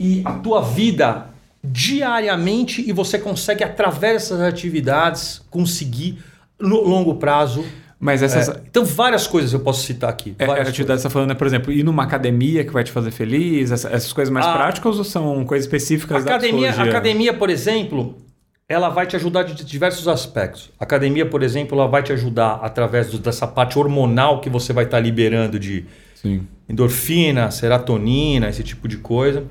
e 0.01 0.23
a 0.25 0.33
tua 0.33 0.61
vida 0.61 1.31
diariamente 1.63 2.83
e 2.87 2.93
você 2.93 3.19
consegue, 3.19 3.63
através 3.63 4.15
dessas 4.15 4.41
atividades, 4.41 5.43
conseguir 5.49 6.19
no 6.59 6.81
longo 6.81 7.15
prazo. 7.15 7.65
Mas 7.99 8.23
essas. 8.23 8.49
É, 8.51 8.61
então, 8.69 8.85
várias 8.85 9.27
coisas 9.27 9.53
eu 9.53 9.61
posso 9.61 9.83
citar 9.85 10.11
aqui. 10.11 10.35
É, 10.39 10.45
a 10.45 10.53
atividade 10.63 10.99
que 10.99 11.03
você 11.03 11.09
tá 11.09 11.11
falando 11.11 11.31
é, 11.31 11.35
por 11.35 11.47
exemplo, 11.47 11.73
ir 11.73 11.83
numa 11.83 12.03
academia 12.03 12.63
que 12.65 12.71
vai 12.73 12.85
te 12.85 12.93
fazer 12.93 13.11
feliz, 13.11 13.73
essa- 13.73 13.89
essas 13.89 14.13
coisas 14.13 14.31
mais 14.33 14.45
Ah. 14.47 14.53
práticas 14.55 14.99
ou 14.99 15.05
são 15.05 15.45
coisas 15.47 15.65
específicas 15.67 16.23
academia, 16.27 16.61
da 16.63 16.67
psicologia? 16.69 16.93
academia, 16.93 17.33
por 17.35 17.49
exemplo, 17.49 18.17
ela 18.69 18.91
vai 18.91 19.07
te 19.07 19.17
ajudar 19.17 19.45
de 19.45 19.65
diversos 19.65 20.07
aspectos. 20.09 20.71
A 20.79 20.85
academia, 20.85 21.25
por 21.25 21.43
exemplo, 21.43 21.79
ela 21.79 21.89
vai 21.89 22.03
te 22.03 22.13
ajudar 22.13 22.61
através 22.63 23.11
do- 23.11 23.19
dessa 23.19 23.47
parte 23.47 23.79
hormonal 23.79 24.41
que 24.43 24.51
você 24.51 24.75
vai 24.75 24.85
estar 24.85 25.01
liberando 25.01 25.59
de 25.59 25.87
Sim. 26.15 26.47
endorfina, 26.69 27.51
serotonina, 27.51 28.49
esse 28.51 28.63
tipo 28.63 28.87
de 28.89 28.99
coisa. 28.99 29.45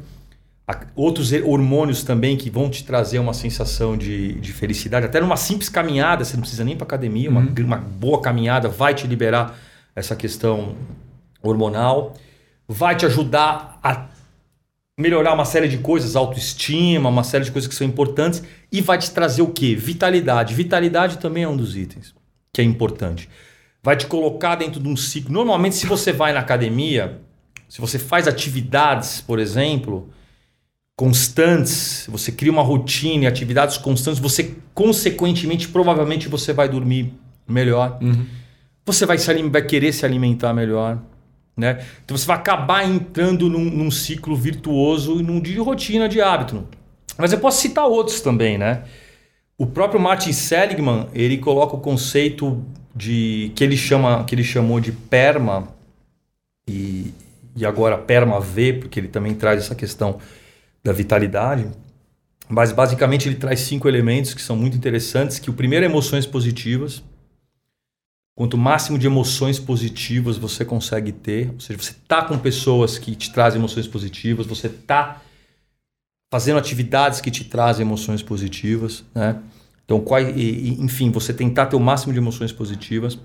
Outros 0.95 1.32
hormônios 1.32 2.03
também 2.03 2.36
que 2.36 2.49
vão 2.49 2.70
te 2.70 2.84
trazer 2.84 3.20
uma 3.20 3.34
sensação 3.34 3.95
de, 3.95 4.34
de 4.34 4.51
felicidade. 4.51 5.05
Até 5.05 5.22
numa 5.22 5.38
simples 5.38 5.70
caminhada, 5.70 6.26
você 6.26 6.36
não 6.36 6.41
precisa 6.41 6.63
nem 6.63 6.76
para 6.76 6.86
academia, 6.86 7.30
uma, 7.30 7.41
uma 7.41 7.78
boa 7.78 8.20
caminhada 8.20 8.68
vai 8.68 8.95
te 8.95 9.05
liberar 9.05 9.55
essa 9.95 10.16
questão 10.16 10.76
hormonal. 11.43 12.16
Vai 12.68 12.95
te 12.95 13.05
ajudar 13.05 13.80
a 13.84 14.07
melhorar 14.99 15.34
uma 15.34 15.45
série 15.45 15.68
de 15.68 15.78
coisas, 15.78 16.16
autoestima, 16.16 17.09
uma 17.09 17.24
série 17.24 17.45
de 17.45 17.51
coisas 17.51 17.68
que 17.68 17.76
são 17.76 17.86
importantes. 17.86 18.41
E 18.72 18.82
vai 18.82 18.97
te 18.97 19.11
trazer 19.11 19.43
o 19.43 19.49
quê? 19.49 19.76
Vitalidade. 19.76 20.55
Vitalidade 20.55 21.20
também 21.20 21.43
é 21.43 21.47
um 21.47 21.55
dos 21.55 21.78
itens 21.78 22.16
que 22.55 22.61
é 22.61 22.63
importante. 22.63 23.30
Vai 23.84 23.97
te 23.97 24.07
colocar 24.07 24.55
dentro 24.55 24.80
de 24.82 24.88
um 24.88 24.95
ciclo. 24.95 25.32
Normalmente, 25.32 25.76
se 25.76 25.86
você 25.86 26.13
vai 26.13 26.32
na 26.32 26.39
academia, 26.39 27.22
se 27.68 27.82
você 27.82 27.99
faz 27.99 28.28
atividades, 28.28 29.20
por 29.20 29.38
exemplo, 29.38 30.09
constantes, 30.95 32.07
você 32.09 32.31
cria 32.31 32.51
uma 32.51 32.61
rotina 32.61 33.25
e 33.25 33.27
atividades 33.27 33.77
constantes, 33.77 34.19
você 34.19 34.55
consequentemente, 34.73 35.67
provavelmente 35.67 36.29
você 36.29 36.53
vai 36.53 36.69
dormir 36.69 37.13
melhor. 37.47 37.97
Uhum. 38.01 38.25
Você 38.85 39.05
vai, 39.05 39.17
se 39.17 39.43
vai 39.43 39.61
querer 39.61 39.91
se 39.91 40.05
alimentar 40.05 40.53
melhor. 40.53 40.99
Né? 41.57 41.83
Então 42.03 42.17
você 42.17 42.25
vai 42.25 42.35
acabar 42.35 42.87
entrando 42.87 43.49
num, 43.49 43.63
num 43.63 43.89
ciclo 43.89 44.35
virtuoso 44.35 45.19
e 45.19 45.23
num 45.23 45.39
de 45.39 45.57
rotina, 45.57 46.07
de 46.07 46.21
hábito. 46.21 46.67
Mas 47.17 47.31
eu 47.31 47.39
posso 47.39 47.61
citar 47.61 47.85
outros 47.85 48.19
também, 48.19 48.57
né? 48.57 48.83
O 49.57 49.65
próprio 49.65 49.99
Martin 49.99 50.33
Seligman, 50.33 51.07
ele 51.13 51.37
coloca 51.37 51.77
o 51.77 51.79
conceito 51.79 52.61
de 52.93 53.53
que 53.55 53.63
ele 53.63 53.77
chama, 53.77 54.25
que 54.25 54.35
ele 54.35 54.43
chamou 54.43 54.81
de 54.81 54.91
perma 54.91 55.69
e, 56.67 57.13
e 57.55 57.65
agora 57.65 57.97
perma 57.97 58.41
V, 58.41 58.73
porque 58.73 58.99
ele 58.99 59.07
também 59.07 59.33
traz 59.33 59.61
essa 59.61 59.73
questão 59.73 60.19
da 60.86 60.93
vitalidade. 60.93 61.67
Mas 62.47 62.71
basicamente 62.71 63.27
ele 63.27 63.38
traz 63.38 63.61
cinco 63.61 63.88
elementos 63.88 64.36
que 64.36 64.41
são 64.41 64.55
muito 64.55 64.77
interessantes, 64.77 65.39
que 65.39 65.49
o 65.49 65.53
primeiro 65.53 65.83
é 65.83 65.89
emoções 65.89 66.27
positivas. 66.27 67.03
quanto 68.38 68.57
máximo 68.57 68.99
de 68.99 69.07
emoções 69.07 69.57
positivas 69.57 70.38
você 70.38 70.63
consegue 70.63 71.11
ter, 71.11 71.49
ou 71.51 71.59
seja, 71.59 71.81
você 71.81 71.91
está 71.91 72.21
com 72.21 72.38
pessoas 72.38 72.99
que 72.99 73.15
te 73.15 73.31
trazem 73.31 73.59
emoções 73.59 73.88
positivas, 73.88 74.45
você 74.45 74.67
está 74.67 75.21
fazendo 76.31 76.59
atividades 76.59 77.21
que 77.21 77.31
te 77.31 77.45
trazem 77.45 77.86
emoções 77.86 78.21
positivas, 78.21 79.05
né? 79.15 79.41
Então, 79.86 80.01
qual, 80.01 80.19
enfim, 80.19 81.11
você 81.11 81.33
tentar 81.33 81.67
ter 81.67 81.77
o 81.77 81.79
máximo 81.79 82.11
de 82.11 82.19
emoções 82.19 82.51
positivas. 82.51 83.17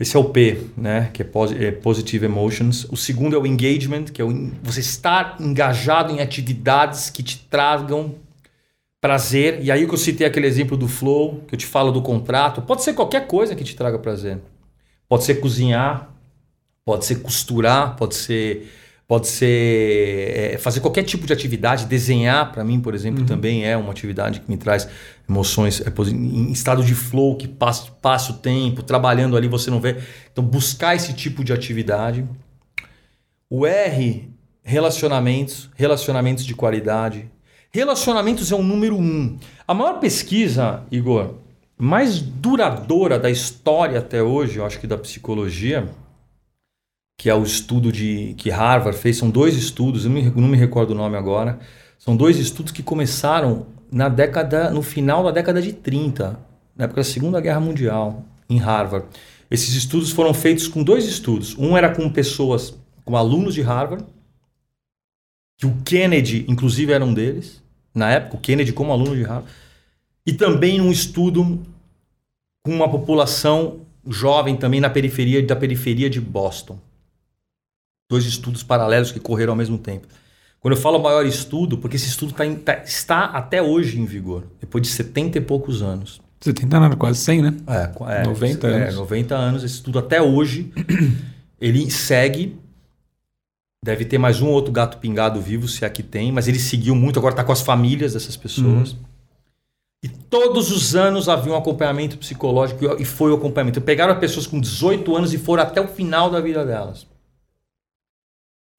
Esse 0.00 0.16
é 0.16 0.20
o 0.20 0.24
P, 0.24 0.68
né? 0.76 1.10
Que 1.12 1.22
é, 1.22 1.26
é 1.60 1.72
Positive 1.72 2.24
Emotions. 2.24 2.84
O 2.84 2.96
segundo 2.96 3.34
é 3.34 3.38
o 3.38 3.44
Engagement, 3.44 4.04
que 4.04 4.22
é 4.22 4.24
o, 4.24 4.52
você 4.62 4.78
estar 4.78 5.36
engajado 5.40 6.12
em 6.12 6.20
atividades 6.20 7.10
que 7.10 7.22
te 7.22 7.38
tragam 7.50 8.14
prazer. 9.00 9.60
E 9.60 9.72
aí 9.72 9.86
que 9.86 9.92
eu 9.92 9.98
citei 9.98 10.26
aquele 10.26 10.46
exemplo 10.46 10.76
do 10.76 10.86
flow, 10.86 11.42
que 11.48 11.54
eu 11.54 11.58
te 11.58 11.66
falo 11.66 11.90
do 11.90 12.00
contrato. 12.00 12.62
Pode 12.62 12.84
ser 12.84 12.94
qualquer 12.94 13.26
coisa 13.26 13.56
que 13.56 13.64
te 13.64 13.74
traga 13.74 13.98
prazer. 13.98 14.38
Pode 15.08 15.24
ser 15.24 15.36
cozinhar, 15.36 16.14
pode 16.84 17.04
ser 17.04 17.16
costurar, 17.16 17.96
pode 17.96 18.14
ser 18.14 18.70
pode 19.08 19.26
ser 19.26 20.52
é, 20.54 20.58
fazer 20.58 20.80
qualquer 20.80 21.02
tipo 21.02 21.26
de 21.26 21.32
atividade, 21.32 21.86
desenhar 21.86 22.52
para 22.52 22.62
mim, 22.62 22.78
por 22.78 22.94
exemplo, 22.94 23.22
uhum. 23.22 23.26
também 23.26 23.64
é 23.64 23.74
uma 23.74 23.90
atividade 23.90 24.40
que 24.40 24.50
me 24.50 24.58
traz 24.58 24.86
emoções 25.26 25.80
é, 25.80 25.90
em 26.12 26.52
estado 26.52 26.84
de 26.84 26.94
flow, 26.94 27.34
que 27.34 27.48
passa, 27.48 27.90
passa 28.02 28.32
o 28.32 28.34
tempo, 28.36 28.82
trabalhando 28.82 29.34
ali 29.34 29.48
você 29.48 29.70
não 29.70 29.80
vê. 29.80 29.96
Então, 30.30 30.44
buscar 30.44 30.94
esse 30.94 31.14
tipo 31.14 31.42
de 31.42 31.54
atividade. 31.54 32.22
O 33.48 33.64
R, 33.64 34.28
relacionamentos, 34.62 35.70
relacionamentos 35.74 36.44
de 36.44 36.54
qualidade. 36.54 37.30
Relacionamentos 37.70 38.52
é 38.52 38.54
o 38.54 38.62
número 38.62 38.94
um. 38.94 39.38
A 39.66 39.72
maior 39.72 40.00
pesquisa, 40.00 40.82
Igor, 40.90 41.36
mais 41.78 42.20
duradoura 42.20 43.18
da 43.18 43.30
história 43.30 44.00
até 44.00 44.22
hoje, 44.22 44.58
eu 44.58 44.66
acho 44.66 44.78
que 44.78 44.86
da 44.86 44.98
psicologia, 44.98 45.88
que 47.18 47.28
é 47.28 47.34
o 47.34 47.42
estudo 47.42 47.90
de 47.90 48.32
que 48.38 48.48
Harvard 48.48 48.96
fez, 48.96 49.16
são 49.16 49.28
dois 49.28 49.56
estudos, 49.56 50.04
eu 50.04 50.10
não 50.10 50.46
me 50.46 50.56
recordo 50.56 50.92
o 50.92 50.94
nome 50.94 51.16
agora, 51.16 51.58
são 51.98 52.16
dois 52.16 52.38
estudos 52.38 52.70
que 52.70 52.80
começaram 52.80 53.66
na 53.90 54.08
década, 54.08 54.70
no 54.70 54.82
final 54.82 55.24
da 55.24 55.32
década 55.32 55.60
de 55.60 55.72
30, 55.72 56.38
na 56.76 56.84
época 56.84 57.00
da 57.00 57.04
Segunda 57.04 57.40
Guerra 57.40 57.58
Mundial, 57.58 58.24
em 58.48 58.58
Harvard. 58.58 59.08
Esses 59.50 59.74
estudos 59.74 60.12
foram 60.12 60.32
feitos 60.32 60.68
com 60.68 60.84
dois 60.84 61.06
estudos. 61.06 61.58
Um 61.58 61.76
era 61.76 61.92
com 61.92 62.08
pessoas, 62.08 62.78
com 63.04 63.16
alunos 63.16 63.52
de 63.52 63.62
Harvard, 63.62 64.04
que 65.56 65.66
o 65.66 65.74
Kennedy, 65.84 66.44
inclusive, 66.46 66.92
era 66.92 67.04
um 67.04 67.12
deles, 67.12 67.60
na 67.92 68.12
época, 68.12 68.36
o 68.36 68.40
Kennedy 68.40 68.72
como 68.72 68.92
aluno 68.92 69.16
de 69.16 69.24
Harvard, 69.24 69.50
e 70.24 70.32
também 70.32 70.80
um 70.80 70.92
estudo 70.92 71.66
com 72.62 72.70
uma 72.70 72.88
população 72.88 73.80
jovem 74.06 74.56
também 74.56 74.80
na 74.80 74.88
periferia 74.88 75.44
da 75.44 75.56
periferia 75.56 76.08
de 76.08 76.20
Boston 76.20 76.78
dois 78.08 78.24
estudos 78.24 78.62
paralelos 78.62 79.12
que 79.12 79.20
correram 79.20 79.52
ao 79.52 79.56
mesmo 79.56 79.78
tempo. 79.78 80.06
Quando 80.60 80.74
eu 80.74 80.80
falo 80.80 80.98
maior 80.98 81.24
estudo, 81.24 81.78
porque 81.78 81.96
esse 81.96 82.08
estudo 82.08 82.32
tá 82.32 82.44
em, 82.44 82.56
tá, 82.56 82.82
está 82.84 83.24
até 83.26 83.62
hoje 83.62 84.00
em 84.00 84.04
vigor, 84.04 84.44
depois 84.60 84.82
de 84.82 84.88
70 84.88 85.38
e 85.38 85.40
poucos 85.40 85.82
anos. 85.82 86.20
70 86.40 86.76
anos, 86.76 86.96
quase 86.96 87.18
100, 87.18 87.42
né? 87.42 87.56
É, 87.66 88.20
é 88.20 88.24
90 88.24 88.66
é, 88.66 88.70
anos. 88.70 88.94
É, 88.94 88.96
90 88.96 89.34
anos. 89.34 89.64
Esse 89.64 89.74
estudo 89.74 89.98
até 89.98 90.22
hoje, 90.22 90.72
ele 91.60 91.90
segue. 91.90 92.58
Deve 93.84 94.04
ter 94.04 94.18
mais 94.18 94.40
um 94.40 94.48
outro 94.48 94.72
gato 94.72 94.98
pingado 94.98 95.40
vivo, 95.40 95.68
se 95.68 95.84
aqui 95.84 96.02
tem, 96.02 96.32
mas 96.32 96.48
ele 96.48 96.58
seguiu 96.58 96.96
muito, 96.96 97.18
agora 97.18 97.32
está 97.32 97.44
com 97.44 97.52
as 97.52 97.60
famílias 97.60 98.12
dessas 98.12 98.36
pessoas. 98.36 98.92
Uhum. 98.92 98.98
E 100.02 100.08
todos 100.08 100.72
os 100.72 100.96
anos 100.96 101.28
havia 101.28 101.52
um 101.52 101.56
acompanhamento 101.56 102.18
psicológico 102.18 103.00
e 103.00 103.04
foi 103.04 103.30
o 103.30 103.34
acompanhamento. 103.34 103.80
Pegaram 103.80 104.18
pessoas 104.18 104.46
com 104.46 104.60
18 104.60 105.16
anos 105.16 105.32
e 105.32 105.38
foram 105.38 105.62
até 105.62 105.80
o 105.80 105.86
final 105.86 106.28
da 106.28 106.40
vida 106.40 106.64
delas. 106.64 107.06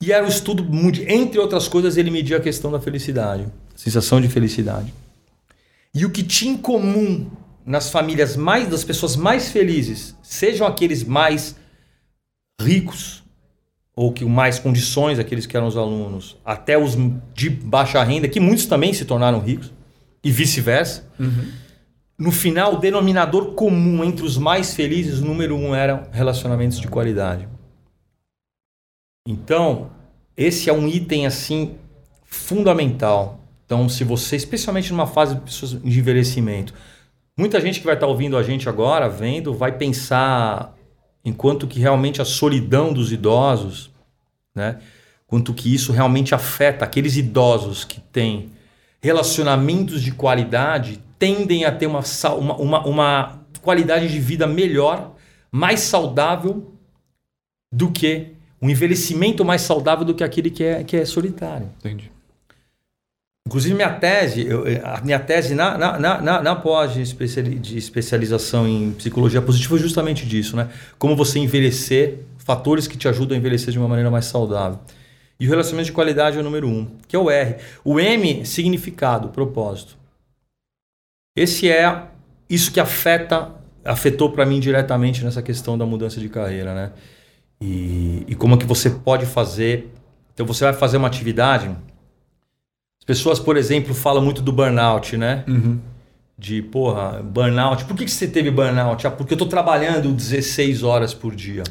E 0.01 0.13
era 0.13 0.25
um 0.25 0.29
estudo, 0.29 0.65
entre 1.07 1.39
outras 1.39 1.67
coisas, 1.67 1.97
ele 1.97 2.09
media 2.09 2.37
a 2.37 2.39
questão 2.39 2.71
da 2.71 2.79
felicidade, 2.79 3.45
sensação 3.75 4.21
de 4.21 4.29
felicidade. 4.29 4.93
E 5.93 6.05
o 6.05 6.09
que 6.09 6.23
tinha 6.23 6.53
em 6.53 6.57
comum 6.57 7.29
nas 7.65 7.89
famílias 7.89 8.35
mais 8.35 8.67
das 8.67 8.83
pessoas 8.83 9.15
mais 9.15 9.49
felizes, 9.49 10.15
sejam 10.23 10.65
aqueles 10.65 11.03
mais 11.03 11.55
ricos 12.61 13.23
ou 13.95 14.13
que 14.13 14.23
mais 14.23 14.57
condições, 14.57 15.19
aqueles 15.19 15.45
que 15.45 15.57
eram 15.57 15.67
os 15.67 15.75
alunos, 15.75 16.37
até 16.45 16.77
os 16.77 16.95
de 17.33 17.49
baixa 17.49 18.01
renda, 18.01 18.29
que 18.29 18.39
muitos 18.39 18.65
também 18.65 18.93
se 18.93 19.03
tornaram 19.03 19.39
ricos 19.41 19.73
e 20.23 20.31
vice-versa. 20.31 21.05
Uhum. 21.19 21.51
No 22.17 22.31
final, 22.31 22.75
o 22.75 22.77
denominador 22.77 23.53
comum 23.53 24.03
entre 24.03 24.25
os 24.25 24.37
mais 24.37 24.73
felizes, 24.73 25.19
o 25.19 25.25
número 25.25 25.55
um, 25.55 25.75
eram 25.75 26.07
relacionamentos 26.11 26.79
de 26.79 26.87
qualidade. 26.87 27.47
Então, 29.27 29.91
esse 30.35 30.69
é 30.69 30.73
um 30.73 30.87
item 30.87 31.25
assim 31.25 31.75
fundamental. 32.25 33.39
Então, 33.65 33.87
se 33.87 34.03
você, 34.03 34.35
especialmente 34.35 34.91
numa 34.91 35.05
fase 35.05 35.35
de 35.35 35.41
pessoas 35.41 35.71
de 35.71 35.99
envelhecimento, 35.99 36.73
muita 37.37 37.59
gente 37.61 37.79
que 37.79 37.85
vai 37.85 37.95
estar 37.95 38.07
ouvindo 38.07 38.37
a 38.37 38.43
gente 38.43 38.67
agora, 38.67 39.07
vendo, 39.07 39.53
vai 39.53 39.71
pensar 39.77 40.75
enquanto 41.23 41.67
que 41.67 41.79
realmente 41.79 42.21
a 42.21 42.25
solidão 42.25 42.93
dos 42.93 43.11
idosos, 43.11 43.91
né? 44.55 44.79
Quanto 45.27 45.53
que 45.53 45.73
isso 45.73 45.91
realmente 45.91 46.33
afeta 46.33 46.83
aqueles 46.83 47.15
idosos 47.15 47.83
que 47.83 47.99
têm 47.99 48.51
relacionamentos 48.99 50.01
de 50.01 50.11
qualidade, 50.11 50.99
tendem 51.19 51.65
a 51.65 51.71
ter 51.71 51.85
uma, 51.85 52.01
uma, 52.39 52.55
uma, 52.55 52.87
uma 52.87 53.39
qualidade 53.61 54.07
de 54.07 54.19
vida 54.19 54.47
melhor, 54.47 55.15
mais 55.51 55.81
saudável 55.81 56.73
do 57.71 57.91
que 57.91 58.33
um 58.61 58.69
envelhecimento 58.69 59.45
mais 59.45 59.61
saudável 59.61 60.05
do 60.05 60.13
que 60.13 60.23
aquele 60.23 60.49
que 60.49 60.63
é, 60.63 60.83
que 60.83 60.97
é 60.97 61.05
solitário. 61.05 61.69
Entendi. 61.79 62.11
Inclusive, 63.47 63.73
minha 63.73 63.91
tese, 63.91 64.45
eu, 64.45 64.63
a 64.83 65.01
minha 65.01 65.19
tese 65.19 65.55
na, 65.55 65.75
na, 65.75 66.21
na, 66.21 66.41
na 66.41 66.55
pós 66.55 66.93
de, 66.93 67.77
especialização 67.77 68.67
em 68.67 68.91
psicologia 68.91 69.41
positiva 69.41 69.75
é 69.75 69.79
justamente 69.79 70.25
disso, 70.25 70.55
né? 70.55 70.69
Como 70.99 71.15
você 71.15 71.39
envelhecer, 71.39 72.19
fatores 72.37 72.87
que 72.87 72.95
te 72.95 73.07
ajudam 73.07 73.35
a 73.35 73.39
envelhecer 73.39 73.71
de 73.71 73.79
uma 73.79 73.87
maneira 73.87 74.11
mais 74.11 74.25
saudável. 74.25 74.79
E 75.39 75.47
o 75.47 75.49
relacionamento 75.49 75.87
de 75.87 75.93
qualidade 75.93 76.37
é 76.37 76.41
o 76.41 76.43
número 76.43 76.67
um, 76.67 76.85
que 77.07 77.15
é 77.15 77.19
o 77.19 77.29
R. 77.29 77.55
O 77.83 77.99
M, 77.99 78.45
significado, 78.45 79.29
propósito. 79.29 79.97
Esse 81.35 81.71
é 81.71 82.03
isso 82.47 82.71
que 82.71 82.79
afeta, 82.79 83.49
afetou 83.83 84.31
para 84.31 84.45
mim 84.45 84.59
diretamente 84.59 85.23
nessa 85.23 85.41
questão 85.41 85.75
da 85.75 85.85
mudança 85.85 86.19
de 86.19 86.29
carreira, 86.29 86.75
né? 86.75 86.91
E, 87.61 88.25
e 88.27 88.35
como 88.35 88.55
é 88.55 88.57
que 88.57 88.65
você 88.65 88.89
pode 88.89 89.25
fazer. 89.25 89.93
Então 90.33 90.45
você 90.45 90.63
vai 90.63 90.73
fazer 90.73 90.97
uma 90.97 91.07
atividade. 91.07 91.69
As 92.99 93.05
pessoas, 93.05 93.39
por 93.39 93.57
exemplo, 93.57 93.93
falam 93.93 94.23
muito 94.23 94.41
do 94.41 94.51
burnout, 94.51 95.17
né? 95.17 95.43
Uhum. 95.47 95.79
De, 96.37 96.61
porra, 96.61 97.21
burnout. 97.21 97.83
Por 97.85 97.97
que, 97.97 98.05
que 98.05 98.11
você 98.11 98.27
teve 98.27 98.49
burnout? 98.49 99.05
Ah, 99.05 99.11
porque 99.11 99.33
eu 99.33 99.35
estou 99.35 99.47
trabalhando 99.47 100.13
16 100.13 100.83
horas 100.83 101.13
por 101.13 101.35
dia. 101.35 101.63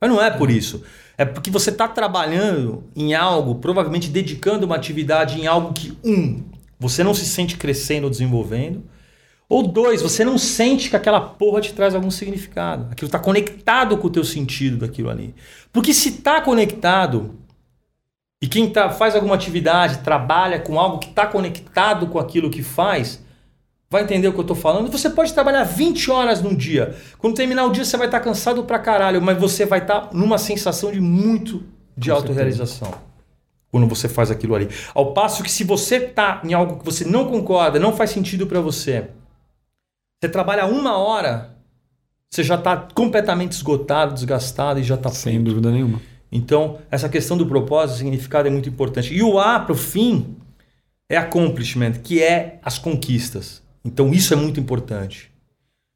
Mas 0.00 0.10
não 0.10 0.20
é 0.20 0.30
por 0.30 0.50
isso. 0.50 0.82
É 1.16 1.24
porque 1.24 1.50
você 1.50 1.70
está 1.70 1.88
trabalhando 1.88 2.84
em 2.94 3.14
algo, 3.14 3.56
provavelmente 3.56 4.08
dedicando 4.08 4.66
uma 4.66 4.76
atividade 4.76 5.40
em 5.40 5.46
algo 5.46 5.72
que, 5.72 5.96
um, 6.04 6.42
você 6.78 7.02
não 7.02 7.12
se 7.12 7.26
sente 7.26 7.56
crescendo 7.56 8.04
ou 8.04 8.10
desenvolvendo. 8.10 8.84
Ou 9.48 9.66
dois, 9.66 10.02
você 10.02 10.24
não 10.24 10.36
sente 10.36 10.90
que 10.90 10.96
aquela 10.96 11.20
porra 11.20 11.62
te 11.62 11.72
traz 11.72 11.94
algum 11.94 12.10
significado. 12.10 12.88
Aquilo 12.90 13.06
está 13.06 13.18
conectado 13.18 13.96
com 13.96 14.06
o 14.06 14.10
teu 14.10 14.22
sentido 14.22 14.76
daquilo 14.76 15.08
ali. 15.08 15.34
Porque 15.72 15.94
se 15.94 16.10
está 16.10 16.40
conectado, 16.40 17.34
e 18.42 18.46
quem 18.46 18.68
tá, 18.68 18.90
faz 18.90 19.14
alguma 19.14 19.34
atividade, 19.34 19.98
trabalha 19.98 20.60
com 20.60 20.78
algo 20.78 20.98
que 20.98 21.08
está 21.08 21.26
conectado 21.26 22.06
com 22.08 22.18
aquilo 22.18 22.50
que 22.50 22.62
faz, 22.62 23.24
vai 23.88 24.02
entender 24.02 24.28
o 24.28 24.32
que 24.32 24.38
eu 24.38 24.42
estou 24.42 24.56
falando. 24.56 24.92
Você 24.92 25.08
pode 25.08 25.32
trabalhar 25.32 25.64
20 25.64 26.10
horas 26.10 26.42
num 26.42 26.54
dia. 26.54 26.94
Quando 27.16 27.34
terminar 27.34 27.64
o 27.64 27.72
dia, 27.72 27.86
você 27.86 27.96
vai 27.96 28.06
estar 28.06 28.18
tá 28.18 28.24
cansado 28.24 28.64
pra 28.64 28.78
caralho, 28.78 29.22
mas 29.22 29.38
você 29.38 29.64
vai 29.64 29.78
estar 29.78 30.02
tá 30.02 30.10
numa 30.12 30.36
sensação 30.36 30.92
de 30.92 31.00
muito 31.00 31.64
de 31.96 32.10
autorrealização. 32.10 32.92
Quando 33.70 33.86
você 33.86 34.08
faz 34.08 34.30
aquilo 34.30 34.54
ali. 34.54 34.68
Ao 34.94 35.12
passo 35.12 35.42
que 35.42 35.50
se 35.50 35.64
você 35.64 35.96
está 35.96 36.40
em 36.44 36.52
algo 36.52 36.78
que 36.78 36.84
você 36.84 37.04
não 37.04 37.26
concorda, 37.26 37.78
não 37.78 37.96
faz 37.96 38.10
sentido 38.10 38.46
para 38.46 38.60
você, 38.60 39.08
você 40.20 40.28
trabalha 40.28 40.66
uma 40.66 40.96
hora, 40.96 41.56
você 42.30 42.42
já 42.42 42.56
está 42.56 42.76
completamente 42.76 43.52
esgotado, 43.52 44.14
desgastado 44.14 44.80
e 44.80 44.82
já 44.82 44.96
está 44.96 45.10
Sem 45.10 45.42
dúvida 45.42 45.70
nenhuma. 45.70 46.00
Então, 46.30 46.78
essa 46.90 47.08
questão 47.08 47.38
do 47.38 47.46
propósito, 47.46 47.98
significado 47.98 48.48
é 48.48 48.50
muito 48.50 48.68
importante. 48.68 49.14
E 49.14 49.22
o 49.22 49.38
A 49.38 49.60
para 49.60 49.72
o 49.72 49.76
fim 49.76 50.36
é 51.08 51.16
accomplishment, 51.16 51.92
que 52.02 52.22
é 52.22 52.58
as 52.62 52.78
conquistas. 52.78 53.62
Então, 53.84 54.12
isso 54.12 54.34
é 54.34 54.36
muito 54.36 54.60
importante. 54.60 55.30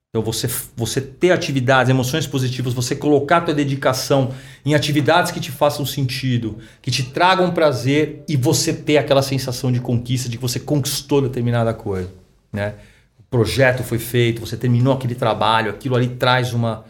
Então, 0.09 0.23
você, 0.23 0.49
você 0.77 1.01
ter 1.01 1.33
atividades, 1.33 1.91
emoções 1.91 2.27
positivas, 2.27 2.73
você 2.73 2.95
colocar 2.95 3.39
a 3.39 3.41
tua 3.43 3.55
dedicação 3.55 4.33
em 4.64 4.75
atividades 4.75 5.33
que 5.33 5.41
te 5.41 5.51
façam 5.51 5.85
sentido, 5.85 6.59
que 6.81 6.91
te 6.91 7.03
tragam 7.03 7.51
prazer 7.51 8.23
e 8.29 8.37
você 8.37 8.73
ter 8.73 8.99
aquela 8.99 9.23
sensação 9.23 9.73
de 9.73 9.81
conquista, 9.81 10.29
de 10.29 10.37
que 10.37 10.43
você 10.43 10.61
conquistou 10.61 11.23
determinada 11.23 11.75
coisa. 11.75 12.11
Né? 12.53 12.75
Projeto 13.33 13.83
foi 13.83 13.99
feito, 13.99 14.43
você 14.43 14.59
terminou 14.59 14.93
aquele 14.93 15.14
trabalho, 15.14 15.70
aquilo 15.70 15.97
ali 15.97 16.07
traz 16.07 16.53
uma, 16.53 16.85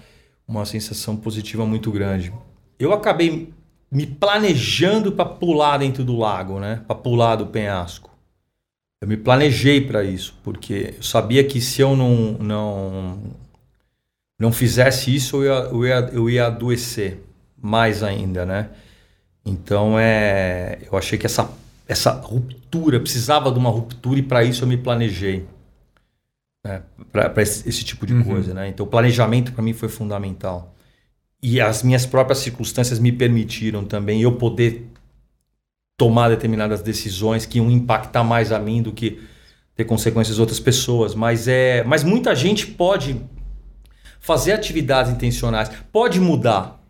uma 0.47 0.67
sensação 0.67 1.17
positiva 1.17 1.65
muito 1.65 1.91
grande. 1.93 2.33
Eu 2.81 2.93
acabei 2.93 3.55
me 3.89 4.07
planejando 4.07 5.13
para 5.13 5.25
pular 5.25 5.79
dentro 5.79 6.03
do 6.03 6.17
lago, 6.17 6.59
né? 6.59 6.83
Para 6.85 6.97
pular 6.97 7.37
do 7.37 7.47
penhasco. 7.47 8.11
Eu 9.01 9.07
me 9.07 9.17
planejei 9.17 9.81
para 9.81 10.03
isso, 10.03 10.37
porque 10.43 10.95
eu 10.97 11.03
sabia 11.03 11.45
que 11.45 11.61
se 11.61 11.81
eu 11.81 11.97
não 11.97 12.33
não 12.41 13.19
não 14.39 14.53
fizesse 14.53 15.15
isso, 15.15 15.45
eu 15.45 15.45
ia, 15.45 15.69
eu 15.71 15.87
ia, 15.87 16.11
eu 16.13 16.31
ia 16.31 16.47
adoecer 16.47 17.23
mais 17.57 18.03
ainda, 18.03 18.45
né? 18.45 18.71
Então 19.47 19.97
é, 19.97 20.81
eu 20.91 20.99
achei 20.99 21.17
que 21.17 21.27
essa 21.27 21.49
essa 21.87 22.11
ruptura 22.13 22.99
precisava 22.99 23.53
de 23.53 23.59
uma 23.59 23.71
ruptura 23.71 24.19
e 24.19 24.23
para 24.23 24.43
isso 24.43 24.65
eu 24.65 24.69
me 24.69 24.77
planejei 24.77 25.47
né? 26.65 26.83
para 27.11 27.43
esse, 27.43 27.69
esse, 27.69 27.85
tipo 27.85 28.07
de 28.07 28.15
uhum. 28.15 28.25
coisa, 28.25 28.55
né? 28.55 28.69
Então 28.69 28.87
o 28.87 28.89
planejamento 28.89 29.53
para 29.53 29.63
mim 29.63 29.73
foi 29.73 29.89
fundamental 29.89 30.75
e 31.43 31.61
as 31.61 31.83
minhas 31.83 32.07
próprias 32.07 32.39
circunstâncias 32.39 32.99
me 32.99 33.11
permitiram 33.11 33.85
também 33.85 34.23
eu 34.23 34.37
poder 34.37 34.89
tomar 35.97 36.29
determinadas 36.29 36.83
decisões 36.83 37.45
que 37.45 37.59
iam 37.59 37.71
impactar 37.71 38.23
mais 38.25 38.53
a 38.53 38.59
mim 38.59 38.83
do 38.83 38.93
que 38.93 39.21
ter 39.75 39.85
consequências 39.85 40.39
outras 40.39 40.61
pessoas. 40.61 41.15
Mas 41.15 41.49
é, 41.49 41.83
mas 41.85 42.05
muita 42.05 42.35
gente 42.35 42.67
pode 42.67 43.21
fazer 44.21 44.53
atividades 44.53 45.13
intencionais, 45.13 45.69
pode 45.91 46.21
mudar. 46.21 46.81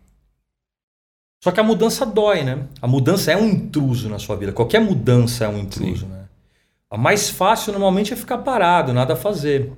Só 1.43 1.51
que 1.51 1.59
a 1.59 1.63
mudança 1.63 2.05
dói, 2.05 2.43
né? 2.43 2.67
A 2.81 2.87
mudança 2.87 3.31
é 3.31 3.35
um 3.35 3.49
intruso 3.49 4.07
na 4.07 4.17
sua 4.19 4.35
vida. 4.35 4.53
Qualquer 4.53 4.79
mudança 4.79 5.45
é 5.45 5.47
um 5.49 5.57
intruso, 5.57 6.05
Sim. 6.05 6.11
né? 6.11 6.22
A 6.93 6.97
mais 6.97 7.27
fácil 7.27 7.71
normalmente 7.71 8.13
é 8.13 8.15
ficar 8.15 8.37
parado, 8.37 8.93
nada 8.93 9.13
a 9.13 9.15
fazer. 9.15 9.73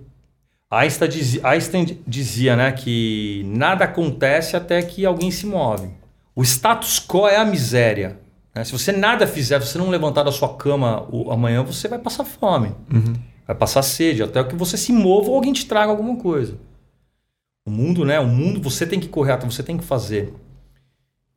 Einstein 0.70 1.08
dizia, 1.08 1.48
Einstein 1.48 2.04
dizia 2.06 2.58
né, 2.58 2.74
que 2.74 3.42
nada 3.46 3.86
acontece 3.86 4.58
até 4.58 4.82
que 4.82 5.06
alguém 5.06 5.32
se 5.32 5.46
move. 5.46 5.88
O 6.36 6.44
status 6.44 7.00
quo 7.00 7.26
é 7.26 7.38
a 7.38 7.46
miséria. 7.46 8.20
Né? 8.54 8.66
Se 8.66 8.74
você 8.74 8.92
nada 8.92 9.26
fizer, 9.26 9.60
você 9.60 9.78
não 9.78 9.90
levantar 9.90 10.24
da 10.24 10.32
sua 10.32 10.58
cama 10.58 11.08
o, 11.10 11.32
amanhã, 11.32 11.64
você 11.64 11.88
vai 11.88 12.00
passar 12.00 12.26
fome. 12.26 12.76
Uhum. 12.94 13.14
Vai 13.48 13.56
passar 13.56 13.82
sede, 13.82 14.22
até 14.22 14.44
que 14.44 14.56
você 14.58 14.76
se 14.76 14.92
mova 14.92 15.30
ou 15.30 15.36
alguém 15.36 15.54
te 15.54 15.66
traga 15.66 15.92
alguma 15.92 16.18
coisa. 16.18 16.58
O 17.66 17.72
mundo, 17.72 18.04
né? 18.04 18.20
O 18.20 18.28
mundo 18.28 18.62
você 18.62 18.86
tem 18.86 19.00
que 19.00 19.08
correr, 19.08 19.38
você 19.38 19.64
tem 19.64 19.78
que 19.78 19.86
fazer. 19.86 20.34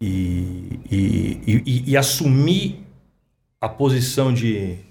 E, 0.01 0.81
e, 0.91 1.41
e, 1.47 1.91
e 1.93 1.97
assumir 1.97 2.85
a 3.61 3.69
posição 3.69 4.35
de, 4.35 4.88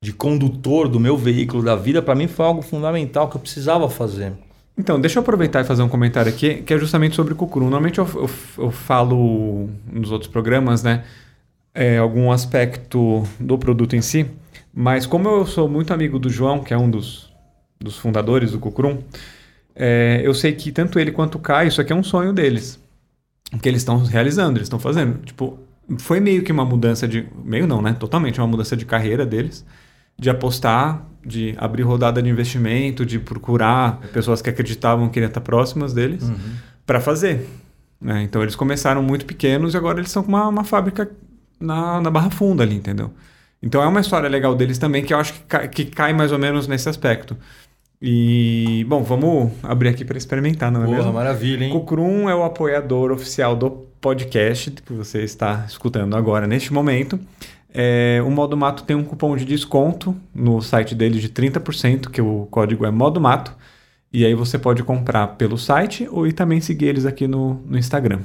de 0.00 0.12
condutor 0.12 0.88
do 0.88 1.00
meu 1.00 1.16
veículo 1.16 1.62
da 1.62 1.74
vida, 1.74 2.00
para 2.00 2.14
mim 2.14 2.28
foi 2.28 2.46
algo 2.46 2.62
fundamental 2.62 3.28
que 3.28 3.36
eu 3.36 3.40
precisava 3.40 3.88
fazer. 3.90 4.32
Então, 4.76 5.00
deixa 5.00 5.18
eu 5.18 5.22
aproveitar 5.22 5.60
e 5.60 5.64
fazer 5.64 5.82
um 5.82 5.88
comentário 5.88 6.30
aqui, 6.30 6.62
que 6.62 6.72
é 6.72 6.78
justamente 6.78 7.16
sobre 7.16 7.32
o 7.32 7.36
Cucuru. 7.36 7.64
Normalmente 7.64 7.98
eu, 7.98 8.06
eu, 8.14 8.30
eu 8.58 8.70
falo 8.70 9.68
nos 9.90 10.12
outros 10.12 10.30
programas, 10.30 10.84
né? 10.84 11.02
é, 11.78 11.96
algum 11.96 12.32
aspecto 12.32 13.22
do 13.38 13.56
produto 13.56 13.94
em 13.94 14.02
si, 14.02 14.28
mas 14.74 15.06
como 15.06 15.28
eu 15.28 15.46
sou 15.46 15.68
muito 15.68 15.94
amigo 15.94 16.18
do 16.18 16.28
João, 16.28 16.58
que 16.62 16.74
é 16.74 16.76
um 16.76 16.90
dos, 16.90 17.32
dos 17.78 17.96
fundadores 17.96 18.50
do 18.50 18.58
Cucrum, 18.58 18.98
é, 19.76 20.20
eu 20.24 20.34
sei 20.34 20.52
que 20.52 20.72
tanto 20.72 20.98
ele 20.98 21.12
quanto 21.12 21.36
o 21.36 21.38
Caio, 21.38 21.68
isso 21.68 21.80
aqui 21.80 21.92
é 21.92 21.96
um 21.96 22.02
sonho 22.02 22.32
deles. 22.32 22.80
Que 23.62 23.68
eles 23.68 23.82
estão 23.82 23.98
realizando, 23.98 24.58
eles 24.58 24.66
estão 24.66 24.80
fazendo. 24.80 25.24
Tipo, 25.24 25.58
foi 25.98 26.18
meio 26.18 26.42
que 26.42 26.50
uma 26.50 26.64
mudança 26.64 27.06
de. 27.06 27.26
Meio 27.44 27.66
não, 27.66 27.80
né? 27.80 27.94
Totalmente 27.98 28.38
uma 28.40 28.46
mudança 28.46 28.76
de 28.76 28.84
carreira 28.84 29.24
deles. 29.24 29.64
De 30.18 30.28
apostar, 30.28 31.06
de 31.24 31.54
abrir 31.58 31.82
rodada 31.82 32.22
de 32.22 32.28
investimento, 32.28 33.04
de 33.04 33.18
procurar 33.18 34.00
pessoas 34.12 34.42
que 34.42 34.50
acreditavam 34.50 35.08
que 35.08 35.20
iam 35.20 35.28
estar 35.28 35.40
próximas 35.40 35.92
deles 35.92 36.22
uhum. 36.24 36.36
para 36.86 37.00
fazer. 37.00 37.46
Né? 38.00 38.22
Então 38.22 38.42
eles 38.42 38.56
começaram 38.56 39.02
muito 39.02 39.26
pequenos 39.26 39.74
e 39.74 39.76
agora 39.76 39.98
eles 39.98 40.10
estão 40.10 40.22
com 40.22 40.28
uma, 40.28 40.48
uma 40.48 40.64
fábrica 40.64 41.10
na, 41.60 42.00
na 42.00 42.10
Barra 42.10 42.30
Funda 42.30 42.62
ali, 42.62 42.76
entendeu? 42.76 43.10
Então 43.62 43.82
é 43.82 43.86
uma 43.86 44.00
história 44.00 44.28
legal 44.28 44.54
deles 44.54 44.78
também 44.78 45.04
que 45.04 45.12
eu 45.12 45.18
acho 45.18 45.34
que 45.34 45.40
cai, 45.40 45.68
que 45.68 45.84
cai 45.84 46.12
mais 46.12 46.30
ou 46.30 46.38
menos 46.38 46.68
nesse 46.68 46.88
aspecto. 46.88 47.36
E, 48.00 48.86
bom, 48.88 49.02
vamos 49.02 49.50
abrir 49.60 49.88
aqui 49.88 50.04
para 50.04 50.16
experimentar, 50.16 50.70
não 50.70 50.82
é 50.82 50.84
Porra, 50.84 50.98
mesmo? 50.98 51.12
maravilha, 51.12 51.64
hein? 51.64 51.72
Cucrum 51.72 52.28
é 52.28 52.34
o 52.34 52.44
apoiador 52.44 53.10
oficial 53.10 53.56
do 53.56 53.70
podcast 54.00 54.70
que 54.70 54.92
você 54.92 55.24
está 55.24 55.64
escutando 55.66 56.16
agora, 56.16 56.46
neste 56.46 56.72
momento. 56.72 57.18
É, 57.72 58.22
o 58.26 58.30
Modo 58.30 58.56
Mato 58.56 58.82
tem 58.84 58.96
um 58.96 59.04
cupom 59.04 59.36
de 59.36 59.44
desconto 59.44 60.16
no 60.34 60.60
site 60.60 60.94
dele 60.94 61.20
de 61.20 61.28
30%, 61.28 62.08
que 62.10 62.20
o 62.20 62.46
código 62.50 62.86
é 62.86 62.90
Modo 62.90 63.20
Mato. 63.20 63.54
E 64.12 64.24
aí 64.24 64.34
você 64.34 64.58
pode 64.58 64.82
comprar 64.82 65.26
pelo 65.36 65.58
site 65.58 66.08
ou 66.10 66.26
e 66.26 66.32
também 66.32 66.60
seguir 66.60 66.86
eles 66.86 67.04
aqui 67.04 67.28
no, 67.28 67.62
no 67.66 67.76
Instagram. 67.76 68.20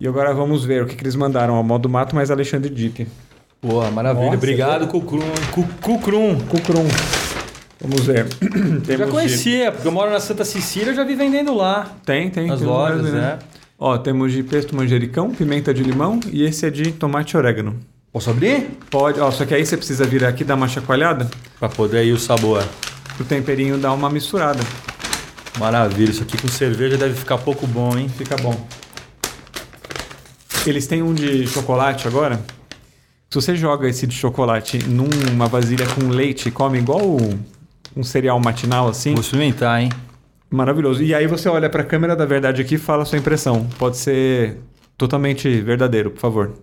E 0.00 0.08
agora 0.08 0.34
vamos 0.34 0.64
ver 0.64 0.82
o 0.82 0.86
que, 0.86 0.96
que 0.96 1.02
eles 1.02 1.14
mandaram 1.14 1.54
ao 1.54 1.62
modo 1.62 1.88
mato, 1.88 2.16
mais 2.16 2.30
Alexandre 2.30 2.68
Dick. 2.68 3.06
Boa, 3.62 3.90
maravilha. 3.90 4.26
Nossa, 4.26 4.36
Obrigado, 4.36 4.86
Cucrum. 4.88 5.20
Cucrum. 5.80 6.38
Cucrum. 6.40 6.88
Vamos 7.80 8.00
ver. 8.06 8.26
eu 8.88 8.98
já 8.98 9.06
conhecia, 9.06 9.66
de... 9.66 9.72
porque 9.72 9.86
eu 9.86 9.92
moro 9.92 10.10
na 10.10 10.20
Santa 10.20 10.44
Cecília, 10.44 10.90
eu 10.90 10.94
já 10.94 11.04
vi 11.04 11.14
vendendo 11.14 11.54
lá. 11.54 11.94
Tem, 12.04 12.28
tem. 12.28 12.48
Nas 12.48 12.58
tem 12.58 12.68
lojas, 12.68 13.12
né? 13.12 13.38
Ó, 13.78 13.96
temos 13.98 14.32
de 14.32 14.42
pesto 14.42 14.74
manjericão, 14.74 15.30
pimenta 15.30 15.72
de 15.72 15.82
limão 15.82 16.18
e 16.32 16.42
esse 16.44 16.66
é 16.66 16.70
de 16.70 16.92
tomate 16.92 17.34
e 17.34 17.36
orégano. 17.36 17.78
Posso 18.14 18.30
abrir? 18.30 18.70
Pode. 18.88 19.18
Ó, 19.18 19.28
só 19.32 19.44
que 19.44 19.52
aí 19.52 19.66
você 19.66 19.76
precisa 19.76 20.04
vir 20.04 20.24
aqui 20.24 20.44
dar 20.44 20.54
uma 20.54 20.68
chacoalhada. 20.68 21.28
Pra 21.58 21.68
poder 21.68 22.04
ir 22.04 22.12
o 22.12 22.18
sabor. 22.18 22.64
O 23.18 23.24
temperinho 23.24 23.76
dar 23.76 23.92
uma 23.92 24.08
misturada. 24.08 24.60
Maravilha. 25.58 26.10
Isso 26.10 26.22
aqui 26.22 26.40
com 26.40 26.46
cerveja 26.46 26.96
deve 26.96 27.14
ficar 27.14 27.38
pouco 27.38 27.66
bom, 27.66 27.98
hein? 27.98 28.08
Fica 28.08 28.36
bom. 28.36 28.54
Eles 30.64 30.86
têm 30.86 31.02
um 31.02 31.12
de 31.12 31.44
chocolate 31.48 32.06
agora. 32.06 32.40
Se 33.28 33.34
você 33.34 33.56
joga 33.56 33.88
esse 33.88 34.06
de 34.06 34.14
chocolate 34.14 34.78
numa 34.88 35.48
vasilha 35.48 35.84
com 35.88 36.06
leite, 36.06 36.52
come 36.52 36.78
igual 36.78 37.18
um 37.96 38.04
cereal 38.04 38.38
matinal 38.38 38.86
assim. 38.86 39.10
Vou 39.10 39.22
experimentar, 39.22 39.82
hein? 39.82 39.90
Maravilhoso. 40.48 41.02
E 41.02 41.12
aí 41.12 41.26
você 41.26 41.48
olha 41.48 41.68
para 41.68 41.82
a 41.82 41.84
câmera 41.84 42.14
da 42.14 42.24
verdade 42.24 42.62
aqui 42.62 42.76
e 42.76 42.78
fala 42.78 43.02
a 43.02 43.06
sua 43.06 43.18
impressão. 43.18 43.68
Pode 43.76 43.96
ser 43.96 44.60
totalmente 44.96 45.60
verdadeiro, 45.62 46.12
por 46.12 46.20
favor. 46.20 46.54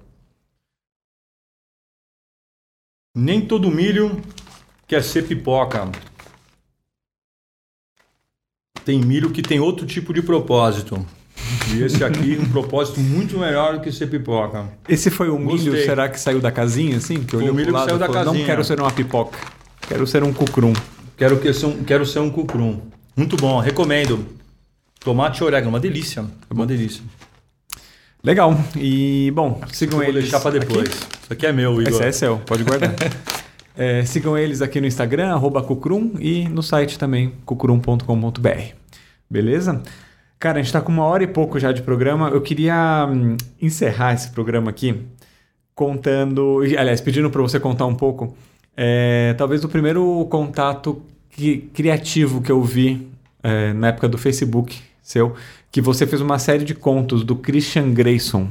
Nem 3.14 3.42
todo 3.42 3.70
milho 3.70 4.22
quer 4.88 5.04
ser 5.04 5.28
pipoca. 5.28 5.92
Tem 8.86 9.00
milho 9.00 9.32
que 9.32 9.42
tem 9.42 9.60
outro 9.60 9.86
tipo 9.86 10.14
de 10.14 10.22
propósito. 10.22 11.06
E 11.74 11.84
esse 11.84 12.04
aqui, 12.04 12.38
um 12.40 12.48
propósito 12.50 13.02
muito 13.02 13.38
melhor 13.38 13.74
do 13.74 13.82
que 13.82 13.92
ser 13.92 14.08
pipoca. 14.08 14.70
Esse 14.88 15.12
foi 15.12 15.30
o 15.30 15.38
milho, 15.38 15.72
Gostei. 15.72 15.84
será 15.84 16.08
que 16.08 16.20
saiu 16.20 16.40
da 16.40 16.52
casinha, 16.52 16.98
assim? 16.98 17.22
Que 17.22 17.36
o 17.36 17.54
milho 17.54 17.74
lado, 17.74 17.90
saiu 17.90 18.00
da 18.00 18.08
falou, 18.08 18.24
casinha. 18.24 18.40
Não 18.40 18.46
quero 18.46 18.64
ser 18.64 18.80
uma 18.80 18.92
pipoca, 18.92 19.38
quero 19.88 20.08
ser 20.08 20.24
um 20.24 20.34
cucrum. 20.34 20.74
Quero, 21.18 21.38
que 21.38 21.54
ser 21.54 21.66
um, 21.66 21.84
quero 21.84 22.06
ser 22.06 22.20
um 22.20 22.30
cucrum. 22.30 22.82
Muito 23.16 23.36
bom, 23.36 23.60
recomendo. 23.60 24.26
Tomate 25.02 25.42
e 25.42 25.44
orégano, 25.44 25.70
uma 25.70 25.80
delícia. 25.80 26.26
É 26.50 26.54
uma 26.54 26.66
delícia. 26.66 27.04
Legal. 28.24 28.56
E, 28.76 29.32
bom, 29.34 29.60
sigam 29.72 30.02
eles. 30.02 30.14
Vou 30.14 30.22
deixar 30.22 30.40
para 30.40 30.60
depois. 30.60 30.88
Aqui. 30.88 31.18
Isso 31.24 31.34
aqui 31.34 31.46
é 31.48 31.52
meu, 31.52 31.82
Igor. 31.82 31.94
Esse 31.94 32.04
é 32.04 32.12
seu, 32.12 32.38
pode 32.38 32.64
guardar. 32.64 32.94
é, 33.76 34.06
sigam 34.06 34.38
eles 34.38 34.62
aqui 34.62 34.80
no 34.80 34.88
Instagram, 34.88 35.40
cucrum, 35.40 36.14
e 36.20 36.48
no 36.48 36.62
site 36.62 37.00
também, 37.00 37.34
cucrum.com.br. 37.46 38.76
Beleza? 39.30 39.82
Cara, 40.40 40.58
a 40.58 40.62
gente 40.62 40.68
está 40.68 40.82
com 40.82 40.92
uma 40.92 41.04
hora 41.06 41.24
e 41.24 41.28
pouco 41.28 41.60
já 41.60 41.72
de 41.72 41.82
programa. 41.82 42.30
Eu 42.30 42.42
queria 42.42 43.08
hum, 43.10 43.38
encerrar 43.62 44.14
esse 44.14 44.30
programa 44.30 44.70
aqui 44.70 45.02
contando, 45.74 46.62
aliás, 46.78 47.02
pedindo 47.02 47.30
para 47.30 47.42
você 47.42 47.60
contar 47.60 47.86
um 47.88 47.96
pouco, 47.96 48.36
é, 48.78 49.34
talvez 49.38 49.64
o 49.64 49.70
primeiro 49.70 50.28
contato 50.30 51.02
que, 51.30 51.70
criativo 51.74 52.42
que 52.42 52.52
eu 52.52 52.62
vi 52.62 53.08
é, 53.42 53.74
na 53.74 53.88
época 53.88 54.08
do 54.08 54.18
Facebook 54.18 54.80
seu, 55.12 55.34
que 55.72 55.82
você 55.82 56.08
fez 56.08 56.22
uma 56.22 56.40
série 56.40 56.64
de 56.64 56.74
contos 56.74 57.24
do 57.24 57.36
Christian 57.36 57.94
Grayson. 57.94 58.48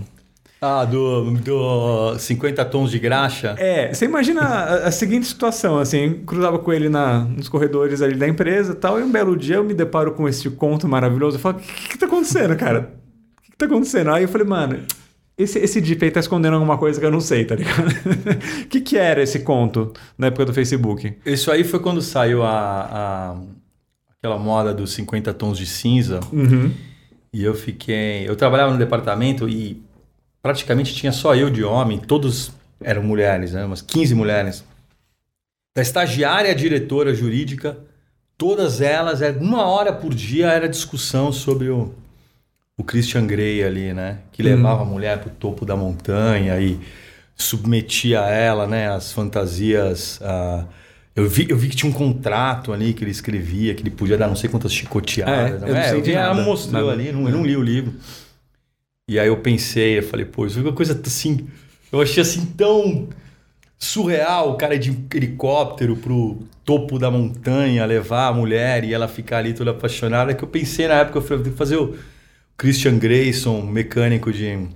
Ah, 0.63 0.85
do, 0.85 1.31
do 1.39 2.19
50 2.19 2.63
tons 2.67 2.91
de 2.91 2.99
graxa? 2.99 3.55
É, 3.59 3.95
você 3.95 4.05
imagina 4.05 4.43
a, 4.43 4.89
a, 4.89 4.91
seguinte 4.91 5.27
situação, 5.27 5.79
assim, 5.79 6.23
cruzava 6.27 6.59
com 6.59 6.71
ele 6.71 6.91
na, 6.91 7.21
nos 7.21 7.49
corredores 7.49 8.03
ali 8.03 8.15
da 8.15 8.29
empresa 8.29 8.75
tal, 8.75 9.01
e 9.01 9.03
um 9.03 9.11
belo 9.11 9.35
dia 9.39 9.57
eu 9.57 9.65
me 9.65 9.73
deparo 9.73 10.13
com 10.13 10.29
esse 10.29 10.51
conto 10.51 10.87
maravilhoso, 10.87 11.37
eu 11.39 11.41
falo, 11.41 11.57
o 11.57 11.61
que, 11.61 11.89
que, 11.89 11.99
tá 11.99 12.05
acontecendo, 12.05 12.55
cara? 12.57 12.93
O 13.39 13.43
que, 13.43 13.53
que 13.53 13.57
tá 13.57 13.65
acontecendo? 13.65 14.11
Aí 14.11 14.25
eu 14.25 14.29
falei, 14.29 14.47
mano, 14.47 14.81
esse, 15.39 15.59
esse 15.59 15.81
Deep 15.81 16.05
aí 16.05 16.11
tá 16.11 16.21
escondendo 16.21 16.53
alguma 16.53 16.77
coisa 16.77 17.01
que 17.01 17.07
eu 17.07 17.11
não 17.11 17.23
sei, 17.23 17.47
tá 17.47 17.55
ligado? 17.55 17.89
O 17.89 18.67
que, 18.69 18.83
que 18.83 18.99
era 18.99 19.23
esse 19.23 19.39
conto 19.39 19.95
na 20.19 20.27
época 20.27 20.45
do 20.45 20.53
Facebook? 20.53 21.17
Isso 21.25 21.51
aí 21.51 21.65
foi 21.65 21.81
quando 21.81 22.03
saiu 22.03 22.43
a, 22.43 23.31
a 23.31 23.37
aquela 24.21 24.39
moda 24.39 24.75
dos 24.75 24.93
50 24.93 25.33
tons 25.33 25.57
de 25.57 25.67
cinza. 25.67 26.21
Uhum. 26.31 26.73
E 27.33 27.43
eu 27.43 27.55
fiquei. 27.55 28.29
Eu 28.29 28.37
trabalhava 28.37 28.73
no 28.73 28.79
departamento 28.79 29.49
e 29.49 29.83
praticamente 30.43 30.95
tinha 30.95 31.11
só 31.11 31.35
eu 31.35 31.51
de 31.51 31.65
homem, 31.65 31.99
todos 31.99 32.53
eram 32.83 33.03
mulheres, 33.03 33.53
né? 33.53 33.65
umas 33.65 33.83
15 33.83 34.15
mulheres. 34.15 34.65
Da 35.75 35.83
estagiária 35.83 36.51
à 36.51 36.55
diretora 36.55 37.15
jurídica, 37.15 37.79
todas 38.37 38.81
elas, 38.81 39.23
é, 39.23 39.31
uma 39.31 39.67
hora 39.67 39.93
por 39.93 40.15
dia 40.15 40.49
era 40.49 40.69
discussão 40.69 41.33
sobre 41.33 41.69
o, 41.71 41.95
o 42.77 42.85
Christian 42.85 43.27
Grey 43.27 43.63
ali, 43.63 43.93
né? 43.95 44.19
Que 44.33 44.43
levava 44.43 44.83
hum. 44.83 44.87
a 44.87 44.91
mulher 44.91 45.19
pro 45.21 45.31
topo 45.31 45.65
da 45.65 45.77
montanha 45.77 46.61
e 46.61 46.79
submetia 47.37 48.21
ela, 48.21 48.67
né? 48.67 48.91
As 48.91 49.13
fantasias. 49.13 50.21
Uh, 50.21 50.67
eu, 51.21 51.29
vi, 51.29 51.47
eu 51.49 51.57
vi 51.57 51.69
que 51.69 51.77
tinha 51.77 51.91
um 51.91 51.95
contrato 51.95 52.73
ali 52.73 52.93
que 52.93 53.05
ele 53.05 53.11
escrevia, 53.11 53.75
que 53.75 53.83
ele 53.83 53.91
podia 53.91 54.17
dar 54.19 54.29
não 54.29 54.37
sei 54.37 54.49
quantas 54.51 54.73
chicoteadas. 54.73 55.63
É, 55.63 55.71
eu, 55.71 55.77
é, 55.77 55.95
eu 55.95 56.03
vi, 56.03 56.13
ela 56.13 56.35
mostrou 56.35 56.87
nada. 56.87 56.93
ali, 56.93 57.13
não, 57.13 57.29
eu 57.29 57.35
não 57.35 57.45
li 57.45 57.57
o 57.57 57.63
livro. 57.63 57.95
E 59.09 59.19
aí 59.19 59.29
eu 59.29 59.37
pensei, 59.39 59.99
eu 59.99 60.03
falei, 60.03 60.25
pô, 60.25 60.47
isso 60.47 60.55
foi 60.55 60.65
uma 60.65 60.73
coisa 60.73 61.01
assim. 61.05 61.49
Eu 61.91 62.01
achei 62.01 62.23
assim 62.23 62.47
tão 62.47 63.09
surreal 63.77 64.51
o 64.51 64.57
cara 64.57 64.79
de 64.79 64.97
helicóptero 65.15 65.97
pro 65.97 66.39
topo 66.65 66.99
da 66.99 67.11
montanha 67.11 67.85
levar 67.87 68.29
a 68.29 68.33
mulher 68.33 68.85
e 68.85 68.93
ela 68.93 69.09
ficar 69.09 69.39
ali 69.39 69.55
toda 69.55 69.71
apaixonada 69.71 70.35
que 70.35 70.45
eu 70.45 70.49
pensei 70.49 70.87
na 70.87 70.95
época 70.97 71.19
eu 71.19 71.23
falei, 71.23 71.45
vou 71.45 71.55
fazer 71.55 71.77
o 71.77 71.97
Christian 72.59 72.99
Grayson, 72.99 73.63
mecânico 73.63 74.31
de, 74.31 74.69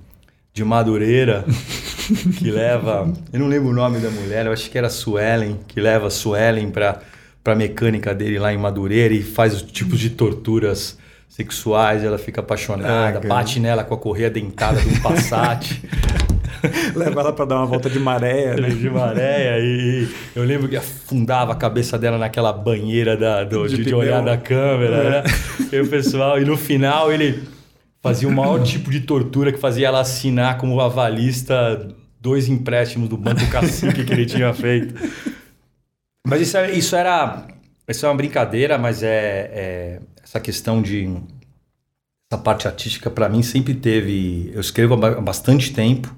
de 0.55 0.64
Madureira, 0.64 1.45
que 2.39 2.51
leva, 2.51 3.13
eu 3.33 3.39
não 3.41 3.47
lembro 3.47 3.71
o 3.71 3.75
nome 3.75 3.99
da 3.99 4.11
mulher, 4.11 4.47
eu 4.47 4.53
acho 4.53 4.71
que 4.71 4.77
era 4.77 4.91
Suelen, 4.91 5.59
que 5.67 5.81
leva 5.81 6.11
Suelen 6.11 6.71
para 6.71 7.01
para 7.45 7.55
mecânica 7.55 8.15
dele 8.15 8.39
lá 8.39 8.55
em 8.55 8.57
Madureira 8.57 9.13
e 9.13 9.23
faz 9.23 9.55
os 9.55 9.61
tipos 9.61 10.01
de 10.01 10.09
torturas 10.09 10.97
sexuais, 11.29 12.03
ela 12.03 12.17
fica 12.17 12.41
apaixonada, 12.41 13.19
ah, 13.19 13.29
bate 13.29 13.61
nela 13.61 13.85
com 13.85 13.93
a 13.93 13.99
correia 13.99 14.31
dentada 14.31 14.81
de 14.81 14.89
um 14.89 15.03
Passat. 15.03 15.83
Leva 16.97 17.21
ela 17.21 17.33
para 17.35 17.45
dar 17.45 17.57
uma 17.57 17.67
volta 17.67 17.91
de 17.91 17.99
maré, 17.99 18.59
né? 18.59 18.71
De 18.71 18.89
maré, 18.89 19.61
e 19.61 20.09
eu 20.35 20.43
lembro 20.43 20.67
que 20.67 20.77
afundava 20.77 21.53
a 21.53 21.55
cabeça 21.55 21.99
dela 21.99 22.17
naquela 22.17 22.53
banheira 22.53 23.15
da, 23.15 23.45
do, 23.45 23.69
de, 23.69 23.85
de 23.85 23.95
olhar 23.95 24.23
da 24.23 24.39
câmera, 24.39 24.97
é. 24.97 25.11
né? 25.11 25.23
E 25.71 25.81
o 25.81 25.87
pessoal, 25.87 26.41
e 26.41 26.45
no 26.47 26.57
final 26.57 27.13
ele 27.13 27.43
fazia 28.05 28.29
o 28.29 28.33
maior 28.33 28.61
tipo 28.63 28.91
de 28.91 29.01
tortura 29.01 29.51
que 29.51 29.59
fazia 29.59 29.87
ela 29.87 30.01
assinar 30.01 30.59
como 30.59 30.79
avalista 30.79 31.89
dois 32.21 32.51
empréstimos 32.51 33.09
do 33.09 33.17
Banco 33.17 33.47
Cacique 33.51 34.05
que 34.05 34.13
ele 34.13 34.27
tinha 34.27 34.53
feito. 34.53 34.95
Mas 36.27 36.43
isso, 36.43 36.59
isso 36.67 36.95
era. 36.95 37.47
Isso 37.89 38.05
é 38.05 38.09
uma 38.09 38.15
brincadeira, 38.15 38.77
mas 38.77 39.03
é, 39.03 39.51
é 39.53 40.01
essa 40.23 40.39
questão 40.39 40.83
de. 40.83 41.17
Essa 42.31 42.41
parte 42.43 42.67
artística, 42.67 43.11
para 43.11 43.29
mim, 43.29 43.43
sempre 43.43 43.75
teve. 43.75 44.51
Eu 44.55 44.61
escrevo 44.61 44.95
há 44.95 45.21
bastante 45.21 45.73
tempo 45.73 46.15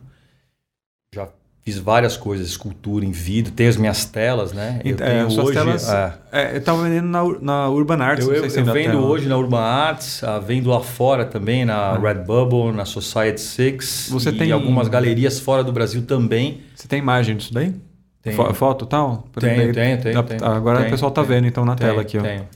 fiz 1.67 1.79
várias 1.79 2.17
coisas, 2.17 2.47
escultura 2.47 3.05
em 3.05 3.11
vidro, 3.11 3.51
tenho 3.51 3.69
as 3.69 3.77
minhas 3.77 4.05
telas, 4.05 4.53
né? 4.53 4.81
Eu 4.85 4.95
é, 4.95 5.27
tenho 5.27 5.27
hoje. 5.27 5.53
Telas, 5.53 5.89
é, 5.89 6.15
é, 6.31 6.53
eu 6.53 6.59
estava 6.59 6.81
vendendo 6.85 7.09
na, 7.09 7.25
na 7.41 7.69
Urban 7.69 8.01
Arts. 8.01 8.25
Eu, 8.25 8.35
eu, 8.35 8.47
eu 8.47 8.65
vendo 8.67 8.99
hoje 8.99 9.29
na 9.29 9.37
Urban 9.37 9.59
Arts, 9.59 10.23
uh, 10.23 10.41
vendo 10.41 10.71
lá 10.71 10.81
fora 10.81 11.25
também, 11.25 11.65
na 11.65 11.75
ah. 11.75 11.99
Redbubble, 11.99 12.71
na 12.71 12.85
Society 12.85 13.41
Six. 13.41 14.09
Você 14.13 14.29
e 14.29 14.39
tem 14.39 14.53
algumas 14.53 14.87
galerias 14.87 15.41
fora 15.41 15.65
do 15.65 15.73
Brasil 15.73 16.03
também. 16.03 16.61
Você 16.73 16.87
tem 16.87 17.01
imagem 17.01 17.37
disso 17.37 17.53
daí? 17.53 17.75
Tem. 18.23 18.33
Foto 18.33 18.85
e 18.85 18.89
tal? 18.89 19.29
Tenho, 19.41 19.73
tenho, 19.73 20.01
tenho, 20.01 20.23
tenho. 20.23 20.45
Agora 20.45 20.79
tenho, 20.79 20.89
o 20.89 20.91
pessoal 20.93 21.09
está 21.09 21.23
vendo 21.23 21.49
então 21.49 21.65
na 21.65 21.75
tenho, 21.75 21.91
tela 21.91 22.03
aqui, 22.03 22.19
ó. 22.19 22.23
Tenho, 22.23 22.47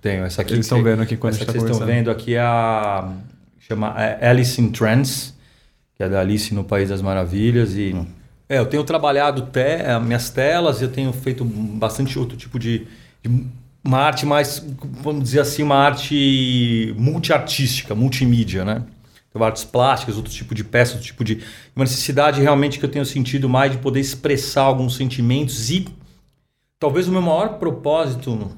tenho. 0.00 0.24
Essa 0.24 0.42
aqui 0.42 0.54
Eles 0.54 0.66
estão 0.66 0.82
vendo 0.82 1.00
aqui 1.00 1.16
quando 1.16 1.34
essa 1.34 1.44
que 1.44 1.52
vocês 1.52 1.62
estão 1.62 1.86
vendo 1.86 2.10
aqui 2.10 2.34
é 2.34 2.40
a 2.40 3.08
chama 3.60 3.94
é 3.96 4.28
Alice 4.28 4.60
in 4.60 4.70
Trance, 4.70 5.32
que 5.94 6.02
é 6.02 6.08
da 6.08 6.20
Alice 6.20 6.52
no 6.52 6.64
País 6.64 6.88
das 6.88 7.00
Maravilhas 7.00 7.76
e 7.76 7.94
é, 8.48 8.58
eu 8.58 8.66
tenho 8.66 8.82
trabalhado 8.82 9.42
te, 9.42 9.60
eh, 9.60 9.98
minhas 10.00 10.30
telas, 10.30 10.80
eu 10.80 10.88
tenho 10.88 11.12
feito 11.12 11.44
bastante 11.44 12.18
outro 12.18 12.36
tipo 12.36 12.58
de, 12.58 12.86
de 13.22 13.46
uma 13.84 13.98
arte 13.98 14.24
mais, 14.24 14.64
vamos 15.02 15.22
dizer 15.22 15.40
assim, 15.40 15.62
uma 15.62 15.76
arte 15.76 16.94
multiartística, 16.96 17.94
multimídia, 17.94 18.64
né? 18.64 18.84
Então, 19.28 19.42
artes 19.42 19.64
plásticas, 19.64 20.16
outro 20.16 20.32
tipo 20.32 20.54
de 20.54 20.64
peça, 20.64 20.92
outro 20.92 21.06
tipo 21.06 21.22
de. 21.22 21.42
Uma 21.76 21.84
necessidade 21.84 22.40
realmente 22.40 22.78
que 22.78 22.84
eu 22.84 22.88
tenho 22.88 23.04
sentido 23.04 23.48
mais 23.48 23.72
de 23.72 23.78
poder 23.78 24.00
expressar 24.00 24.62
alguns 24.62 24.96
sentimentos 24.96 25.70
e 25.70 25.86
talvez 26.78 27.06
o 27.06 27.12
meu 27.12 27.20
maior 27.20 27.58
propósito 27.58 28.56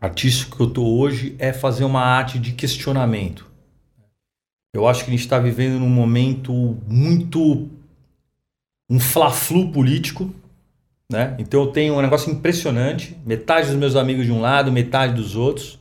artístico 0.00 0.56
que 0.56 0.62
eu 0.62 0.68
estou 0.68 0.98
hoje 0.98 1.36
é 1.38 1.52
fazer 1.52 1.84
uma 1.84 2.00
arte 2.00 2.38
de 2.38 2.52
questionamento. 2.52 3.46
Eu 4.72 4.88
acho 4.88 5.04
que 5.04 5.10
a 5.10 5.12
gente 5.12 5.24
está 5.24 5.38
vivendo 5.38 5.78
num 5.78 5.88
momento 5.88 6.78
muito 6.88 7.68
um 8.90 8.98
fla-flu 8.98 9.70
político, 9.70 10.34
né? 11.08 11.36
Então 11.38 11.60
eu 11.60 11.68
tenho 11.68 11.94
um 11.94 12.02
negócio 12.02 12.30
impressionante, 12.32 13.16
metade 13.24 13.68
dos 13.68 13.76
meus 13.76 13.94
amigos 13.94 14.26
de 14.26 14.32
um 14.32 14.40
lado, 14.40 14.72
metade 14.72 15.14
dos 15.14 15.36
outros, 15.36 15.78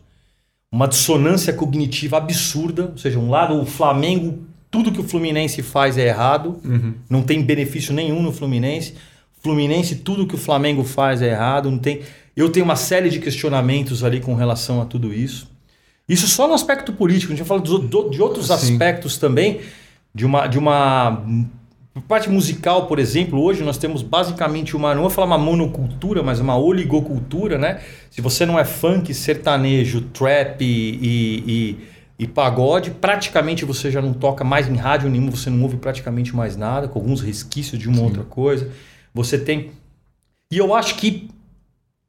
uma 0.72 0.88
dissonância 0.88 1.51
cognitiva 1.51 2.18
absurda, 2.18 2.89
ou 2.91 2.97
seja, 2.97 3.18
um 3.18 3.30
lado 3.30 3.60
o 3.60 3.66
Flamengo, 3.66 4.43
tudo 4.70 4.91
que 4.91 5.01
o 5.01 5.03
Fluminense 5.03 5.64
faz 5.64 5.97
é 5.97 6.07
errado, 6.07 6.60
uhum. 6.64 6.93
não 7.10 7.24
tem 7.24 7.41
benefício 7.41 7.91
nenhum 7.93 8.22
no 8.22 8.32
Fluminense. 8.32 8.93
Fluminense, 9.41 9.95
tudo 9.95 10.28
que 10.28 10.36
o 10.36 10.38
Flamengo 10.38 10.84
faz 10.84 11.22
é 11.22 11.30
errado, 11.30 11.72
não 11.72 11.80
tem. 11.80 12.01
Eu 12.36 12.49
tenho 12.49 12.66
uma 12.66 12.76
série 12.76 13.10
de 13.10 13.20
questionamentos 13.20 14.03
ali 14.03 14.20
com 14.20 14.36
relação 14.36 14.82
a 14.82 14.86
tudo 14.86 15.12
isso. 15.12 15.49
Isso 16.07 16.28
só 16.28 16.47
no 16.47 16.53
aspecto 16.53 16.93
político, 16.93 17.34
a 17.34 17.36
gente 17.36 17.47
fala 17.47 17.62
de 17.62 18.22
outros 18.22 18.47
Sim. 18.47 18.53
aspectos 18.53 19.18
também, 19.18 19.62
de 20.14 20.26
uma, 20.26 20.47
de 20.47 20.57
uma 20.57 21.24
parte 22.02 22.30
musical, 22.30 22.88
por 22.88 23.00
exemplo, 23.00 23.41
hoje 23.41 23.64
nós 23.64 23.78
temos 23.78 24.02
basicamente 24.02 24.76
uma, 24.76 24.93
não 24.93 25.02
vou 25.02 25.10
falar 25.10 25.28
uma 25.28 25.38
monocultura, 25.38 26.22
mas 26.22 26.39
uma 26.39 26.58
oligocultura, 26.58 27.58
né? 27.58 27.82
Se 28.10 28.22
você 28.22 28.45
não 28.45 28.60
é 28.60 28.64
funk, 28.64 29.14
sertanejo, 29.14 30.02
trap 30.14 30.62
e, 30.62 31.43
e, 31.47 31.78
e 32.20 32.28
pagode, 32.28 32.91
praticamente 32.91 33.66
você 33.66 33.89
já 33.89 34.02
não 34.02 34.14
toca 34.14 34.43
mais 34.43 34.68
em 34.68 34.76
rádio 34.76 35.10
nenhuma, 35.10 35.32
você 35.32 35.50
não 35.50 35.64
ouve 35.64 35.78
praticamente 35.78 36.36
mais 36.36 36.56
nada, 36.56 36.88
com 36.88 37.00
alguns 37.00 37.22
resquícios 37.22 37.80
de 37.80 37.88
uma 37.88 37.97
Sim. 37.97 38.04
outra 38.04 38.24
coisa. 38.24 38.70
Você 39.14 39.38
tem. 39.38 39.72
E 40.52 40.58
eu 40.58 40.74
acho 40.74 40.95
que 40.95 41.30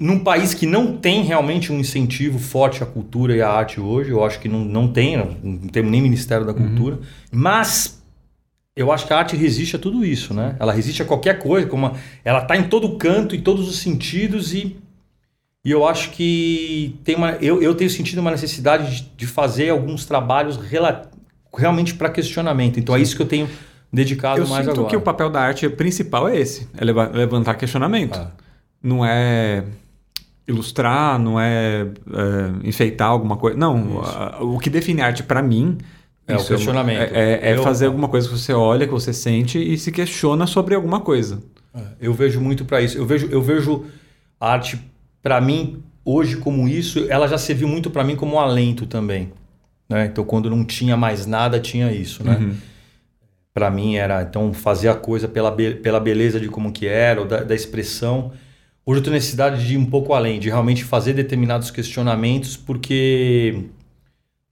num 0.00 0.18
país 0.18 0.54
que 0.54 0.64
não 0.64 0.96
tem 0.96 1.22
realmente 1.22 1.70
um 1.70 1.78
incentivo 1.78 2.38
forte 2.38 2.82
à 2.82 2.86
cultura 2.86 3.36
e 3.36 3.42
à 3.42 3.50
arte 3.50 3.78
hoje, 3.78 4.10
eu 4.10 4.24
acho 4.24 4.40
que 4.40 4.48
não, 4.48 4.64
não 4.64 4.88
tem, 4.88 5.18
não, 5.18 5.36
não 5.42 5.68
temos 5.68 5.90
nem 5.90 6.00
Ministério 6.00 6.46
da 6.46 6.52
uhum. 6.52 6.58
Cultura, 6.58 6.96
uhum. 6.96 7.02
mas 7.30 7.99
eu 8.80 8.90
acho 8.90 9.06
que 9.06 9.12
a 9.12 9.18
arte 9.18 9.36
resiste 9.36 9.76
a 9.76 9.78
tudo 9.78 10.04
isso, 10.04 10.32
né? 10.32 10.56
Ela 10.58 10.72
resiste 10.72 11.02
a 11.02 11.04
qualquer 11.04 11.38
coisa, 11.38 11.66
como 11.66 11.92
ela 12.24 12.40
está 12.40 12.56
em 12.56 12.64
todo 12.64 12.96
canto, 12.96 13.36
em 13.36 13.40
todos 13.40 13.68
os 13.68 13.78
sentidos 13.78 14.54
e, 14.54 14.76
e 15.62 15.70
eu 15.70 15.86
acho 15.86 16.10
que 16.10 16.98
tem 17.04 17.14
uma, 17.14 17.32
eu, 17.42 17.62
eu 17.62 17.74
tenho 17.74 17.90
sentido 17.90 18.20
uma 18.20 18.30
necessidade 18.30 18.96
de, 18.96 19.10
de 19.18 19.26
fazer 19.26 19.68
alguns 19.68 20.06
trabalhos 20.06 20.58
realmente 21.54 21.94
para 21.94 22.08
questionamento. 22.08 22.80
Então 22.80 22.96
é 22.96 23.00
isso 23.00 23.14
que 23.14 23.20
eu 23.20 23.26
tenho 23.26 23.50
dedicado 23.92 24.40
eu 24.40 24.48
mais 24.48 24.66
agora. 24.66 24.76
Sinto 24.76 24.88
que 24.88 24.96
o 24.96 25.02
papel 25.02 25.28
da 25.28 25.42
arte 25.42 25.68
principal 25.68 26.26
é 26.26 26.38
esse, 26.38 26.66
é 26.74 26.84
levantar 26.84 27.54
questionamento. 27.56 28.16
Ah. 28.16 28.30
Não 28.82 29.04
é 29.04 29.62
ilustrar, 30.48 31.18
não 31.18 31.38
é, 31.38 31.82
é, 31.82 32.66
enfeitar 32.66 33.08
alguma 33.08 33.36
coisa. 33.36 33.58
Não, 33.58 34.00
a, 34.00 34.42
o 34.42 34.58
que 34.58 34.70
define 34.70 35.02
arte 35.02 35.22
para 35.22 35.42
mim 35.42 35.76
é 36.26 36.36
Isso, 36.36 36.44
o 36.44 36.56
questionamento. 36.56 37.14
É, 37.14 37.32
é, 37.32 37.50
é 37.50 37.56
eu, 37.56 37.62
fazer 37.62 37.86
alguma 37.86 38.08
coisa 38.08 38.28
que 38.28 38.36
você 38.36 38.52
olha, 38.52 38.86
que 38.86 38.92
você 38.92 39.12
sente 39.12 39.58
e 39.58 39.76
se 39.76 39.90
questiona 39.90 40.46
sobre 40.46 40.74
alguma 40.74 41.00
coisa. 41.00 41.42
É, 41.74 41.80
eu 42.00 42.14
vejo 42.14 42.40
muito 42.40 42.64
para 42.64 42.80
isso. 42.80 42.96
Eu 42.96 43.06
vejo, 43.06 43.28
eu 43.30 43.42
vejo 43.42 43.84
a 44.38 44.52
arte, 44.52 44.78
para 45.22 45.40
mim, 45.40 45.82
hoje 46.04 46.36
como 46.36 46.68
isso, 46.68 47.06
ela 47.08 47.26
já 47.26 47.38
serviu 47.38 47.68
muito 47.68 47.90
para 47.90 48.04
mim 48.04 48.16
como 48.16 48.36
um 48.36 48.40
alento 48.40 48.86
também. 48.86 49.32
Né? 49.88 50.06
Então, 50.06 50.24
quando 50.24 50.48
não 50.48 50.64
tinha 50.64 50.96
mais 50.96 51.26
nada, 51.26 51.58
tinha 51.58 51.92
isso. 51.92 52.24
Né? 52.24 52.36
Uhum. 52.36 52.54
Para 53.52 53.70
mim 53.70 53.96
era, 53.96 54.22
então, 54.22 54.52
fazer 54.52 54.88
a 54.88 54.94
coisa 54.94 55.26
pela, 55.26 55.50
be 55.50 55.74
pela 55.74 55.98
beleza 55.98 56.38
de 56.38 56.48
como 56.48 56.72
que 56.72 56.86
era, 56.86 57.20
ou 57.20 57.26
da, 57.26 57.42
da 57.42 57.54
expressão. 57.54 58.32
Hoje 58.86 59.00
eu 59.00 59.04
tenho 59.04 59.14
necessidade 59.14 59.66
de 59.66 59.74
ir 59.74 59.76
um 59.76 59.86
pouco 59.86 60.14
além, 60.14 60.38
de 60.38 60.48
realmente 60.48 60.84
fazer 60.84 61.12
determinados 61.12 61.70
questionamentos, 61.70 62.56
porque 62.56 63.64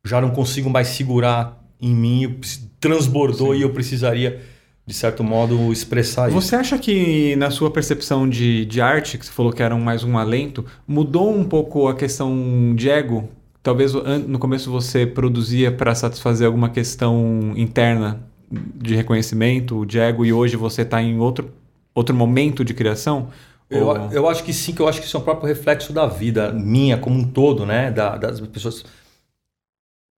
já 0.09 0.21
não 0.21 0.31
consigo 0.31 0.71
mais 0.71 0.89
segurar 0.89 1.63
em 1.81 1.95
mim, 1.95 2.41
transbordou 2.81 3.53
Sim. 3.53 3.61
e 3.61 3.63
eu 3.63 3.71
precisaria, 3.71 4.41
de 4.87 4.95
certo 4.95 5.23
modo, 5.23 5.73
expressar 5.73 6.31
você 6.31 6.39
isso. 6.39 6.49
Você 6.49 6.57
acha 6.57 6.79
que 6.79 7.37
na 7.37 7.51
sua 7.51 7.71
percepção 7.71 8.29
de, 8.29 8.65
de 8.65 8.81
arte, 8.81 9.19
que 9.19 9.27
você 9.27 9.33
falou 9.33 9.53
que 9.53 9.63
era 9.63 9.75
um, 9.75 9.81
mais 9.81 10.03
um 10.03 10.17
alento, 10.17 10.65
mudou 10.87 11.33
um 11.33 11.45
pouco 11.45 11.87
a 11.87 11.95
questão 11.95 12.75
de 12.75 12.89
ego? 12.89 13.29
Talvez 13.63 13.93
no 13.93 14.39
começo 14.39 14.71
você 14.71 15.07
produzia 15.07 15.71
para 15.71 15.95
satisfazer 15.95 16.47
alguma 16.47 16.71
questão 16.71 17.53
interna 17.57 18.21
de 18.51 18.97
reconhecimento, 18.97 19.85
de 19.85 19.99
ego, 19.99 20.25
e 20.25 20.33
hoje 20.33 20.57
você 20.57 20.83
está 20.83 21.03
em 21.03 21.19
outro, 21.19 21.53
outro 21.95 22.15
momento 22.15 22.65
de 22.65 22.73
criação? 22.73 23.29
Eu, 23.71 23.91
eu 24.11 24.29
acho 24.29 24.43
que 24.43 24.53
sim, 24.53 24.73
que 24.73 24.81
eu 24.81 24.89
acho 24.89 25.01
que 25.01 25.07
isso 25.07 25.17
é 25.17 25.21
um 25.21 25.23
próprio 25.23 25.47
reflexo 25.47 25.93
da 25.93 26.07
vida 26.07 26.51
minha 26.53 26.97
como 26.97 27.19
um 27.19 27.25
todo, 27.25 27.67
né? 27.67 27.91
Da, 27.91 28.17
das 28.17 28.41
pessoas. 28.41 28.85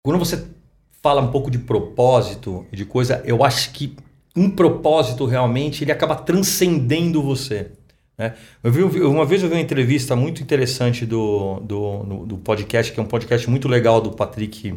Quando 0.02 0.18
você 0.18 0.46
fala 1.02 1.20
um 1.20 1.30
pouco 1.30 1.50
de 1.50 1.58
propósito 1.58 2.66
e 2.72 2.76
de 2.76 2.84
coisa, 2.84 3.22
eu 3.24 3.44
acho 3.44 3.70
que 3.72 3.96
um 4.34 4.50
propósito 4.50 5.26
realmente 5.26 5.84
ele 5.84 5.92
acaba 5.92 6.14
transcendendo 6.14 7.22
você. 7.22 7.72
Né? 8.16 8.34
Eu 8.62 8.72
vi, 8.72 8.82
uma 9.02 9.26
vez 9.26 9.42
eu 9.42 9.48
vi 9.48 9.54
uma 9.54 9.60
entrevista 9.60 10.16
muito 10.16 10.42
interessante 10.42 11.04
do, 11.04 11.60
do, 11.60 12.02
do, 12.04 12.26
do 12.26 12.38
podcast, 12.38 12.92
que 12.92 13.00
é 13.00 13.02
um 13.02 13.06
podcast 13.06 13.48
muito 13.50 13.68
legal 13.68 14.00
do 14.00 14.12
Patrick 14.12 14.74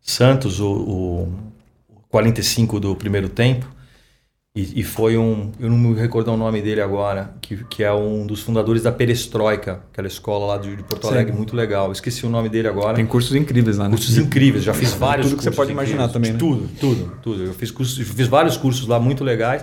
Santos, 0.00 0.60
o, 0.60 0.70
o 0.70 1.32
45 2.08 2.80
do 2.80 2.96
primeiro 2.96 3.28
tempo. 3.28 3.75
E, 4.56 4.80
e, 4.80 4.82
foi 4.82 5.18
um, 5.18 5.52
eu 5.60 5.68
não 5.68 5.76
me 5.76 5.94
recordo 5.94 6.32
o 6.32 6.36
nome 6.36 6.62
dele 6.62 6.80
agora, 6.80 7.34
que, 7.42 7.62
que 7.64 7.84
é 7.84 7.92
um 7.92 8.26
dos 8.26 8.40
fundadores 8.40 8.82
da 8.82 8.90
Perestroika, 8.90 9.82
aquela 9.92 10.08
escola 10.08 10.46
lá 10.46 10.56
de, 10.56 10.74
de 10.74 10.82
Porto 10.82 11.06
Alegre, 11.08 11.30
Sim. 11.30 11.36
muito 11.36 11.54
legal. 11.54 11.92
esqueci 11.92 12.24
o 12.24 12.30
nome 12.30 12.48
dele 12.48 12.66
agora. 12.66 12.94
Tem 12.94 13.04
cursos 13.04 13.36
incríveis 13.36 13.76
lá, 13.76 13.84
né? 13.84 13.90
Cursos 13.90 14.16
incríveis, 14.16 14.64
já 14.64 14.72
fiz 14.72 14.94
vários 14.94 15.28
Tudo 15.28 15.36
que 15.36 15.44
você 15.44 15.50
pode 15.50 15.72
imaginar 15.72 16.08
também, 16.08 16.32
né? 16.32 16.38
Tudo, 16.38 16.70
tudo, 16.80 17.18
tudo. 17.22 17.44
Eu 17.44 17.52
fiz, 17.52 17.70
cursos, 17.70 17.98
fiz 18.08 18.26
vários 18.28 18.56
cursos 18.56 18.88
lá 18.88 18.98
muito 18.98 19.22
legais. 19.22 19.62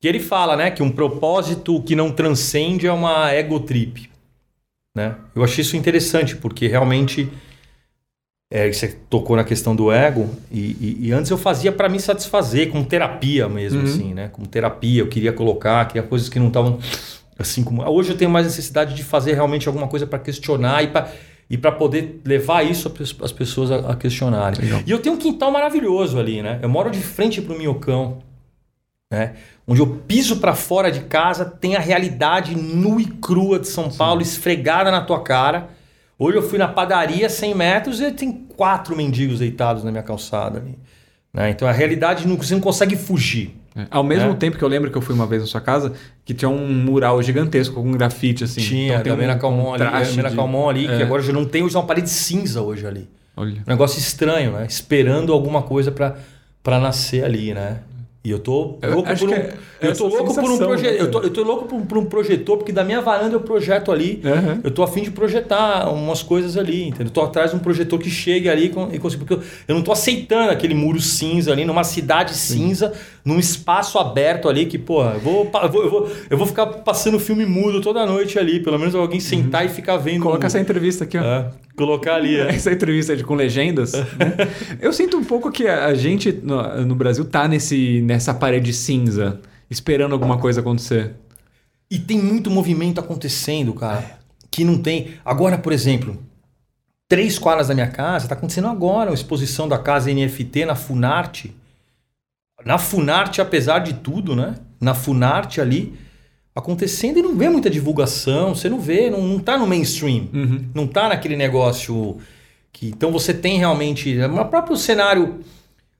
Que 0.00 0.08
ele 0.08 0.18
fala, 0.18 0.56
né, 0.56 0.72
que 0.72 0.82
um 0.82 0.90
propósito 0.90 1.80
que 1.84 1.94
não 1.94 2.10
transcende 2.10 2.88
é 2.88 2.92
uma 2.92 3.30
ego 3.30 3.60
trip, 3.60 4.10
né? 4.96 5.14
Eu 5.32 5.44
achei 5.44 5.62
isso 5.62 5.76
interessante 5.76 6.34
porque 6.34 6.66
realmente 6.66 7.30
é, 8.50 8.72
você 8.72 8.88
tocou 9.10 9.36
na 9.36 9.44
questão 9.44 9.76
do 9.76 9.92
ego 9.92 10.30
e, 10.50 10.58
e, 10.58 10.96
e 11.08 11.12
antes 11.12 11.30
eu 11.30 11.36
fazia 11.36 11.70
para 11.70 11.88
me 11.88 12.00
satisfazer 12.00 12.70
com 12.70 12.82
terapia 12.82 13.48
mesmo, 13.48 13.80
uhum. 13.80 13.84
assim, 13.84 14.14
né? 14.14 14.28
Com 14.28 14.44
terapia, 14.44 15.02
eu 15.02 15.08
queria 15.08 15.32
colocar, 15.32 15.84
queria 15.86 16.02
coisas 16.02 16.28
que 16.28 16.38
não 16.38 16.48
estavam 16.48 16.78
assim 17.38 17.62
como 17.62 17.88
hoje 17.88 18.10
eu 18.10 18.16
tenho 18.16 18.30
mais 18.30 18.46
necessidade 18.46 18.94
de 18.94 19.04
fazer 19.04 19.34
realmente 19.34 19.68
alguma 19.68 19.86
coisa 19.86 20.06
para 20.06 20.18
questionar 20.18 20.82
e 20.82 20.88
para 20.88 21.12
e 21.50 21.56
para 21.56 21.72
poder 21.72 22.20
levar 22.26 22.62
isso 22.62 22.92
as 23.22 23.32
pessoas 23.32 23.70
a, 23.70 23.92
a 23.92 23.96
questionarem. 23.96 24.60
Legal. 24.60 24.82
E 24.86 24.90
eu 24.90 24.98
tenho 24.98 25.14
um 25.14 25.18
quintal 25.18 25.50
maravilhoso 25.50 26.18
ali, 26.18 26.42
né? 26.42 26.58
Eu 26.60 26.68
moro 26.68 26.90
de 26.90 27.00
frente 27.00 27.40
para 27.40 27.54
o 27.54 27.58
Minhocão, 27.58 28.18
né? 29.10 29.34
Onde 29.66 29.80
eu 29.80 29.86
piso 29.86 30.40
para 30.40 30.54
fora 30.54 30.90
de 30.90 31.00
casa, 31.00 31.44
tem 31.44 31.74
a 31.74 31.80
realidade 31.80 32.54
nua 32.54 33.00
e 33.00 33.06
crua 33.06 33.58
de 33.58 33.68
São 33.68 33.90
Sim. 33.90 33.96
Paulo 33.96 34.20
esfregada 34.20 34.90
na 34.90 35.00
tua 35.00 35.22
cara. 35.22 35.70
Hoje 36.18 36.36
eu 36.36 36.42
fui 36.42 36.58
na 36.58 36.66
padaria 36.66 37.28
100 37.28 37.54
metros 37.54 38.00
e 38.00 38.10
tem 38.10 38.32
quatro 38.32 38.96
mendigos 38.96 39.38
deitados 39.38 39.84
na 39.84 39.92
minha 39.92 40.02
calçada 40.02 40.58
ali. 40.58 40.76
Né? 41.32 41.50
Então 41.50 41.68
a 41.68 41.72
realidade 41.72 42.26
não, 42.26 42.36
você 42.36 42.54
não 42.54 42.60
consegue 42.60 42.96
fugir. 42.96 43.54
É. 43.76 43.86
Ao 43.88 44.02
mesmo 44.02 44.30
né? 44.30 44.34
tempo 44.34 44.58
que 44.58 44.64
eu 44.64 44.68
lembro 44.68 44.90
que 44.90 44.98
eu 44.98 45.02
fui 45.02 45.14
uma 45.14 45.26
vez 45.26 45.42
na 45.42 45.46
sua 45.46 45.60
casa, 45.60 45.92
que 46.24 46.34
tinha 46.34 46.48
um 46.48 46.72
mural 46.72 47.22
gigantesco 47.22 47.76
com 47.76 47.88
um 47.88 47.92
grafite 47.92 48.42
assim. 48.42 48.60
Tinha, 48.60 48.94
então, 48.94 49.02
tem 49.02 49.12
da 49.12 49.16
um, 49.16 49.20
Mena 49.20 49.38
Calmon 49.38 49.74
ali, 49.74 49.84
Mena 50.16 50.30
de... 50.30 50.36
Calmon 50.36 50.68
ali, 50.68 50.86
é. 50.88 50.96
que 50.96 51.02
agora 51.04 51.22
já 51.22 51.32
não 51.32 51.44
tem, 51.44 51.62
hoje 51.62 51.76
é 51.76 51.78
uma 51.78 51.86
parede 51.86 52.10
cinza 52.10 52.60
hoje 52.60 52.84
ali. 52.84 53.08
Olha. 53.36 53.62
Um 53.64 53.70
negócio 53.70 54.00
estranho, 54.00 54.50
né? 54.50 54.66
Esperando 54.68 55.32
alguma 55.32 55.62
coisa 55.62 55.92
para 55.92 56.80
nascer 56.80 57.24
ali, 57.24 57.54
né? 57.54 57.78
E 58.28 58.30
eu 58.30 58.38
tô 58.38 58.76
louco 58.82 59.16
por 59.16 59.30
um, 59.30 59.32
é 59.32 59.54
eu 59.80 59.96
tô 59.96 60.06
louco 60.06 60.34
por 60.34 60.50
um 60.50 60.58
projeto. 60.58 60.92
Né, 60.92 61.00
eu, 61.00 61.10
tô, 61.10 61.22
eu 61.22 61.30
tô 61.30 61.42
louco 61.42 61.64
por, 61.64 61.80
por, 61.80 61.96
um 61.96 62.04
projetor, 62.04 62.58
porque 62.58 62.72
da 62.72 62.84
minha 62.84 63.00
varanda 63.00 63.34
eu 63.34 63.40
projeto 63.40 63.90
ali. 63.90 64.20
Uhum. 64.22 64.60
Eu 64.64 64.70
tô 64.70 64.82
afim 64.82 65.02
de 65.02 65.10
projetar 65.10 65.88
umas 65.90 66.22
coisas 66.22 66.54
ali, 66.54 66.88
entendeu? 66.88 67.06
Eu 67.06 67.10
tô 67.10 67.22
atrás 67.22 67.52
de 67.52 67.56
um 67.56 67.58
projetor 67.58 67.98
que 67.98 68.10
chegue 68.10 68.50
ali 68.50 68.66
e 68.92 68.98
consiga. 68.98 69.24
Porque 69.24 69.32
eu, 69.32 69.42
eu 69.66 69.74
não 69.74 69.80
tô 69.80 69.92
aceitando 69.92 70.50
aquele 70.50 70.74
muro 70.74 71.00
cinza 71.00 71.52
ali, 71.52 71.64
numa 71.64 71.84
cidade 71.84 72.34
Sim. 72.34 72.68
cinza, 72.68 72.92
num 73.28 73.38
espaço 73.38 73.98
aberto 73.98 74.48
ali, 74.48 74.64
que, 74.64 74.78
porra, 74.78 75.10
eu 75.12 75.20
vou, 75.20 75.50
eu 75.62 75.70
vou, 75.70 75.82
eu 75.82 75.90
vou, 75.90 76.10
eu 76.30 76.38
vou 76.38 76.46
ficar 76.46 76.66
passando 76.66 77.20
filme 77.20 77.44
mudo 77.44 77.82
toda 77.82 78.06
noite 78.06 78.38
ali. 78.38 78.58
Pelo 78.58 78.78
menos 78.78 78.94
alguém 78.94 79.20
sentar 79.20 79.64
uhum. 79.64 79.70
e 79.70 79.74
ficar 79.74 79.98
vendo. 79.98 80.22
Coloca 80.22 80.44
um, 80.44 80.46
essa 80.46 80.58
entrevista 80.58 81.04
aqui, 81.04 81.18
ó. 81.18 81.22
É, 81.22 81.50
colocar 81.76 82.14
ali. 82.14 82.36
É. 82.36 82.48
Essa 82.56 82.72
entrevista 82.72 83.14
de, 83.14 83.22
com 83.22 83.34
legendas. 83.34 83.92
né? 83.92 84.06
Eu 84.80 84.94
sinto 84.94 85.18
um 85.18 85.24
pouco 85.24 85.52
que 85.52 85.68
a 85.68 85.92
gente 85.92 86.32
no, 86.42 86.86
no 86.86 86.94
Brasil 86.94 87.22
tá 87.26 87.46
nesse, 87.46 88.00
nessa 88.00 88.32
parede 88.32 88.72
cinza 88.72 89.38
esperando 89.68 90.14
alguma 90.14 90.38
coisa 90.38 90.62
acontecer. 90.62 91.12
E 91.90 91.98
tem 91.98 92.18
muito 92.18 92.50
movimento 92.50 92.98
acontecendo, 92.98 93.74
cara, 93.74 94.20
que 94.50 94.64
não 94.64 94.78
tem. 94.78 95.16
Agora, 95.22 95.58
por 95.58 95.74
exemplo, 95.74 96.16
três 97.06 97.38
quadras 97.38 97.68
da 97.68 97.74
minha 97.74 97.88
casa, 97.88 98.24
está 98.24 98.34
acontecendo 98.34 98.68
agora 98.68 99.10
uma 99.10 99.14
exposição 99.14 99.68
da 99.68 99.76
casa 99.76 100.10
NFT 100.10 100.64
na 100.64 100.74
Funarte. 100.74 101.54
Na 102.64 102.78
Funarte, 102.78 103.40
apesar 103.40 103.80
de 103.80 103.94
tudo, 103.94 104.34
né? 104.34 104.56
Na 104.80 104.94
Funarte 104.94 105.60
ali, 105.60 105.94
acontecendo 106.54 107.18
e 107.18 107.22
não 107.22 107.36
vê 107.36 107.48
muita 107.48 107.70
divulgação, 107.70 108.54
você 108.54 108.68
não 108.68 108.80
vê, 108.80 109.08
não, 109.10 109.22
não 109.22 109.38
tá 109.38 109.56
no 109.56 109.66
mainstream, 109.66 110.28
uhum. 110.32 110.64
não 110.74 110.86
tá 110.86 111.08
naquele 111.08 111.36
negócio 111.36 112.18
que. 112.72 112.88
Então 112.88 113.12
você 113.12 113.32
tem 113.32 113.58
realmente. 113.58 114.18
O 114.20 114.44
próprio 114.46 114.76
cenário 114.76 115.40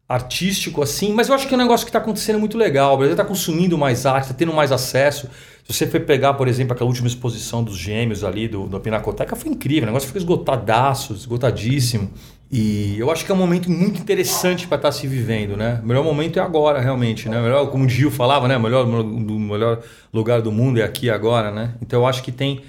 artístico 0.08 0.82
assim, 0.82 1.12
mas 1.12 1.28
eu 1.28 1.34
acho 1.34 1.46
que 1.46 1.52
é 1.54 1.56
um 1.56 1.60
negócio 1.60 1.84
que 1.84 1.90
está 1.90 1.98
acontecendo 1.98 2.38
muito 2.38 2.56
legal. 2.56 2.94
O 2.94 2.96
Brasil 2.96 3.12
está 3.12 3.24
consumindo 3.24 3.76
mais 3.76 4.06
arte, 4.06 4.24
está 4.24 4.34
tendo 4.34 4.54
mais 4.54 4.72
acesso. 4.72 5.28
Se 5.64 5.74
você 5.74 5.86
for 5.86 6.00
pegar, 6.00 6.32
por 6.34 6.48
exemplo, 6.48 6.72
aquela 6.72 6.88
última 6.88 7.06
exposição 7.06 7.62
dos 7.62 7.76
gêmeos 7.76 8.24
ali 8.24 8.48
do, 8.48 8.66
do 8.66 8.80
Pinacoteca, 8.80 9.36
foi 9.36 9.50
incrível. 9.50 9.82
O 9.82 9.86
negócio 9.86 10.06
ficou 10.06 10.20
esgotadaço, 10.20 11.12
esgotadíssimo. 11.12 12.10
E 12.50 12.98
eu 12.98 13.10
acho 13.10 13.26
que 13.26 13.30
é 13.30 13.34
um 13.34 13.38
momento 13.38 13.70
muito 13.70 14.00
interessante 14.00 14.66
para 14.66 14.76
estar 14.76 14.88
tá 14.88 14.92
se 14.92 15.06
vivendo, 15.06 15.54
né? 15.54 15.80
O 15.82 15.86
melhor 15.86 16.02
momento 16.02 16.38
é 16.38 16.42
agora, 16.42 16.80
realmente, 16.80 17.28
né? 17.28 17.40
Melhor, 17.40 17.70
como 17.70 17.84
o 17.84 17.88
Gil 17.88 18.10
falava, 18.10 18.48
né? 18.48 18.56
O 18.56 18.60
melhor, 18.60 18.86
o 18.86 19.38
melhor 19.38 19.82
lugar 20.12 20.40
do 20.40 20.50
mundo 20.50 20.80
é 20.80 20.82
aqui 20.82 21.10
agora, 21.10 21.50
né? 21.50 21.74
Então 21.82 22.00
eu 22.00 22.06
acho 22.06 22.22
que 22.22 22.32
tem 22.32 22.62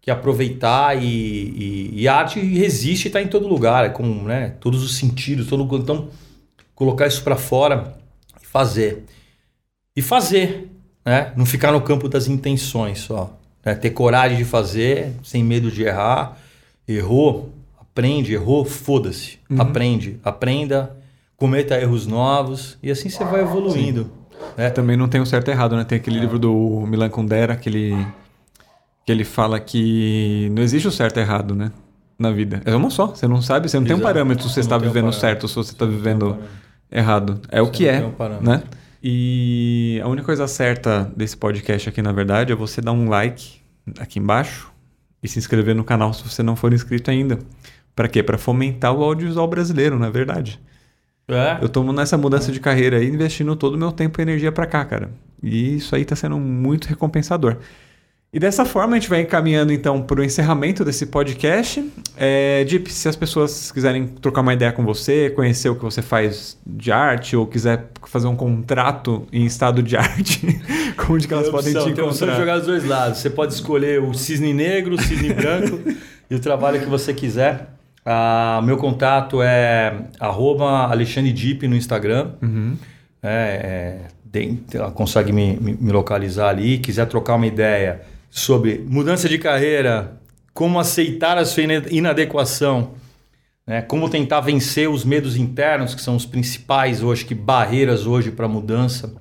que 0.00 0.10
aproveitar 0.10 0.96
e, 0.96 1.04
e, 1.04 1.90
e 2.02 2.08
a 2.08 2.14
arte 2.14 2.40
resiste 2.40 3.06
e 3.06 3.10
está 3.10 3.20
em 3.20 3.26
todo 3.26 3.46
lugar, 3.46 3.84
é 3.84 3.88
com 3.88 4.04
né? 4.22 4.54
todos 4.60 4.82
os 4.82 4.96
sentidos, 4.96 5.48
todo 5.48 5.68
então 5.76 6.08
colocar 6.74 7.06
isso 7.06 7.22
para 7.22 7.36
fora 7.36 7.94
e 8.40 8.46
fazer. 8.46 9.04
E 9.94 10.00
fazer, 10.00 10.70
né? 11.04 11.32
Não 11.36 11.44
ficar 11.44 11.72
no 11.72 11.82
campo 11.82 12.08
das 12.08 12.26
intenções 12.26 13.00
só. 13.00 13.36
Né? 13.62 13.74
Ter 13.74 13.90
coragem 13.90 14.38
de 14.38 14.44
fazer, 14.44 15.12
sem 15.22 15.44
medo 15.44 15.70
de 15.70 15.82
errar. 15.82 16.38
Errou, 16.88 17.52
aprende, 17.96 18.34
errou, 18.34 18.62
foda-se. 18.66 19.38
Uhum. 19.48 19.58
Aprende, 19.58 20.20
aprenda, 20.22 20.94
cometa 21.34 21.80
erros 21.80 22.06
novos 22.06 22.76
e 22.82 22.90
assim 22.90 23.08
você 23.08 23.24
vai 23.24 23.40
evoluindo. 23.40 24.10
Né? 24.54 24.68
Também 24.68 24.98
não 24.98 25.08
tem 25.08 25.18
o 25.18 25.24
certo 25.24 25.48
e 25.48 25.50
errado, 25.50 25.74
né? 25.74 25.84
Tem 25.84 25.96
aquele 25.96 26.18
é. 26.18 26.20
livro 26.20 26.38
do 26.38 26.84
Milan 26.86 27.08
Kundera 27.08 27.56
que 27.56 27.70
ele, 27.70 28.06
que 29.06 29.10
ele 29.10 29.24
fala 29.24 29.58
que 29.58 30.52
não 30.54 30.62
existe 30.62 30.86
o 30.86 30.92
certo 30.92 31.16
e 31.16 31.20
errado, 31.20 31.54
né? 31.54 31.72
Na 32.18 32.30
vida. 32.30 32.60
É 32.66 32.74
uma 32.76 32.90
só. 32.90 33.08
Você 33.08 33.26
não 33.26 33.40
sabe, 33.40 33.68
você 33.68 33.78
não 33.78 33.86
Exato. 33.86 33.98
tem 33.98 34.04
um 34.04 34.06
parâmetro 34.06 34.46
se 34.46 34.54
você 34.54 34.60
está 34.60 34.76
vivendo 34.76 35.10
certo 35.12 35.44
ou 35.44 35.48
se 35.48 35.54
você 35.54 35.72
está 35.72 35.86
vivendo 35.86 36.36
errado. 36.92 37.40
É 37.50 37.62
o 37.62 37.70
que 37.70 37.88
é, 37.88 38.00
né? 38.42 38.62
E 39.02 40.00
a 40.02 40.08
única 40.08 40.26
coisa 40.26 40.46
certa 40.46 41.10
desse 41.16 41.36
podcast 41.36 41.88
aqui, 41.88 42.02
na 42.02 42.12
verdade, 42.12 42.52
é 42.52 42.56
você 42.56 42.80
dar 42.80 42.92
um 42.92 43.08
like 43.08 43.60
aqui 43.98 44.18
embaixo 44.18 44.70
e 45.22 45.28
se 45.28 45.38
inscrever 45.38 45.74
no 45.74 45.84
canal 45.84 46.12
se 46.12 46.22
você 46.22 46.42
não 46.42 46.56
for 46.56 46.72
inscrito 46.72 47.10
ainda. 47.10 47.38
Para 47.96 48.08
quê? 48.08 48.22
Para 48.22 48.36
fomentar 48.36 48.94
o 48.94 49.02
audiovisual 49.02 49.48
brasileiro, 49.48 49.98
na 49.98 50.06
é 50.06 50.10
verdade. 50.10 50.60
É. 51.26 51.58
Eu 51.60 51.68
tô 51.68 51.82
nessa 51.92 52.16
mudança 52.16 52.52
de 52.52 52.60
carreira 52.60 52.98
aí, 52.98 53.08
investindo 53.08 53.56
todo 53.56 53.74
o 53.74 53.78
meu 53.78 53.90
tempo 53.90 54.20
e 54.20 54.22
energia 54.22 54.52
para 54.52 54.66
cá, 54.66 54.84
cara. 54.84 55.10
E 55.42 55.76
isso 55.76 55.96
aí 55.96 56.04
tá 56.04 56.14
sendo 56.14 56.38
muito 56.38 56.86
recompensador. 56.86 57.56
E 58.32 58.38
dessa 58.38 58.66
forma 58.66 58.94
a 58.96 58.98
gente 58.98 59.08
vai 59.08 59.22
encaminhando 59.22 59.72
então 59.72 60.02
para 60.02 60.20
o 60.20 60.24
encerramento 60.24 60.84
desse 60.84 61.06
podcast. 61.06 61.82
É, 62.16 62.64
Deep, 62.64 62.92
se 62.92 63.08
as 63.08 63.16
pessoas 63.16 63.72
quiserem 63.72 64.06
trocar 64.06 64.42
uma 64.42 64.52
ideia 64.52 64.70
com 64.72 64.84
você, 64.84 65.30
conhecer 65.30 65.70
o 65.70 65.74
que 65.74 65.82
você 65.82 66.02
faz 66.02 66.58
de 66.66 66.92
arte 66.92 67.34
ou 67.34 67.46
quiser 67.46 67.88
fazer 68.04 68.26
um 68.26 68.36
contrato 68.36 69.26
em 69.32 69.46
estado 69.46 69.82
de 69.82 69.96
arte, 69.96 70.60
como 70.98 71.18
de 71.18 71.26
que 71.26 71.32
elas 71.32 71.48
podem 71.48 71.72
te 71.72 71.88
encontrar? 71.88 72.26
Tem 72.26 72.36
jogar 72.36 72.58
dos 72.58 72.66
dois 72.66 72.84
lados. 72.84 73.20
Você 73.20 73.30
pode 73.30 73.54
escolher 73.54 74.02
o 74.02 74.12
cisne 74.12 74.52
negro, 74.52 74.96
o 74.96 75.00
cisne 75.00 75.32
branco 75.32 75.80
e 76.28 76.34
o 76.34 76.38
trabalho 76.38 76.78
que 76.78 76.86
você 76.86 77.14
quiser. 77.14 77.75
Ah, 78.08 78.60
meu 78.62 78.76
contato 78.76 79.42
é 79.42 80.04
arroba 80.20 80.84
Alexandre 80.84 81.32
Deep 81.32 81.66
no 81.66 81.74
Instagram. 81.74 82.34
Uhum. 82.40 82.76
É, 83.20 84.00
é, 84.32 84.90
consegue 84.94 85.32
me, 85.32 85.56
me 85.56 85.90
localizar 85.90 86.50
ali. 86.50 86.78
Quiser 86.78 87.06
trocar 87.06 87.34
uma 87.34 87.48
ideia 87.48 88.02
sobre 88.30 88.78
mudança 88.86 89.28
de 89.28 89.38
carreira, 89.38 90.20
como 90.54 90.78
aceitar 90.78 91.36
a 91.36 91.44
sua 91.44 91.64
inadequação, 91.90 92.92
né? 93.66 93.82
como 93.82 94.08
tentar 94.08 94.40
vencer 94.40 94.88
os 94.88 95.04
medos 95.04 95.36
internos, 95.36 95.92
que 95.92 96.00
são 96.00 96.14
os 96.14 96.24
principais 96.24 97.02
hoje, 97.02 97.24
que 97.24 97.34
barreiras 97.34 98.06
hoje 98.06 98.30
para 98.30 98.46
mudança. 98.46 99.14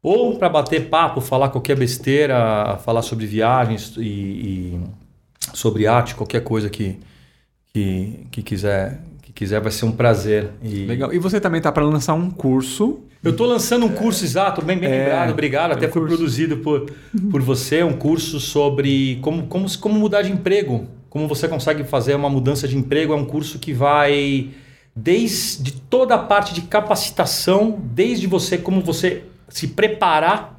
Ou 0.00 0.38
para 0.38 0.48
bater 0.48 0.88
papo, 0.88 1.20
falar 1.20 1.48
qualquer 1.48 1.76
besteira, 1.76 2.78
falar 2.84 3.02
sobre 3.02 3.26
viagens 3.26 3.96
e, 3.96 4.02
e 4.02 4.80
sobre 5.52 5.86
arte, 5.88 6.14
qualquer 6.14 6.44
coisa 6.44 6.70
que, 6.70 7.00
que, 7.74 8.26
que 8.30 8.42
quiser 8.42 9.02
quiser, 9.34 9.60
vai 9.60 9.72
ser 9.72 9.84
um 9.84 9.92
prazer. 9.92 10.50
E... 10.62 10.86
Legal. 10.86 11.12
E 11.12 11.18
você 11.18 11.40
também 11.40 11.58
está 11.58 11.72
para 11.72 11.84
lançar 11.84 12.14
um 12.14 12.30
curso. 12.30 13.00
Eu 13.22 13.32
estou 13.32 13.46
lançando 13.46 13.86
um 13.86 13.88
curso, 13.88 14.24
exato, 14.24 14.62
bem, 14.62 14.78
bem 14.78 14.88
é, 14.88 14.98
lembrado, 14.98 15.30
obrigado. 15.30 15.70
É 15.72 15.74
Até 15.74 15.88
um 15.88 15.90
foi 15.90 16.02
curso. 16.02 16.16
produzido 16.16 16.58
por, 16.58 16.90
por 17.30 17.42
você, 17.42 17.82
um 17.82 17.94
curso 17.94 18.38
sobre 18.38 19.18
como, 19.22 19.46
como, 19.46 19.78
como 19.78 19.98
mudar 19.98 20.22
de 20.22 20.30
emprego. 20.30 20.86
Como 21.10 21.26
você 21.26 21.48
consegue 21.48 21.84
fazer 21.84 22.14
uma 22.14 22.30
mudança 22.30 22.68
de 22.68 22.76
emprego. 22.76 23.12
É 23.12 23.16
um 23.16 23.24
curso 23.24 23.58
que 23.58 23.72
vai 23.72 24.50
desde 24.94 25.72
toda 25.72 26.14
a 26.14 26.18
parte 26.18 26.54
de 26.54 26.62
capacitação, 26.62 27.80
desde 27.92 28.26
você, 28.26 28.56
como 28.56 28.80
você 28.80 29.24
se 29.48 29.68
preparar 29.68 30.53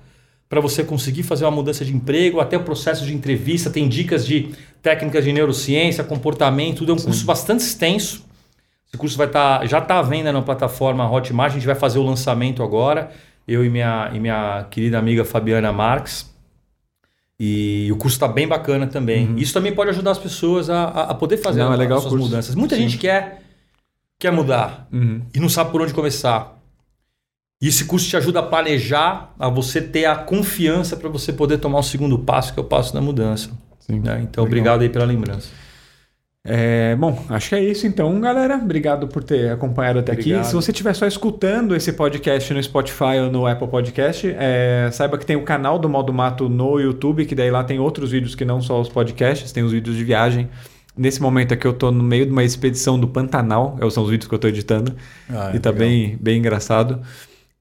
para 0.48 0.62
você 0.62 0.84
conseguir 0.84 1.24
fazer 1.24 1.46
uma 1.46 1.52
mudança 1.52 1.84
de 1.84 1.94
emprego, 1.94 2.40
até 2.40 2.58
o 2.58 2.64
processo 2.64 3.06
de 3.06 3.14
entrevista, 3.14 3.70
tem 3.70 3.88
dicas 3.88 4.26
de 4.26 4.54
técnicas 4.82 5.24
de 5.24 5.34
neurociência, 5.34 6.04
comportamento, 6.04 6.78
tudo 6.78 6.92
é 6.92 6.96
um 6.96 7.00
Sim. 7.00 7.06
curso 7.06 7.26
bastante 7.26 7.62
extenso. 7.62 8.24
Esse 8.88 8.98
curso 8.98 9.18
vai 9.18 9.28
estar, 9.28 9.60
tá, 9.60 9.66
já 9.66 9.80
está 9.80 10.00
à 10.00 10.02
venda 10.02 10.32
na 10.32 10.42
plataforma 10.42 11.10
Hotmart, 11.10 11.52
a 11.52 11.56
gente 11.56 11.66
vai 11.66 11.76
fazer 11.76 11.98
o 11.98 12.04
lançamento 12.04 12.62
agora, 12.62 13.12
eu 13.48 13.66
e 13.66 13.70
minha, 13.70 14.12
e 14.14 14.20
minha 14.20 14.68
querida 14.70 15.00
amiga 15.00 15.26
Fabiana 15.26 15.74
Marques. 15.74 16.34
E 17.38 17.90
o 17.92 17.98
curso 17.98 18.16
está 18.16 18.28
bem 18.28 18.48
bacana 18.48 18.88
também. 18.88 19.28
Uhum. 19.28 19.38
Isso 19.38 19.54
também 19.54 19.74
pode 19.74 19.90
ajudar 19.90 20.12
as 20.12 20.18
pessoas 20.18 20.70
a, 20.70 20.86
a 20.86 21.14
poder 21.14 21.38
fazer 21.38 21.60
não, 21.60 21.74
é 21.74 21.76
legal 21.76 21.98
as 21.98 22.06
suas 22.06 22.22
mudanças. 22.22 22.56
Muita 22.56 22.76
Sim. 22.76 22.84
gente 22.84 22.98
quer, 22.98 23.42
quer 24.18 24.32
mudar 24.32 24.88
uhum. 24.92 25.22
e 25.34 25.40
não 25.40 25.50
sabe 25.50 25.72
por 25.72 25.82
onde 25.82 25.94
começar. 25.94 26.55
E 27.62 27.68
esse 27.68 27.86
curso 27.86 28.08
te 28.08 28.18
ajuda 28.18 28.40
a 28.40 28.44
planejar, 28.44 29.34
a 29.40 29.50
você 29.50 29.82
ter 29.82 30.06
a 30.06 30.16
confiança 30.16 30.98
para 30.98 31.10
você 31.10 31.32
poder 31.32 31.58
tomar 31.58 31.80
o 31.80 31.84
segundo 31.84 32.20
passo, 32.20 32.54
que 32.54 32.60
é 32.60 32.64
o 32.64 32.66
passo 32.66 32.94
da 32.94 33.02
mudança. 33.02 33.50
Sim, 33.80 34.00
né? 34.00 34.20
Então, 34.22 34.44
legal. 34.44 34.46
obrigado 34.46 34.82
aí 34.82 34.90
pela 34.90 35.06
lembrança. 35.06 35.50
É, 36.48 36.96
bom, 36.96 37.26
acho 37.30 37.50
que 37.50 37.56
é 37.56 37.64
isso 37.64 37.88
então, 37.88 38.20
galera. 38.22 38.58
Obrigado 38.58 39.08
por 39.08 39.24
ter 39.24 39.52
acompanhado 39.52 39.98
até 39.98 40.12
Obrigado. 40.12 40.42
aqui. 40.42 40.48
Se 40.48 40.54
você 40.54 40.70
estiver 40.70 40.94
só 40.94 41.08
escutando 41.08 41.76
esse 41.76 41.92
podcast 41.92 42.54
no 42.54 42.62
Spotify 42.62 43.20
ou 43.24 43.32
no 43.32 43.48
Apple 43.48 43.68
Podcast, 43.68 44.28
é, 44.38 44.88
saiba 44.92 45.18
que 45.18 45.26
tem 45.26 45.36
o 45.36 45.42
canal 45.42 45.80
do 45.80 45.90
Modo 45.90 46.14
Mato 46.14 46.48
no 46.48 46.80
YouTube, 46.80 47.26
que 47.26 47.34
daí 47.34 47.50
lá 47.50 47.64
tem 47.64 47.80
outros 47.80 48.12
vídeos 48.12 48.36
que 48.36 48.46
não 48.46 48.62
só 48.62 48.80
os 48.80 48.90
podcasts, 48.90 49.52
tem 49.52 49.64
os 49.64 49.72
vídeos 49.72 49.96
de 49.98 50.04
viagem. 50.04 50.48
Nesse 50.96 51.20
momento 51.20 51.54
aqui 51.54 51.66
eu 51.66 51.72
estou 51.72 51.92
no 51.92 52.04
meio 52.04 52.28
de 52.28 52.32
uma 52.32 52.44
expedição 52.44 53.00
do 53.00 53.08
Pantanal, 53.08 53.78
são 53.90 54.04
os 54.04 54.10
vídeos 54.12 54.28
que 54.28 54.34
eu 54.34 54.38
estou 54.38 54.50
editando, 54.50 54.96
ah, 55.28 55.50
é, 55.52 55.56
e 55.56 55.60
tá 55.60 55.72
bem, 55.72 56.16
bem 56.22 56.38
engraçado. 56.38 57.02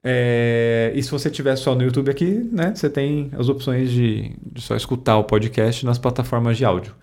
É, 0.07 0.91
e 0.93 1.01
se 1.01 1.09
você 1.09 1.29
estiver 1.29 1.55
só 1.55 1.73
no 1.73 1.81
YouTube 1.81 2.11
aqui, 2.11 2.47
né, 2.51 2.73
você 2.75 2.87
tem 2.87 3.31
as 3.35 3.49
opções 3.49 3.89
de, 3.89 4.35
de 4.39 4.61
só 4.61 4.75
escutar 4.75 5.17
o 5.17 5.23
podcast 5.23 5.83
nas 5.83 5.97
plataformas 5.97 6.57
de 6.57 6.63
áudio. 6.63 6.93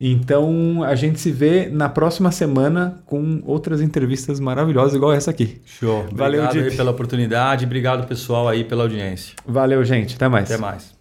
Então 0.00 0.82
a 0.82 0.94
gente 0.94 1.20
se 1.20 1.30
vê 1.30 1.68
na 1.68 1.88
próxima 1.88 2.32
semana 2.32 3.02
com 3.04 3.42
outras 3.44 3.82
entrevistas 3.82 4.40
maravilhosas, 4.40 4.94
igual 4.94 5.12
essa 5.12 5.30
aqui. 5.30 5.60
Show. 5.66 6.06
Valeu, 6.12 6.44
Obrigado 6.44 6.76
pela 6.76 6.90
oportunidade. 6.90 7.66
Obrigado, 7.66 8.06
pessoal, 8.06 8.48
aí 8.48 8.64
pela 8.64 8.84
audiência. 8.84 9.34
Valeu, 9.46 9.84
gente. 9.84 10.16
Até 10.16 10.28
mais. 10.28 10.50
Até 10.50 10.60
mais. 10.60 10.95